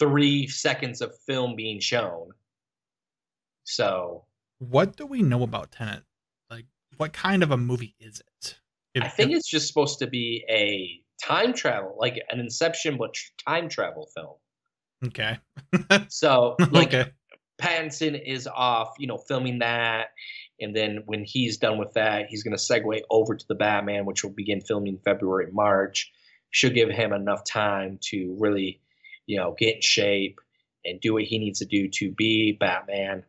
three 0.00 0.48
seconds 0.48 1.00
of 1.00 1.12
film 1.26 1.54
being 1.54 1.78
shown. 1.78 2.30
So 3.64 4.24
What 4.58 4.96
do 4.96 5.06
we 5.06 5.22
know 5.22 5.42
about 5.42 5.70
Tenet 5.72 6.02
Like, 6.50 6.66
what 6.96 7.12
kind 7.12 7.42
of 7.42 7.50
a 7.50 7.56
movie 7.56 7.94
is 8.00 8.20
it? 8.20 8.58
If- 8.94 9.04
I 9.04 9.08
think 9.08 9.30
if- 9.30 9.38
it's 9.38 9.48
just 9.48 9.68
supposed 9.68 9.98
to 10.00 10.06
be 10.06 10.44
a 10.50 11.00
time 11.24 11.52
travel, 11.52 11.96
like 11.98 12.20
an 12.30 12.40
Inception, 12.40 12.96
but 12.96 13.14
time 13.46 13.68
travel 13.68 14.08
film. 14.14 14.36
okay. 15.06 15.38
So, 16.08 16.56
like, 16.70 16.88
okay. 16.94 17.10
Pattinson 17.60 18.18
is 18.26 18.46
off, 18.46 18.94
you 18.98 19.06
know, 19.06 19.18
filming 19.18 19.58
that. 19.58 20.08
And 20.60 20.74
then 20.74 21.02
when 21.06 21.24
he's 21.24 21.58
done 21.58 21.78
with 21.78 21.92
that, 21.92 22.26
he's 22.28 22.42
going 22.42 22.56
to 22.56 22.62
segue 22.62 23.00
over 23.10 23.34
to 23.36 23.44
the 23.48 23.54
Batman, 23.54 24.06
which 24.06 24.24
will 24.24 24.30
begin 24.32 24.60
filming 24.62 24.98
February, 25.04 25.48
March. 25.52 26.10
Should 26.50 26.74
give 26.74 26.88
him 26.90 27.12
enough 27.12 27.44
time 27.44 27.98
to 28.04 28.34
really, 28.40 28.80
you 29.30 29.36
know, 29.36 29.54
get 29.56 29.76
in 29.76 29.80
shape 29.80 30.40
and 30.84 31.00
do 31.00 31.14
what 31.14 31.22
he 31.22 31.38
needs 31.38 31.60
to 31.60 31.64
do 31.64 31.88
to 31.88 32.10
be 32.10 32.50
Batman. 32.58 33.22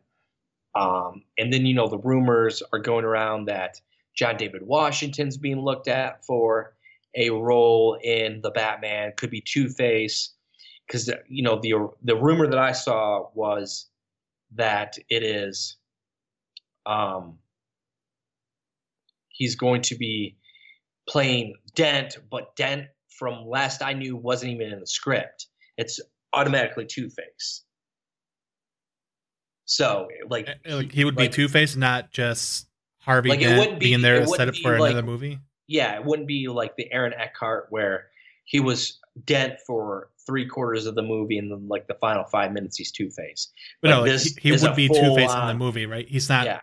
Um, 0.74 1.22
and 1.38 1.52
then, 1.52 1.64
you 1.64 1.74
know, 1.74 1.86
the 1.86 1.98
rumors 1.98 2.60
are 2.72 2.80
going 2.80 3.04
around 3.04 3.44
that 3.44 3.80
John 4.16 4.36
David 4.36 4.62
Washington's 4.62 5.36
being 5.36 5.60
looked 5.60 5.86
at 5.86 6.24
for 6.24 6.74
a 7.14 7.30
role 7.30 7.96
in 8.02 8.40
the 8.42 8.50
Batman, 8.50 9.12
could 9.16 9.30
be 9.30 9.40
Two 9.40 9.68
Face. 9.68 10.30
Because, 10.84 11.08
you 11.28 11.44
know, 11.44 11.60
the, 11.62 11.88
the 12.02 12.16
rumor 12.16 12.48
that 12.48 12.58
I 12.58 12.72
saw 12.72 13.28
was 13.34 13.86
that 14.56 14.98
it 15.08 15.22
is 15.22 15.76
um 16.84 17.38
he's 19.28 19.54
going 19.54 19.82
to 19.82 19.94
be 19.94 20.36
playing 21.08 21.54
Dent, 21.76 22.16
but 22.28 22.56
Dent 22.56 22.88
from 23.08 23.46
last 23.46 23.82
I 23.82 23.92
knew 23.92 24.16
wasn't 24.16 24.52
even 24.52 24.72
in 24.72 24.80
the 24.80 24.86
script. 24.86 25.46
It's 25.76 26.00
automatically 26.32 26.86
Two 26.86 27.08
Face. 27.10 27.64
So 29.64 30.08
like 30.28 30.48
he 30.92 31.04
would 31.04 31.16
be 31.16 31.24
like- 31.24 31.32
Two 31.32 31.48
Face, 31.48 31.76
not 31.76 32.10
just 32.12 32.68
Harvey 33.00 33.30
Like, 33.30 33.40
it 33.40 33.44
Dent 33.44 33.58
wouldn't 33.58 33.80
be- 33.80 33.86
being 33.86 34.02
there 34.02 34.16
it 34.16 34.20
to 34.22 34.28
set 34.28 34.48
up 34.48 34.56
for 34.56 34.78
like- 34.78 34.92
another 34.92 35.06
movie. 35.06 35.38
yeah, 35.66 35.94
it 35.96 36.04
wouldn't 36.04 36.28
be 36.28 36.48
like 36.48 36.76
the 36.76 36.90
Aaron 36.92 37.14
Eckhart 37.14 37.66
where 37.70 38.08
he 38.44 38.60
was 38.60 38.98
Dent 39.24 39.58
for 39.66 40.10
three 40.26 40.46
quarters 40.46 40.86
of 40.86 40.94
the 40.94 41.02
movie 41.02 41.38
and 41.38 41.50
then 41.50 41.68
like 41.68 41.86
the 41.86 41.94
final 41.94 42.24
five 42.24 42.52
minutes 42.52 42.76
he's 42.76 42.92
Two 42.92 43.10
Face. 43.10 43.52
But 43.80 43.90
Like, 43.90 43.98
no, 43.98 44.04
this 44.04 44.24
he, 44.36 44.50
he 44.50 44.52
would 44.52 44.76
be 44.76 44.88
Two 44.88 45.14
Face 45.14 45.32
in 45.32 45.46
the 45.46 45.54
movie, 45.54 45.86
right? 45.86 46.08
He's 46.08 46.28
not. 46.28 46.46
Yeah. 46.46 46.60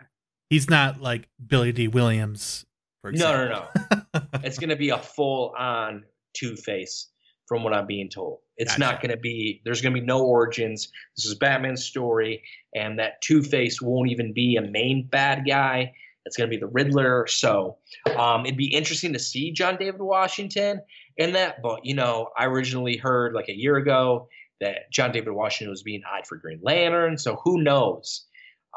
He's 0.50 0.68
not 0.68 1.00
like 1.00 1.28
Billy 1.44 1.70
Dee 1.72 1.86
Williams. 1.88 2.66
For 3.02 3.12
No, 3.12 3.46
no, 3.46 3.66
no. 4.12 4.22
it's 4.42 4.58
going 4.58 4.70
to 4.70 4.76
be 4.76 4.90
a 4.90 4.98
full 4.98 5.54
on 5.56 6.04
Two 6.34 6.56
Face, 6.56 7.08
from 7.46 7.62
what 7.64 7.72
I'm 7.72 7.86
being 7.86 8.10
told. 8.10 8.40
It's 8.60 8.78
not 8.78 9.00
going 9.00 9.10
to 9.10 9.16
be. 9.16 9.62
There's 9.64 9.80
going 9.80 9.94
to 9.94 10.00
be 10.00 10.06
no 10.06 10.22
origins. 10.22 10.92
This 11.16 11.24
is 11.24 11.34
Batman's 11.34 11.84
story, 11.84 12.42
and 12.74 12.98
that 12.98 13.22
Two 13.22 13.42
Face 13.42 13.80
won't 13.80 14.10
even 14.10 14.34
be 14.34 14.56
a 14.56 14.62
main 14.62 15.08
bad 15.10 15.44
guy. 15.46 15.94
It's 16.26 16.36
going 16.36 16.50
to 16.50 16.54
be 16.54 16.60
the 16.60 16.66
Riddler. 16.66 17.26
So 17.26 17.78
um, 18.18 18.44
it'd 18.44 18.58
be 18.58 18.74
interesting 18.74 19.14
to 19.14 19.18
see 19.18 19.50
John 19.50 19.76
David 19.76 20.02
Washington 20.02 20.82
in 21.16 21.32
that. 21.32 21.62
But 21.62 21.86
you 21.86 21.94
know, 21.94 22.28
I 22.36 22.44
originally 22.44 22.98
heard 22.98 23.32
like 23.32 23.48
a 23.48 23.56
year 23.56 23.76
ago 23.76 24.28
that 24.60 24.90
John 24.92 25.10
David 25.10 25.32
Washington 25.32 25.70
was 25.70 25.82
being 25.82 26.02
eyed 26.10 26.26
for 26.26 26.36
Green 26.36 26.60
Lantern. 26.62 27.16
So 27.16 27.36
who 27.36 27.62
knows? 27.62 28.26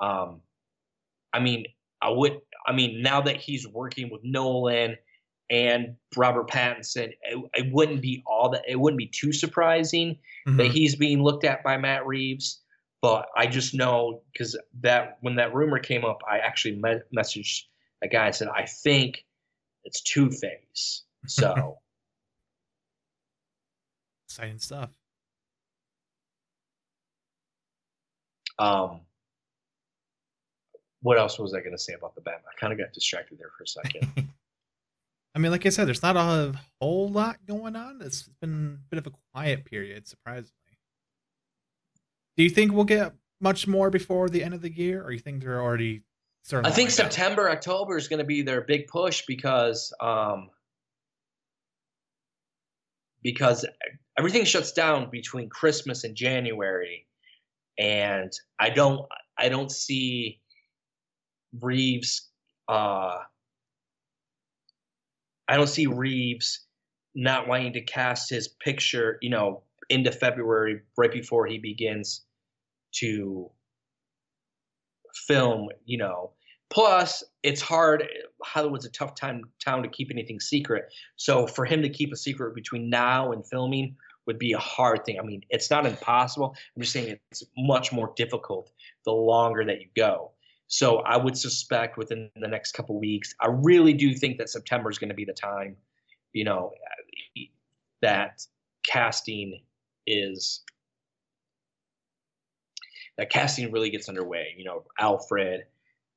Um, 0.01 0.39
I 1.33 1.41
mean, 1.41 1.65
I 2.01 2.09
would. 2.09 2.39
I 2.65 2.71
mean, 2.71 3.01
now 3.01 3.19
that 3.19 3.35
he's 3.35 3.67
working 3.67 4.09
with 4.09 4.21
Nolan 4.23 4.95
and 5.53 5.95
Robert 6.17 6.49
Pattinson, 6.49 7.13
it, 7.21 7.49
it 7.53 7.71
wouldn't 7.71 8.01
be 8.01 8.23
all 8.25 8.49
that. 8.49 8.63
It 8.67 8.79
wouldn't 8.79 8.97
be 8.97 9.05
too 9.07 9.31
surprising 9.31 10.17
that 10.47 10.53
Mhm. 10.67 10.71
he's 10.71 10.95
being 10.95 11.21
looked 11.21 11.43
at 11.45 11.63
by 11.63 11.77
Matt 11.77 12.05
Reeves. 12.07 12.61
But 13.03 13.27
I 13.37 13.45
just 13.47 13.73
know 13.75 14.23
because 14.31 14.57
that 14.81 15.17
when 15.21 15.35
that 15.35 15.53
rumor 15.53 15.77
came 15.77 16.03
up, 16.05 16.21
I 16.29 16.39
actually 16.39 16.77
me- 16.77 17.01
messaged 17.15 17.65
a 18.01 18.07
guy 18.07 18.25
and 18.27 18.35
said, 18.35 18.47
I 18.47 18.65
think 18.65 19.25
it's 19.83 20.01
Two 20.01 20.31
Face. 20.31 21.03
So 21.27 21.77
Exciting 24.27 24.57
stuff. 24.57 24.89
um, 28.59 29.01
what 31.01 31.17
else 31.19 31.37
was 31.39 31.53
I 31.53 31.59
going 31.59 31.71
to 31.73 31.77
say 31.77 31.93
about 31.93 32.15
the 32.15 32.21
Batman? 32.21 32.43
I 32.55 32.59
kind 32.59 32.73
of 32.73 32.79
got 32.79 32.93
distracted 32.93 33.37
there 33.39 33.51
for 33.57 33.63
a 33.63 33.67
second. 33.67 34.29
I 35.35 35.39
mean, 35.39 35.51
like 35.51 35.65
I 35.65 35.69
said, 35.69 35.87
there's 35.87 36.03
not 36.03 36.15
a 36.15 36.53
whole 36.79 37.09
lot 37.09 37.37
going 37.47 37.75
on. 37.75 38.01
It's 38.01 38.29
been 38.39 38.79
a 38.79 38.89
bit 38.89 38.99
of 38.99 39.07
a 39.07 39.17
quiet 39.33 39.65
period, 39.65 40.07
surprisingly. 40.07 40.51
Do 42.37 42.43
you 42.43 42.49
think 42.49 42.71
we'll 42.71 42.83
get 42.85 43.13
much 43.41 43.67
more 43.67 43.89
before 43.89 44.29
the 44.29 44.43
end 44.43 44.53
of 44.53 44.61
the 44.61 44.71
year, 44.71 45.03
or 45.03 45.11
you 45.11 45.19
think 45.19 45.41
they're 45.41 45.61
already 45.61 46.03
starting? 46.43 46.71
I 46.71 46.73
think? 46.73 46.91
September, 46.91 47.49
October 47.49 47.97
is 47.97 48.07
going 48.07 48.19
to 48.19 48.25
be 48.25 48.43
their 48.43 48.61
big 48.61 48.87
push 48.87 49.23
because 49.27 49.91
um, 49.99 50.49
because 53.23 53.65
everything 54.17 54.45
shuts 54.45 54.71
down 54.71 55.09
between 55.09 55.49
Christmas 55.49 56.03
and 56.03 56.15
January, 56.15 57.07
and 57.79 58.31
I 58.59 58.69
don't 58.69 59.07
I 59.37 59.49
don't 59.49 59.71
see 59.71 60.39
Reeves. 61.59 62.29
Uh, 62.67 63.17
I 65.47 65.57
don't 65.57 65.67
see 65.67 65.87
Reeves 65.87 66.61
not 67.15 67.47
wanting 67.47 67.73
to 67.73 67.81
cast 67.81 68.29
his 68.29 68.47
picture, 68.47 69.17
you 69.21 69.29
know, 69.29 69.63
into 69.89 70.11
February 70.11 70.81
right 70.97 71.11
before 71.11 71.45
he 71.45 71.57
begins 71.57 72.21
to 72.93 73.49
film, 75.27 75.69
you 75.85 75.97
know. 75.97 76.31
Plus, 76.71 77.23
it's 77.43 77.61
hard. 77.61 78.07
Hollywood's 78.43 78.85
a 78.85 78.89
tough 78.89 79.13
time 79.13 79.43
town 79.63 79.83
to 79.83 79.89
keep 79.89 80.09
anything 80.09 80.39
secret. 80.39 80.85
So 81.17 81.45
for 81.45 81.65
him 81.65 81.83
to 81.83 81.89
keep 81.89 82.11
a 82.11 82.15
secret 82.15 82.55
between 82.55 82.89
now 82.89 83.31
and 83.31 83.45
filming 83.45 83.95
would 84.25 84.39
be 84.39 84.53
a 84.53 84.57
hard 84.57 85.05
thing. 85.05 85.19
I 85.19 85.23
mean, 85.23 85.43
it's 85.49 85.69
not 85.69 85.85
impossible. 85.85 86.55
I'm 86.75 86.81
just 86.81 86.93
saying 86.93 87.19
it's 87.31 87.43
much 87.57 87.91
more 87.91 88.13
difficult 88.15 88.71
the 89.05 89.11
longer 89.11 89.63
that 89.65 89.81
you 89.81 89.87
go. 89.95 90.31
So 90.73 91.01
I 91.01 91.17
would 91.17 91.37
suspect 91.37 91.99
within 91.99 92.31
the 92.35 92.47
next 92.47 92.71
couple 92.71 92.99
weeks, 92.99 93.35
I 93.39 93.45
really 93.47 93.93
do 93.93 94.15
think 94.15 94.39
that 94.39 94.49
September 94.49 94.89
is 94.89 94.97
going 94.97 95.09
to 95.09 95.15
be 95.15 95.23
the 95.23 95.31
time, 95.31 95.75
you 96.31 96.45
know, 96.45 96.71
that 98.01 98.43
casting 98.83 99.61
is 100.07 100.63
that 103.19 103.29
casting 103.29 103.71
really 103.71 103.91
gets 103.91 104.09
underway. 104.09 104.55
You 104.57 104.65
know, 104.65 104.83
Alfred, 104.97 105.65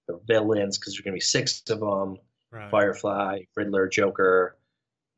the 0.09 0.19
villains, 0.27 0.79
because 0.79 0.95
there's 0.95 1.03
going 1.03 1.13
to 1.13 1.17
be 1.17 1.21
six 1.21 1.63
of 1.69 1.81
them: 1.81 2.17
Right. 2.51 2.71
Firefly, 2.71 3.41
Riddler, 3.57 3.89
Joker, 3.89 4.57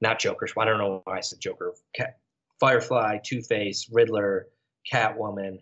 not 0.00 0.18
Joker. 0.18 0.48
I 0.58 0.64
don't 0.64 0.78
know 0.78 1.00
why 1.04 1.18
I 1.18 1.20
said 1.20 1.38
Joker. 1.38 1.74
Cat, 1.94 2.18
Firefly, 2.58 3.18
Two 3.24 3.42
Face, 3.42 3.88
Riddler, 3.92 4.48
Catwoman, 4.92 5.60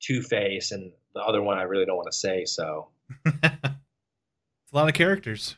Two 0.00 0.22
Face, 0.22 0.72
and 0.72 0.90
the 1.14 1.20
other 1.20 1.42
one 1.42 1.58
I 1.58 1.62
really 1.62 1.86
don't 1.86 1.96
want 1.96 2.10
to 2.10 2.18
say. 2.18 2.44
So 2.44 2.88
it's 3.26 3.42
a 3.52 3.76
lot 4.72 4.88
of 4.88 4.94
characters. 4.94 5.56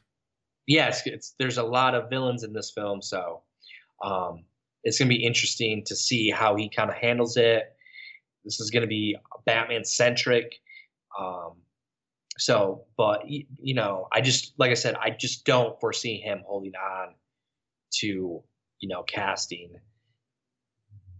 yes, 0.66 1.02
it's 1.06 1.34
there's 1.38 1.58
a 1.58 1.62
lot 1.62 1.94
of 1.94 2.10
villains 2.10 2.44
in 2.44 2.52
this 2.52 2.70
film, 2.70 3.02
so 3.02 3.42
um, 4.04 4.44
it's 4.84 4.98
gonna 4.98 5.08
be 5.08 5.24
interesting 5.24 5.84
to 5.84 5.96
see 5.96 6.30
how 6.30 6.54
he 6.56 6.68
kind 6.68 6.90
of 6.90 6.96
handles 6.96 7.36
it. 7.36 7.74
This 8.44 8.60
is 8.60 8.70
gonna 8.70 8.86
be 8.86 9.16
Batman 9.44 9.84
centric. 9.84 10.56
Um, 11.18 11.54
so, 12.38 12.84
but 12.96 13.22
you 13.26 13.74
know, 13.74 14.08
I 14.12 14.20
just 14.20 14.52
like 14.58 14.70
I 14.70 14.74
said, 14.74 14.94
I 15.00 15.10
just 15.10 15.44
don't 15.44 15.78
foresee 15.80 16.18
him 16.18 16.42
holding 16.46 16.74
on 16.74 17.14
to 18.00 18.42
you 18.80 18.88
know 18.88 19.02
casting. 19.04 19.74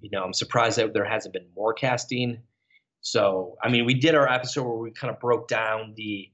You 0.00 0.10
know, 0.10 0.22
I'm 0.22 0.34
surprised 0.34 0.78
that 0.78 0.92
there 0.92 1.04
hasn't 1.04 1.32
been 1.32 1.48
more 1.56 1.72
casting. 1.72 2.42
So, 3.06 3.56
I 3.62 3.68
mean, 3.68 3.84
we 3.86 3.94
did 3.94 4.16
our 4.16 4.28
episode 4.28 4.64
where 4.64 4.78
we 4.78 4.90
kind 4.90 5.12
of 5.14 5.20
broke 5.20 5.46
down 5.46 5.94
the 5.96 6.28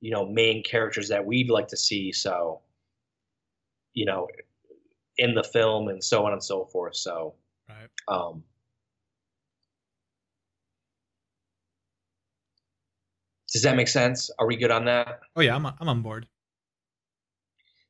you 0.00 0.10
know 0.10 0.26
main 0.26 0.64
characters 0.64 1.08
that 1.10 1.24
we'd 1.24 1.48
like 1.48 1.68
to 1.68 1.76
see 1.76 2.10
so 2.12 2.60
you 3.94 4.04
know 4.04 4.26
in 5.16 5.34
the 5.34 5.42
film 5.42 5.88
and 5.88 6.02
so 6.02 6.24
on 6.26 6.32
and 6.32 6.42
so 6.42 6.64
forth 6.66 6.94
so 6.96 7.34
Right. 7.68 7.88
um 8.06 8.44
does 13.52 13.62
that 13.62 13.74
make 13.76 13.88
sense 13.88 14.30
are 14.38 14.46
we 14.46 14.56
good 14.56 14.70
on 14.70 14.84
that 14.84 15.20
Oh 15.36 15.40
yeah, 15.40 15.54
I'm 15.56 15.66
I'm 15.66 15.88
on 15.88 16.02
board. 16.02 16.26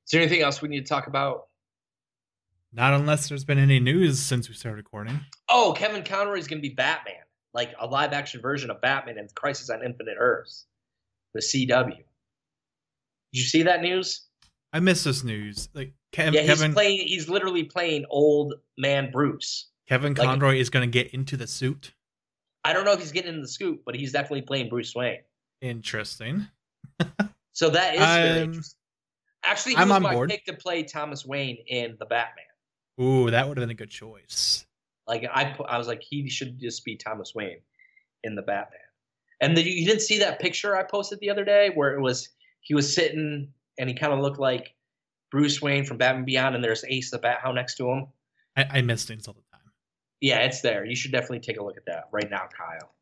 is 0.06 0.10
there 0.12 0.20
anything 0.22 0.40
else 0.42 0.62
we 0.62 0.68
need 0.68 0.80
to 0.80 0.88
talk 0.88 1.08
about 1.08 1.48
Not 2.72 2.94
unless 2.94 3.28
there's 3.28 3.44
been 3.44 3.58
any 3.58 3.80
news 3.80 4.18
since 4.18 4.48
we 4.48 4.54
started 4.54 4.76
recording. 4.78 5.20
oh 5.50 5.74
kevin 5.76 6.02
conroy 6.02 6.38
is 6.38 6.46
going 6.48 6.62
to 6.62 6.66
be 6.68 6.74
batman 6.74 7.16
like 7.58 7.74
a 7.80 7.86
live 7.86 8.12
action 8.12 8.40
version 8.40 8.70
of 8.70 8.80
batman 8.80 9.18
and 9.18 9.34
crisis 9.34 9.68
on 9.70 9.82
infinite 9.84 10.16
earths 10.18 10.66
the 11.34 11.40
cw 11.40 11.86
did 11.88 11.96
you 13.32 13.42
see 13.42 13.62
that 13.64 13.82
news 13.82 14.24
I 14.70 14.80
missed 14.80 15.04
this 15.04 15.24
news. 15.24 15.70
Like 15.72 15.94
Kev- 16.12 16.34
yeah 16.34 16.42
he's 16.42 16.50
Kevin 16.50 16.74
playing 16.74 17.06
he's 17.06 17.26
literally 17.28 17.64
playing 17.64 18.04
old 18.10 18.54
man 18.76 19.10
bruce 19.10 19.68
Kevin 19.88 20.12
like- 20.14 20.26
Conroy 20.28 20.56
is 20.56 20.68
going 20.70 20.86
to 20.86 20.90
get 20.92 21.14
into 21.14 21.36
the 21.36 21.46
suit. 21.46 21.94
I 22.64 22.74
don't 22.74 22.84
know 22.84 22.92
if 22.92 23.00
he's 23.00 23.12
getting 23.12 23.32
in 23.32 23.40
the 23.40 23.48
scoop, 23.48 23.80
but 23.86 23.94
he's 23.94 24.12
definitely 24.12 24.42
playing 24.42 24.68
Bruce 24.68 24.94
Wayne. 24.94 25.20
Interesting. 25.62 26.46
So 27.52 27.70
that 27.70 27.94
is 27.94 28.00
very 28.00 28.40
interesting. 28.44 28.78
Actually, 29.44 29.72
he 29.72 29.78
I'm 29.78 29.88
was 29.88 29.96
on 29.96 30.02
my 30.02 30.12
board. 30.12 30.28
pick 30.30 30.44
to 30.44 30.52
play 30.52 30.82
Thomas 30.82 31.24
Wayne 31.24 31.58
in 31.66 31.96
the 31.98 32.04
Batman. 32.04 32.44
Ooh, 33.00 33.30
that 33.30 33.48
would 33.48 33.56
have 33.56 33.62
been 33.62 33.70
a 33.70 33.74
good 33.74 33.90
choice. 33.90 34.66
Like 35.08 35.24
I, 35.32 35.56
I 35.66 35.78
was 35.78 35.88
like, 35.88 36.02
he 36.02 36.28
should 36.28 36.60
just 36.60 36.84
be 36.84 36.96
Thomas 36.96 37.34
Wayne 37.34 37.60
in 38.24 38.34
the 38.34 38.42
Batman. 38.42 38.80
And 39.40 39.56
then 39.56 39.64
you 39.64 39.86
didn't 39.86 40.02
see 40.02 40.18
that 40.18 40.40
picture 40.40 40.76
I 40.76 40.82
posted 40.82 41.20
the 41.20 41.30
other 41.30 41.44
day 41.44 41.70
where 41.74 41.94
it 41.94 42.00
was 42.00 42.28
he 42.60 42.74
was 42.74 42.92
sitting 42.92 43.52
and 43.78 43.88
he 43.88 43.94
kind 43.94 44.12
of 44.12 44.20
looked 44.20 44.38
like 44.38 44.74
Bruce 45.30 45.62
Wayne 45.62 45.84
from 45.84 45.98
Batman 45.98 46.24
Beyond, 46.24 46.54
and 46.54 46.64
there's 46.64 46.84
Ace 46.88 47.10
the 47.10 47.18
Bat 47.18 47.40
Hound 47.42 47.56
next 47.56 47.76
to 47.76 47.88
him. 47.90 48.06
I, 48.56 48.66
I 48.70 48.82
miss 48.82 49.04
things 49.04 49.28
all 49.28 49.34
the 49.34 49.56
time. 49.56 49.70
Yeah, 50.20 50.38
it's 50.40 50.60
there. 50.62 50.84
You 50.84 50.96
should 50.96 51.12
definitely 51.12 51.40
take 51.40 51.58
a 51.58 51.64
look 51.64 51.76
at 51.76 51.84
that 51.86 52.04
right 52.10 52.28
now, 52.30 52.48
Kyle. 52.56 52.94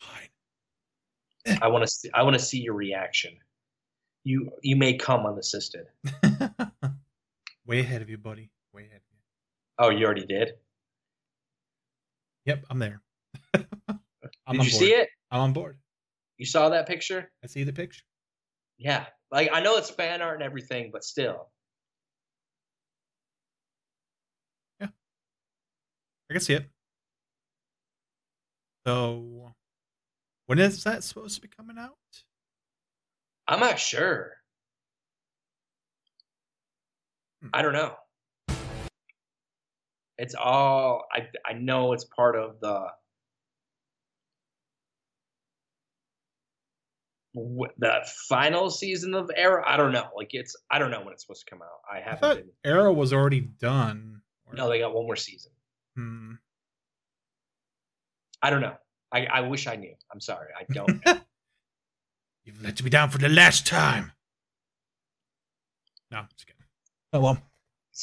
Fine. 0.00 1.58
I 1.62 1.68
want 1.68 1.84
to 1.84 1.90
see. 1.90 2.10
I 2.12 2.22
want 2.22 2.34
to 2.34 2.44
see 2.44 2.60
your 2.60 2.74
reaction. 2.74 3.34
You 4.24 4.50
you 4.62 4.76
may 4.76 4.96
come 4.96 5.26
unassisted. 5.26 5.86
Way 7.66 7.80
ahead 7.80 8.02
of 8.02 8.10
you, 8.10 8.18
buddy. 8.18 8.50
Way 8.72 8.82
ahead 8.82 8.96
of 8.96 9.02
you. 9.10 9.18
Oh, 9.78 9.90
you 9.90 10.04
already 10.04 10.26
did. 10.26 10.54
Yep, 12.44 12.64
I'm 12.70 12.78
there. 12.78 13.00
I'm 13.54 13.64
did 13.64 13.72
you 14.52 14.58
board. 14.58 14.70
see 14.70 14.92
it? 14.92 15.08
I'm 15.30 15.40
on 15.40 15.52
board. 15.52 15.78
You 16.38 16.46
saw 16.46 16.70
that 16.70 16.86
picture? 16.86 17.30
I 17.42 17.46
see 17.46 17.64
the 17.64 17.72
picture. 17.72 18.02
Yeah. 18.78 19.06
Like 19.30 19.50
I 19.52 19.60
know 19.60 19.76
it's 19.76 19.90
fan 19.90 20.22
art 20.22 20.34
and 20.34 20.42
everything, 20.42 20.90
but 20.92 21.04
still. 21.04 21.50
Yeah. 24.80 24.88
I 26.30 26.34
can 26.34 26.40
see 26.40 26.54
it. 26.54 26.68
So, 28.86 29.52
when 30.46 30.58
is 30.58 30.82
that 30.84 31.04
supposed 31.04 31.36
to 31.36 31.40
be 31.40 31.48
coming 31.48 31.78
out? 31.78 31.92
I'm 33.46 33.60
not 33.60 33.78
sure. 33.78 34.32
Hmm. 37.40 37.48
I 37.52 37.62
don't 37.62 37.72
know. 37.72 37.94
It's 40.22 40.36
all 40.36 41.02
I 41.12 41.26
I 41.44 41.54
know 41.54 41.94
it's 41.94 42.04
part 42.04 42.36
of 42.36 42.60
the 42.60 42.86
the 47.34 48.06
final 48.28 48.70
season 48.70 49.14
of 49.14 49.32
Arrow. 49.34 49.64
I 49.66 49.76
don't 49.76 49.90
know. 49.90 50.06
Like 50.16 50.28
it's 50.30 50.54
I 50.70 50.78
don't 50.78 50.92
know 50.92 51.00
when 51.00 51.12
it's 51.12 51.24
supposed 51.24 51.44
to 51.44 51.50
come 51.50 51.60
out. 51.60 51.80
I 51.92 51.96
I 51.96 52.00
haven't 52.02 52.20
thought 52.20 52.36
been. 52.36 52.50
Arrow 52.64 52.92
was 52.92 53.12
already 53.12 53.40
done. 53.40 54.20
No, 54.52 54.68
they 54.68 54.78
got 54.78 54.94
one 54.94 55.06
more 55.06 55.16
season. 55.16 55.50
Hmm. 55.96 56.34
I 58.40 58.50
don't 58.50 58.60
know. 58.60 58.76
I, 59.10 59.26
I 59.26 59.40
wish 59.40 59.66
I 59.66 59.74
knew. 59.74 59.94
I'm 60.12 60.20
sorry. 60.20 60.50
I 60.56 60.72
don't. 60.72 61.02
You've 62.44 62.62
let 62.62 62.80
me 62.80 62.90
down 62.90 63.10
for 63.10 63.18
the 63.18 63.28
last 63.28 63.66
time. 63.66 64.12
No, 66.12 66.26
just 66.36 66.46
kidding. 66.46 66.62
Oh 67.12 67.20
well. 67.20 67.42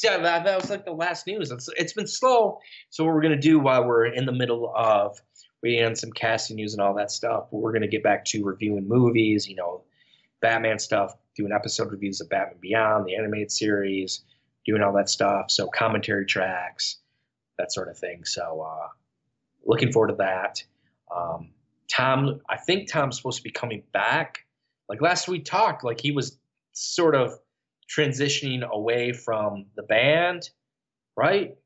Yeah, 0.02 0.18
that, 0.18 0.44
that 0.44 0.60
was 0.60 0.70
like 0.70 0.84
the 0.84 0.92
last 0.92 1.26
news. 1.26 1.50
It's, 1.50 1.68
it's 1.76 1.92
been 1.92 2.06
slow. 2.06 2.58
So 2.90 3.04
what 3.04 3.14
we're 3.14 3.22
gonna 3.22 3.40
do 3.40 3.58
while 3.58 3.84
we're 3.84 4.06
in 4.06 4.26
the 4.26 4.32
middle 4.32 4.72
of 4.74 5.20
on 5.64 5.94
some 5.94 6.10
casting 6.12 6.56
news 6.56 6.72
and 6.72 6.80
all 6.80 6.94
that 6.94 7.10
stuff, 7.10 7.48
we're 7.50 7.72
gonna 7.72 7.88
get 7.88 8.02
back 8.02 8.24
to 8.26 8.44
reviewing 8.44 8.88
movies. 8.88 9.48
You 9.48 9.56
know, 9.56 9.82
Batman 10.40 10.78
stuff, 10.78 11.14
doing 11.36 11.52
episode 11.52 11.90
reviews 11.90 12.20
of 12.20 12.28
Batman 12.28 12.58
Beyond, 12.60 13.06
the 13.06 13.16
animated 13.16 13.50
series, 13.50 14.22
doing 14.64 14.82
all 14.82 14.92
that 14.94 15.08
stuff. 15.08 15.50
So 15.50 15.66
commentary 15.66 16.26
tracks, 16.26 16.98
that 17.58 17.72
sort 17.72 17.88
of 17.88 17.98
thing. 17.98 18.24
So 18.24 18.66
uh, 18.66 18.88
looking 19.64 19.92
forward 19.92 20.08
to 20.08 20.16
that. 20.16 20.62
Um, 21.14 21.50
Tom, 21.90 22.40
I 22.48 22.56
think 22.56 22.88
Tom's 22.88 23.16
supposed 23.16 23.38
to 23.38 23.42
be 23.42 23.50
coming 23.50 23.82
back. 23.92 24.46
Like 24.88 25.00
last 25.00 25.28
we 25.28 25.40
talked, 25.40 25.84
like 25.84 26.00
he 26.00 26.12
was 26.12 26.38
sort 26.72 27.14
of 27.14 27.38
transitioning 27.90 28.68
away 28.68 29.12
from 29.12 29.66
the 29.76 29.82
band, 29.82 30.50
right? 31.16 31.56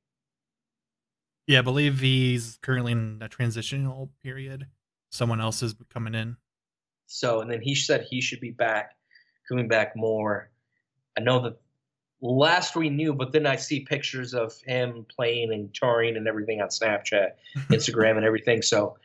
Yeah, 1.46 1.58
I 1.58 1.62
believe 1.62 2.00
he's 2.00 2.58
currently 2.62 2.92
in 2.92 3.18
a 3.20 3.28
transitional 3.28 4.10
period. 4.22 4.66
Someone 5.10 5.40
else 5.40 5.62
is 5.62 5.74
coming 5.92 6.14
in. 6.14 6.36
So, 7.06 7.40
and 7.40 7.50
then 7.50 7.60
he 7.60 7.74
said 7.74 8.06
he 8.08 8.20
should 8.20 8.40
be 8.40 8.50
back, 8.50 8.96
coming 9.46 9.68
back 9.68 9.94
more. 9.94 10.50
I 11.18 11.20
know 11.20 11.40
that 11.42 11.60
last 12.22 12.74
we 12.74 12.88
knew, 12.88 13.12
but 13.12 13.32
then 13.32 13.46
I 13.46 13.56
see 13.56 13.80
pictures 13.80 14.32
of 14.32 14.54
him 14.62 15.04
playing 15.14 15.52
and 15.52 15.72
touring 15.74 16.16
and 16.16 16.26
everything 16.26 16.62
on 16.62 16.68
Snapchat, 16.68 17.32
Instagram, 17.68 18.16
and 18.16 18.24
everything. 18.24 18.62
So 18.62 18.96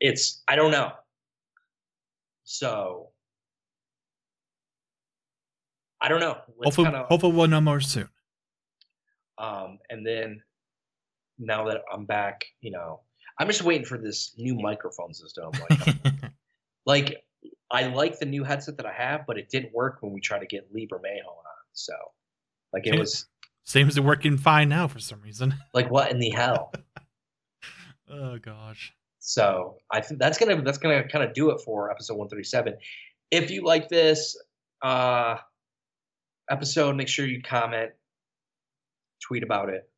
it's, 0.00 0.42
I 0.48 0.56
don't 0.56 0.70
know. 0.70 0.92
So 2.44 3.10
I 6.08 6.10
don't 6.10 6.20
know. 6.20 6.38
Let's 6.56 6.74
hopefully, 6.74 6.86
kinda- 6.86 7.04
hopefully 7.06 7.34
we'll 7.34 7.48
know 7.48 7.60
more 7.60 7.80
soon. 7.82 8.08
Um, 9.36 9.78
and 9.90 10.06
then 10.06 10.42
now 11.38 11.66
that 11.66 11.82
I'm 11.92 12.06
back, 12.06 12.46
you 12.62 12.70
know, 12.70 13.00
I'm 13.38 13.46
just 13.46 13.62
waiting 13.62 13.84
for 13.84 13.98
this 13.98 14.32
new 14.38 14.54
microphone 14.54 15.12
system. 15.12 15.50
Like, 15.68 15.96
like 16.86 17.24
I 17.70 17.88
like 17.88 18.18
the 18.18 18.24
new 18.24 18.42
headset 18.42 18.78
that 18.78 18.86
I 18.86 18.92
have, 18.92 19.26
but 19.26 19.36
it 19.36 19.50
didn't 19.50 19.74
work 19.74 19.98
when 20.00 20.12
we 20.14 20.20
tried 20.22 20.38
to 20.38 20.46
get 20.46 20.72
Libra 20.72 20.98
Mayo 21.02 21.26
on. 21.28 21.44
So, 21.74 21.92
like, 22.72 22.86
it 22.86 22.90
Okay. 22.92 23.00
was 23.00 23.26
Seems 23.64 23.96
to 23.96 24.00
working 24.02 24.38
fine 24.38 24.70
now 24.70 24.88
for 24.88 24.98
some 24.98 25.20
reason. 25.20 25.54
like, 25.74 25.90
what 25.90 26.10
in 26.10 26.18
the 26.20 26.30
hell? 26.30 26.72
Oh 28.10 28.38
gosh. 28.38 28.94
So 29.18 29.76
I 29.92 30.00
think 30.00 30.18
that's 30.18 30.38
gonna 30.38 30.62
that's 30.62 30.78
gonna 30.78 31.06
kind 31.06 31.22
of 31.22 31.34
do 31.34 31.50
it 31.50 31.60
for 31.60 31.90
episode 31.90 32.14
137. 32.16 32.78
If 33.30 33.50
you 33.50 33.62
like 33.66 33.90
this 33.90 34.34
uh, 34.80 35.36
episode, 36.50 36.96
make 36.96 37.08
sure 37.08 37.26
you 37.26 37.42
comment, 37.42 37.92
tweet 39.26 39.42
about 39.42 39.68
it. 39.68 39.88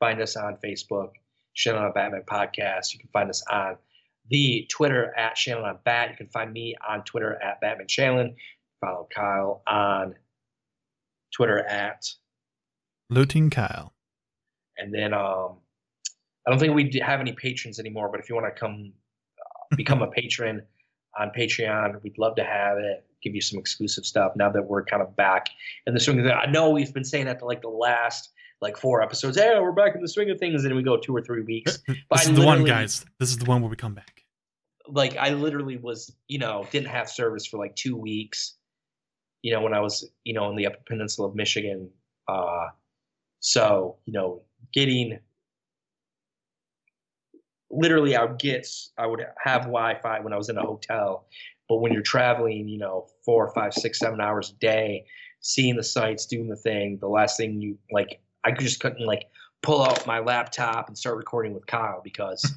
Find 0.00 0.20
us 0.20 0.36
on 0.36 0.58
Facebook, 0.64 1.10
Shannon 1.54 1.82
on 1.82 1.92
Batman 1.92 2.22
Podcast. 2.26 2.92
You 2.92 3.00
can 3.00 3.08
find 3.12 3.30
us 3.30 3.42
on 3.50 3.76
the 4.28 4.66
Twitter 4.70 5.14
at 5.16 5.38
Shannon 5.38 5.64
on 5.64 5.78
Bat. 5.84 6.10
You 6.10 6.16
can 6.16 6.28
find 6.28 6.52
me 6.52 6.74
on 6.86 7.02
Twitter 7.04 7.40
at 7.42 7.60
Batman 7.60 7.88
Shannon. 7.88 8.36
Follow 8.80 9.08
Kyle 9.14 9.62
on 9.66 10.14
Twitter 11.34 11.58
at 11.66 12.04
Looting 13.08 13.50
Kyle. 13.50 13.94
and 14.76 14.92
then 14.92 15.14
um, 15.14 15.58
I 16.46 16.50
don't 16.50 16.58
think 16.58 16.74
we 16.74 17.00
have 17.00 17.20
any 17.20 17.32
patrons 17.32 17.78
anymore. 17.78 18.10
But 18.10 18.20
if 18.20 18.28
you 18.28 18.34
want 18.34 18.54
to 18.54 18.58
come 18.58 18.92
uh, 19.40 19.76
become 19.76 20.02
a 20.02 20.08
patron 20.10 20.62
on 21.18 21.30
Patreon, 21.36 22.02
we'd 22.02 22.18
love 22.18 22.36
to 22.36 22.44
have 22.44 22.78
it. 22.78 23.04
Give 23.22 23.34
you 23.34 23.40
some 23.40 23.58
exclusive 23.58 24.04
stuff 24.04 24.32
now 24.36 24.50
that 24.50 24.62
we're 24.62 24.84
kind 24.84 25.02
of 25.02 25.16
back 25.16 25.48
in 25.86 25.94
the 25.94 26.00
swing 26.00 26.20
of 26.20 26.26
things. 26.26 26.38
I 26.40 26.50
know 26.50 26.70
we've 26.70 26.92
been 26.92 27.04
saying 27.04 27.26
that 27.26 27.38
to 27.40 27.44
like 27.44 27.62
the 27.62 27.68
last 27.68 28.30
like 28.60 28.76
four 28.76 29.02
episodes. 29.02 29.38
Hey, 29.38 29.58
we're 29.58 29.72
back 29.72 29.94
in 29.94 30.00
the 30.00 30.08
swing 30.08 30.30
of 30.30 30.38
things, 30.38 30.62
and 30.62 30.70
then 30.70 30.76
we 30.76 30.82
go 30.82 30.96
two 30.96 31.14
or 31.14 31.22
three 31.22 31.42
weeks. 31.42 31.78
This 31.88 32.28
I 32.28 32.30
is 32.30 32.36
the 32.36 32.46
one, 32.46 32.64
guys. 32.64 33.04
This 33.18 33.30
is 33.30 33.38
the 33.38 33.44
one 33.44 33.62
where 33.62 33.70
we 33.70 33.76
come 33.76 33.94
back. 33.94 34.22
Like 34.88 35.16
I 35.16 35.30
literally 35.30 35.76
was, 35.76 36.14
you 36.28 36.38
know, 36.38 36.66
didn't 36.70 36.88
have 36.88 37.10
service 37.10 37.46
for 37.46 37.58
like 37.58 37.74
two 37.74 37.96
weeks. 37.96 38.54
You 39.42 39.52
know, 39.52 39.60
when 39.60 39.74
I 39.74 39.80
was, 39.80 40.08
you 40.24 40.32
know, 40.32 40.48
in 40.50 40.56
the 40.56 40.66
Upper 40.66 40.78
Peninsula 40.86 41.28
of 41.28 41.34
Michigan. 41.34 41.90
Uh, 42.28 42.68
so 43.40 43.96
you 44.04 44.12
know, 44.12 44.42
getting 44.72 45.18
literally 47.70 48.16
I 48.16 48.24
would 48.24 48.38
get 48.38 48.66
I 48.98 49.06
would 49.06 49.24
have 49.42 49.62
Wi-Fi 49.62 50.20
when 50.20 50.32
I 50.32 50.36
was 50.36 50.48
in 50.48 50.58
a 50.58 50.62
hotel, 50.62 51.26
but 51.68 51.76
when 51.76 51.92
you're 51.92 52.02
traveling, 52.02 52.68
you 52.68 52.78
know, 52.78 53.06
four, 53.24 53.52
five, 53.54 53.74
six, 53.74 53.98
seven 53.98 54.20
hours 54.20 54.50
a 54.50 54.54
day, 54.54 55.04
seeing 55.40 55.76
the 55.76 55.84
sights, 55.84 56.26
doing 56.26 56.48
the 56.48 56.56
thing, 56.56 56.98
the 57.00 57.08
last 57.08 57.36
thing 57.36 57.60
you 57.60 57.78
like, 57.90 58.20
I 58.44 58.52
just 58.52 58.80
couldn't 58.80 59.04
like 59.04 59.26
pull 59.62 59.82
out 59.82 60.06
my 60.06 60.20
laptop 60.20 60.88
and 60.88 60.96
start 60.96 61.16
recording 61.16 61.54
with 61.54 61.66
Kyle 61.66 62.00
because 62.02 62.52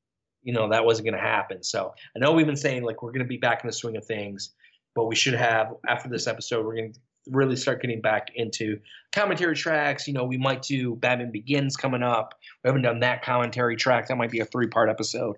you 0.42 0.52
know 0.52 0.68
that 0.70 0.84
wasn't 0.84 1.06
going 1.06 1.20
to 1.20 1.28
happen. 1.28 1.62
So 1.62 1.94
I 2.14 2.18
know 2.18 2.32
we've 2.32 2.46
been 2.46 2.56
saying 2.56 2.84
like 2.84 3.02
we're 3.02 3.12
going 3.12 3.24
to 3.24 3.28
be 3.28 3.38
back 3.38 3.62
in 3.62 3.66
the 3.66 3.72
swing 3.72 3.96
of 3.96 4.04
things, 4.04 4.50
but 4.94 5.06
we 5.06 5.16
should 5.16 5.34
have 5.34 5.74
after 5.88 6.08
this 6.08 6.26
episode 6.26 6.64
we're 6.64 6.76
going 6.76 6.92
to 6.92 7.00
really 7.30 7.56
start 7.56 7.80
getting 7.80 8.00
back 8.00 8.28
into 8.34 8.78
commentary 9.12 9.54
tracks. 9.54 10.06
You 10.06 10.14
know, 10.14 10.24
we 10.24 10.38
might 10.38 10.62
do 10.62 10.96
Batman 10.96 11.30
Begins 11.30 11.76
coming 11.76 12.02
up. 12.02 12.34
We 12.64 12.68
haven't 12.68 12.82
done 12.82 13.00
that 13.00 13.22
commentary 13.22 13.76
track. 13.76 14.08
That 14.08 14.16
might 14.16 14.30
be 14.30 14.40
a 14.40 14.44
three 14.44 14.66
part 14.66 14.88
episode. 14.88 15.36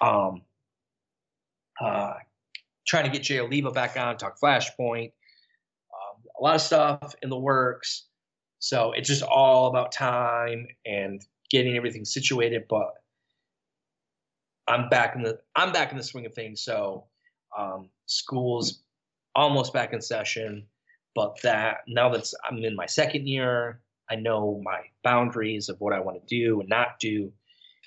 Um, 0.00 0.42
uh, 1.80 2.14
trying 2.86 3.04
to 3.04 3.10
get 3.10 3.22
Jay 3.22 3.38
Oliva 3.38 3.70
back 3.70 3.96
on, 3.96 4.16
talk 4.16 4.38
Flashpoint. 4.40 5.12
Um, 5.92 6.22
a 6.38 6.42
lot 6.42 6.54
of 6.56 6.60
stuff 6.60 7.14
in 7.22 7.30
the 7.30 7.38
works. 7.38 8.06
So 8.58 8.92
it's 8.92 9.08
just 9.08 9.22
all 9.22 9.68
about 9.68 9.92
time 9.92 10.66
and 10.84 11.24
getting 11.50 11.76
everything 11.76 12.04
situated. 12.04 12.64
But 12.68 12.92
I'm 14.68 14.88
back 14.88 15.16
in 15.16 15.22
the 15.22 15.38
I'm 15.56 15.72
back 15.72 15.90
in 15.90 15.96
the 15.96 16.04
swing 16.04 16.26
of 16.26 16.34
things. 16.34 16.62
So 16.62 17.06
um, 17.58 17.88
school's 18.06 18.82
almost 19.34 19.72
back 19.72 19.92
in 19.92 20.00
session. 20.00 20.66
But 21.14 21.40
that 21.42 21.78
now 21.88 22.08
that 22.10 22.32
I'm 22.48 22.58
in 22.64 22.76
my 22.76 22.86
second 22.86 23.26
year, 23.26 23.80
I 24.10 24.16
know 24.16 24.60
my 24.64 24.80
boundaries 25.02 25.68
of 25.68 25.80
what 25.80 25.92
I 25.92 26.00
want 26.00 26.20
to 26.20 26.26
do 26.26 26.60
and 26.60 26.68
not 26.68 26.98
do. 27.00 27.32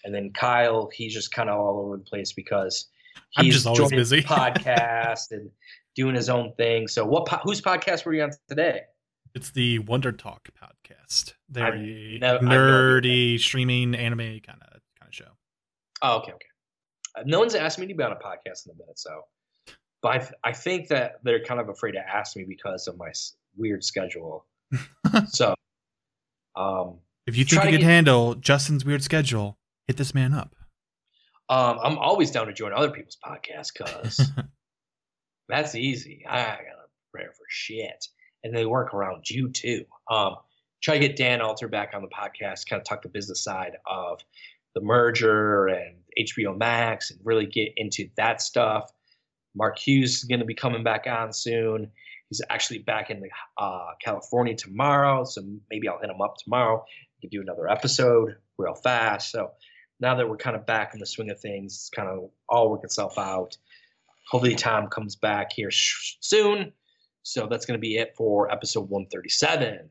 And 0.04 0.14
then 0.14 0.32
Kyle, 0.32 0.90
he's 0.94 1.14
just 1.14 1.32
kind 1.32 1.50
of 1.50 1.60
all 1.60 1.80
over 1.80 1.98
the 1.98 2.04
place 2.04 2.34
because 2.34 2.88
I'm 3.38 3.46
He's 3.46 3.54
just 3.56 3.68
always 3.68 3.90
busy. 3.92 4.22
podcast 4.24 5.32
and 5.32 5.50
doing 5.96 6.16
his 6.16 6.30
own 6.30 6.54
thing. 6.58 6.88
So, 6.88 7.06
what 7.06 7.26
po- 7.26 7.40
whose 7.44 7.62
podcast 7.62 8.06
were 8.06 8.14
you 8.14 8.24
on 8.24 8.32
today? 8.50 8.82
It's 9.36 9.52
the 9.52 9.80
Wonder 9.80 10.12
Talk 10.12 10.50
podcast. 10.62 11.34
They're 11.50 11.66
I've 11.66 11.80
nev- 11.80 12.36
I've 12.36 12.42
never 12.44 12.68
heard 12.68 13.04
nerdy 13.06 13.40
streaming 13.40 13.96
anime 13.96 14.40
kind 14.46 14.62
of 14.62 14.82
kind 15.00 15.08
of 15.08 15.14
show. 15.14 15.30
Oh, 16.02 16.18
okay, 16.18 16.34
okay. 16.34 16.46
Uh, 17.18 17.24
no 17.26 17.40
one's 17.40 17.56
asked 17.56 17.80
me 17.80 17.88
to 17.88 17.94
be 17.94 18.04
on 18.04 18.12
a 18.12 18.16
podcast 18.16 18.66
in 18.66 18.72
a 18.72 18.78
minute, 18.78 19.00
so. 19.00 19.22
But 20.04 20.10
I, 20.12 20.18
th- 20.20 20.32
I 20.44 20.52
think 20.52 20.90
that 20.90 21.14
they're 21.24 21.44
kind 21.44 21.60
of 21.60 21.70
afraid 21.70 21.94
to 21.94 22.00
ask 22.00 22.36
me 22.36 22.44
because 22.48 22.88
of 22.88 22.98
my 22.98 23.08
s- 23.10 23.36
weird 23.58 23.84
schedule. 23.84 24.46
so, 25.30 25.56
um, 26.56 27.00
If 27.26 27.36
you 27.38 27.46
think 27.46 27.64
you 27.64 27.72
could 27.72 27.80
get- 27.80 27.84
handle 27.90 28.36
Justin's 28.36 28.86
weird 28.86 29.02
schedule, 29.02 29.58
hit 29.88 29.98
this 29.98 30.14
man 30.14 30.34
up. 30.34 30.56
um, 31.50 31.80
I'm 31.82 31.98
always 31.98 32.32
down 32.32 32.48
to 32.48 32.54
join 32.54 32.74
other 32.74 32.92
people's 32.92 33.18
podcasts 33.26 33.72
because 33.76 34.30
that's 35.50 35.76
easy. 35.76 36.26
I 36.30 36.38
gotta 36.44 36.88
prepare 37.12 37.32
for 37.32 37.46
shit, 37.50 38.08
and 38.44 38.56
they 38.56 38.66
work 38.66 38.94
around 38.94 39.30
you 39.30 39.50
too. 39.52 39.86
Um, 40.10 40.36
try 40.82 40.98
to 41.00 41.08
get 41.08 41.16
Dan 41.16 41.42
Alter 41.42 41.68
back 41.68 41.92
on 41.94 42.02
the 42.02 42.08
podcast, 42.10 42.68
kind 42.68 42.80
of 42.82 42.86
talk 42.86 43.02
the 43.04 43.10
business 43.10 43.44
side 43.44 43.78
of 43.86 44.20
the 44.76 44.82
merger 44.82 45.68
and 45.68 45.96
HBO 46.20 46.58
Max, 46.58 47.12
and 47.12 47.20
really 47.24 47.46
get 47.46 47.74
into 47.78 48.10
that 48.18 48.42
stuff. 48.42 48.92
Mark 49.56 49.78
Hughes 49.80 50.16
is 50.16 50.24
going 50.24 50.40
to 50.40 50.46
be 50.46 50.54
coming 50.56 50.84
back 50.84 51.06
on 51.08 51.32
soon. 51.34 51.92
He's 52.30 52.42
actually 52.50 52.80
back 52.80 53.10
in 53.10 53.22
uh, 53.58 53.92
California 54.04 54.56
tomorrow, 54.56 55.24
so 55.24 55.44
maybe 55.70 55.88
I'll 55.88 56.00
hit 56.00 56.10
him 56.10 56.22
up 56.22 56.38
tomorrow 56.38 56.84
We 57.22 57.30
to 57.30 57.38
do 57.38 57.42
another 57.42 57.70
episode 57.70 58.36
real 58.58 58.74
fast. 58.76 59.32
So 59.32 59.52
now 60.00 60.16
that 60.16 60.28
we're 60.28 60.38
kind 60.38 60.56
of 60.56 60.66
back 60.66 60.94
in 60.94 61.00
the 61.00 61.06
swing 61.06 61.30
of 61.30 61.40
things, 61.40 61.74
it's 61.74 61.90
kind 61.90 62.10
of 62.10 62.30
all 62.50 62.70
work 62.70 62.84
itself 62.84 63.18
out. 63.18 63.58
Hopefully, 64.30 64.56
Tom 64.56 64.88
comes 64.88 65.16
back 65.16 65.52
here 65.54 65.70
soon. 65.72 66.74
So 67.24 67.48
that's 67.48 67.66
going 67.66 67.78
to 67.78 67.82
be 67.82 67.98
it 67.98 68.16
for 68.18 68.52
episode 68.52 68.90
137 68.90 69.90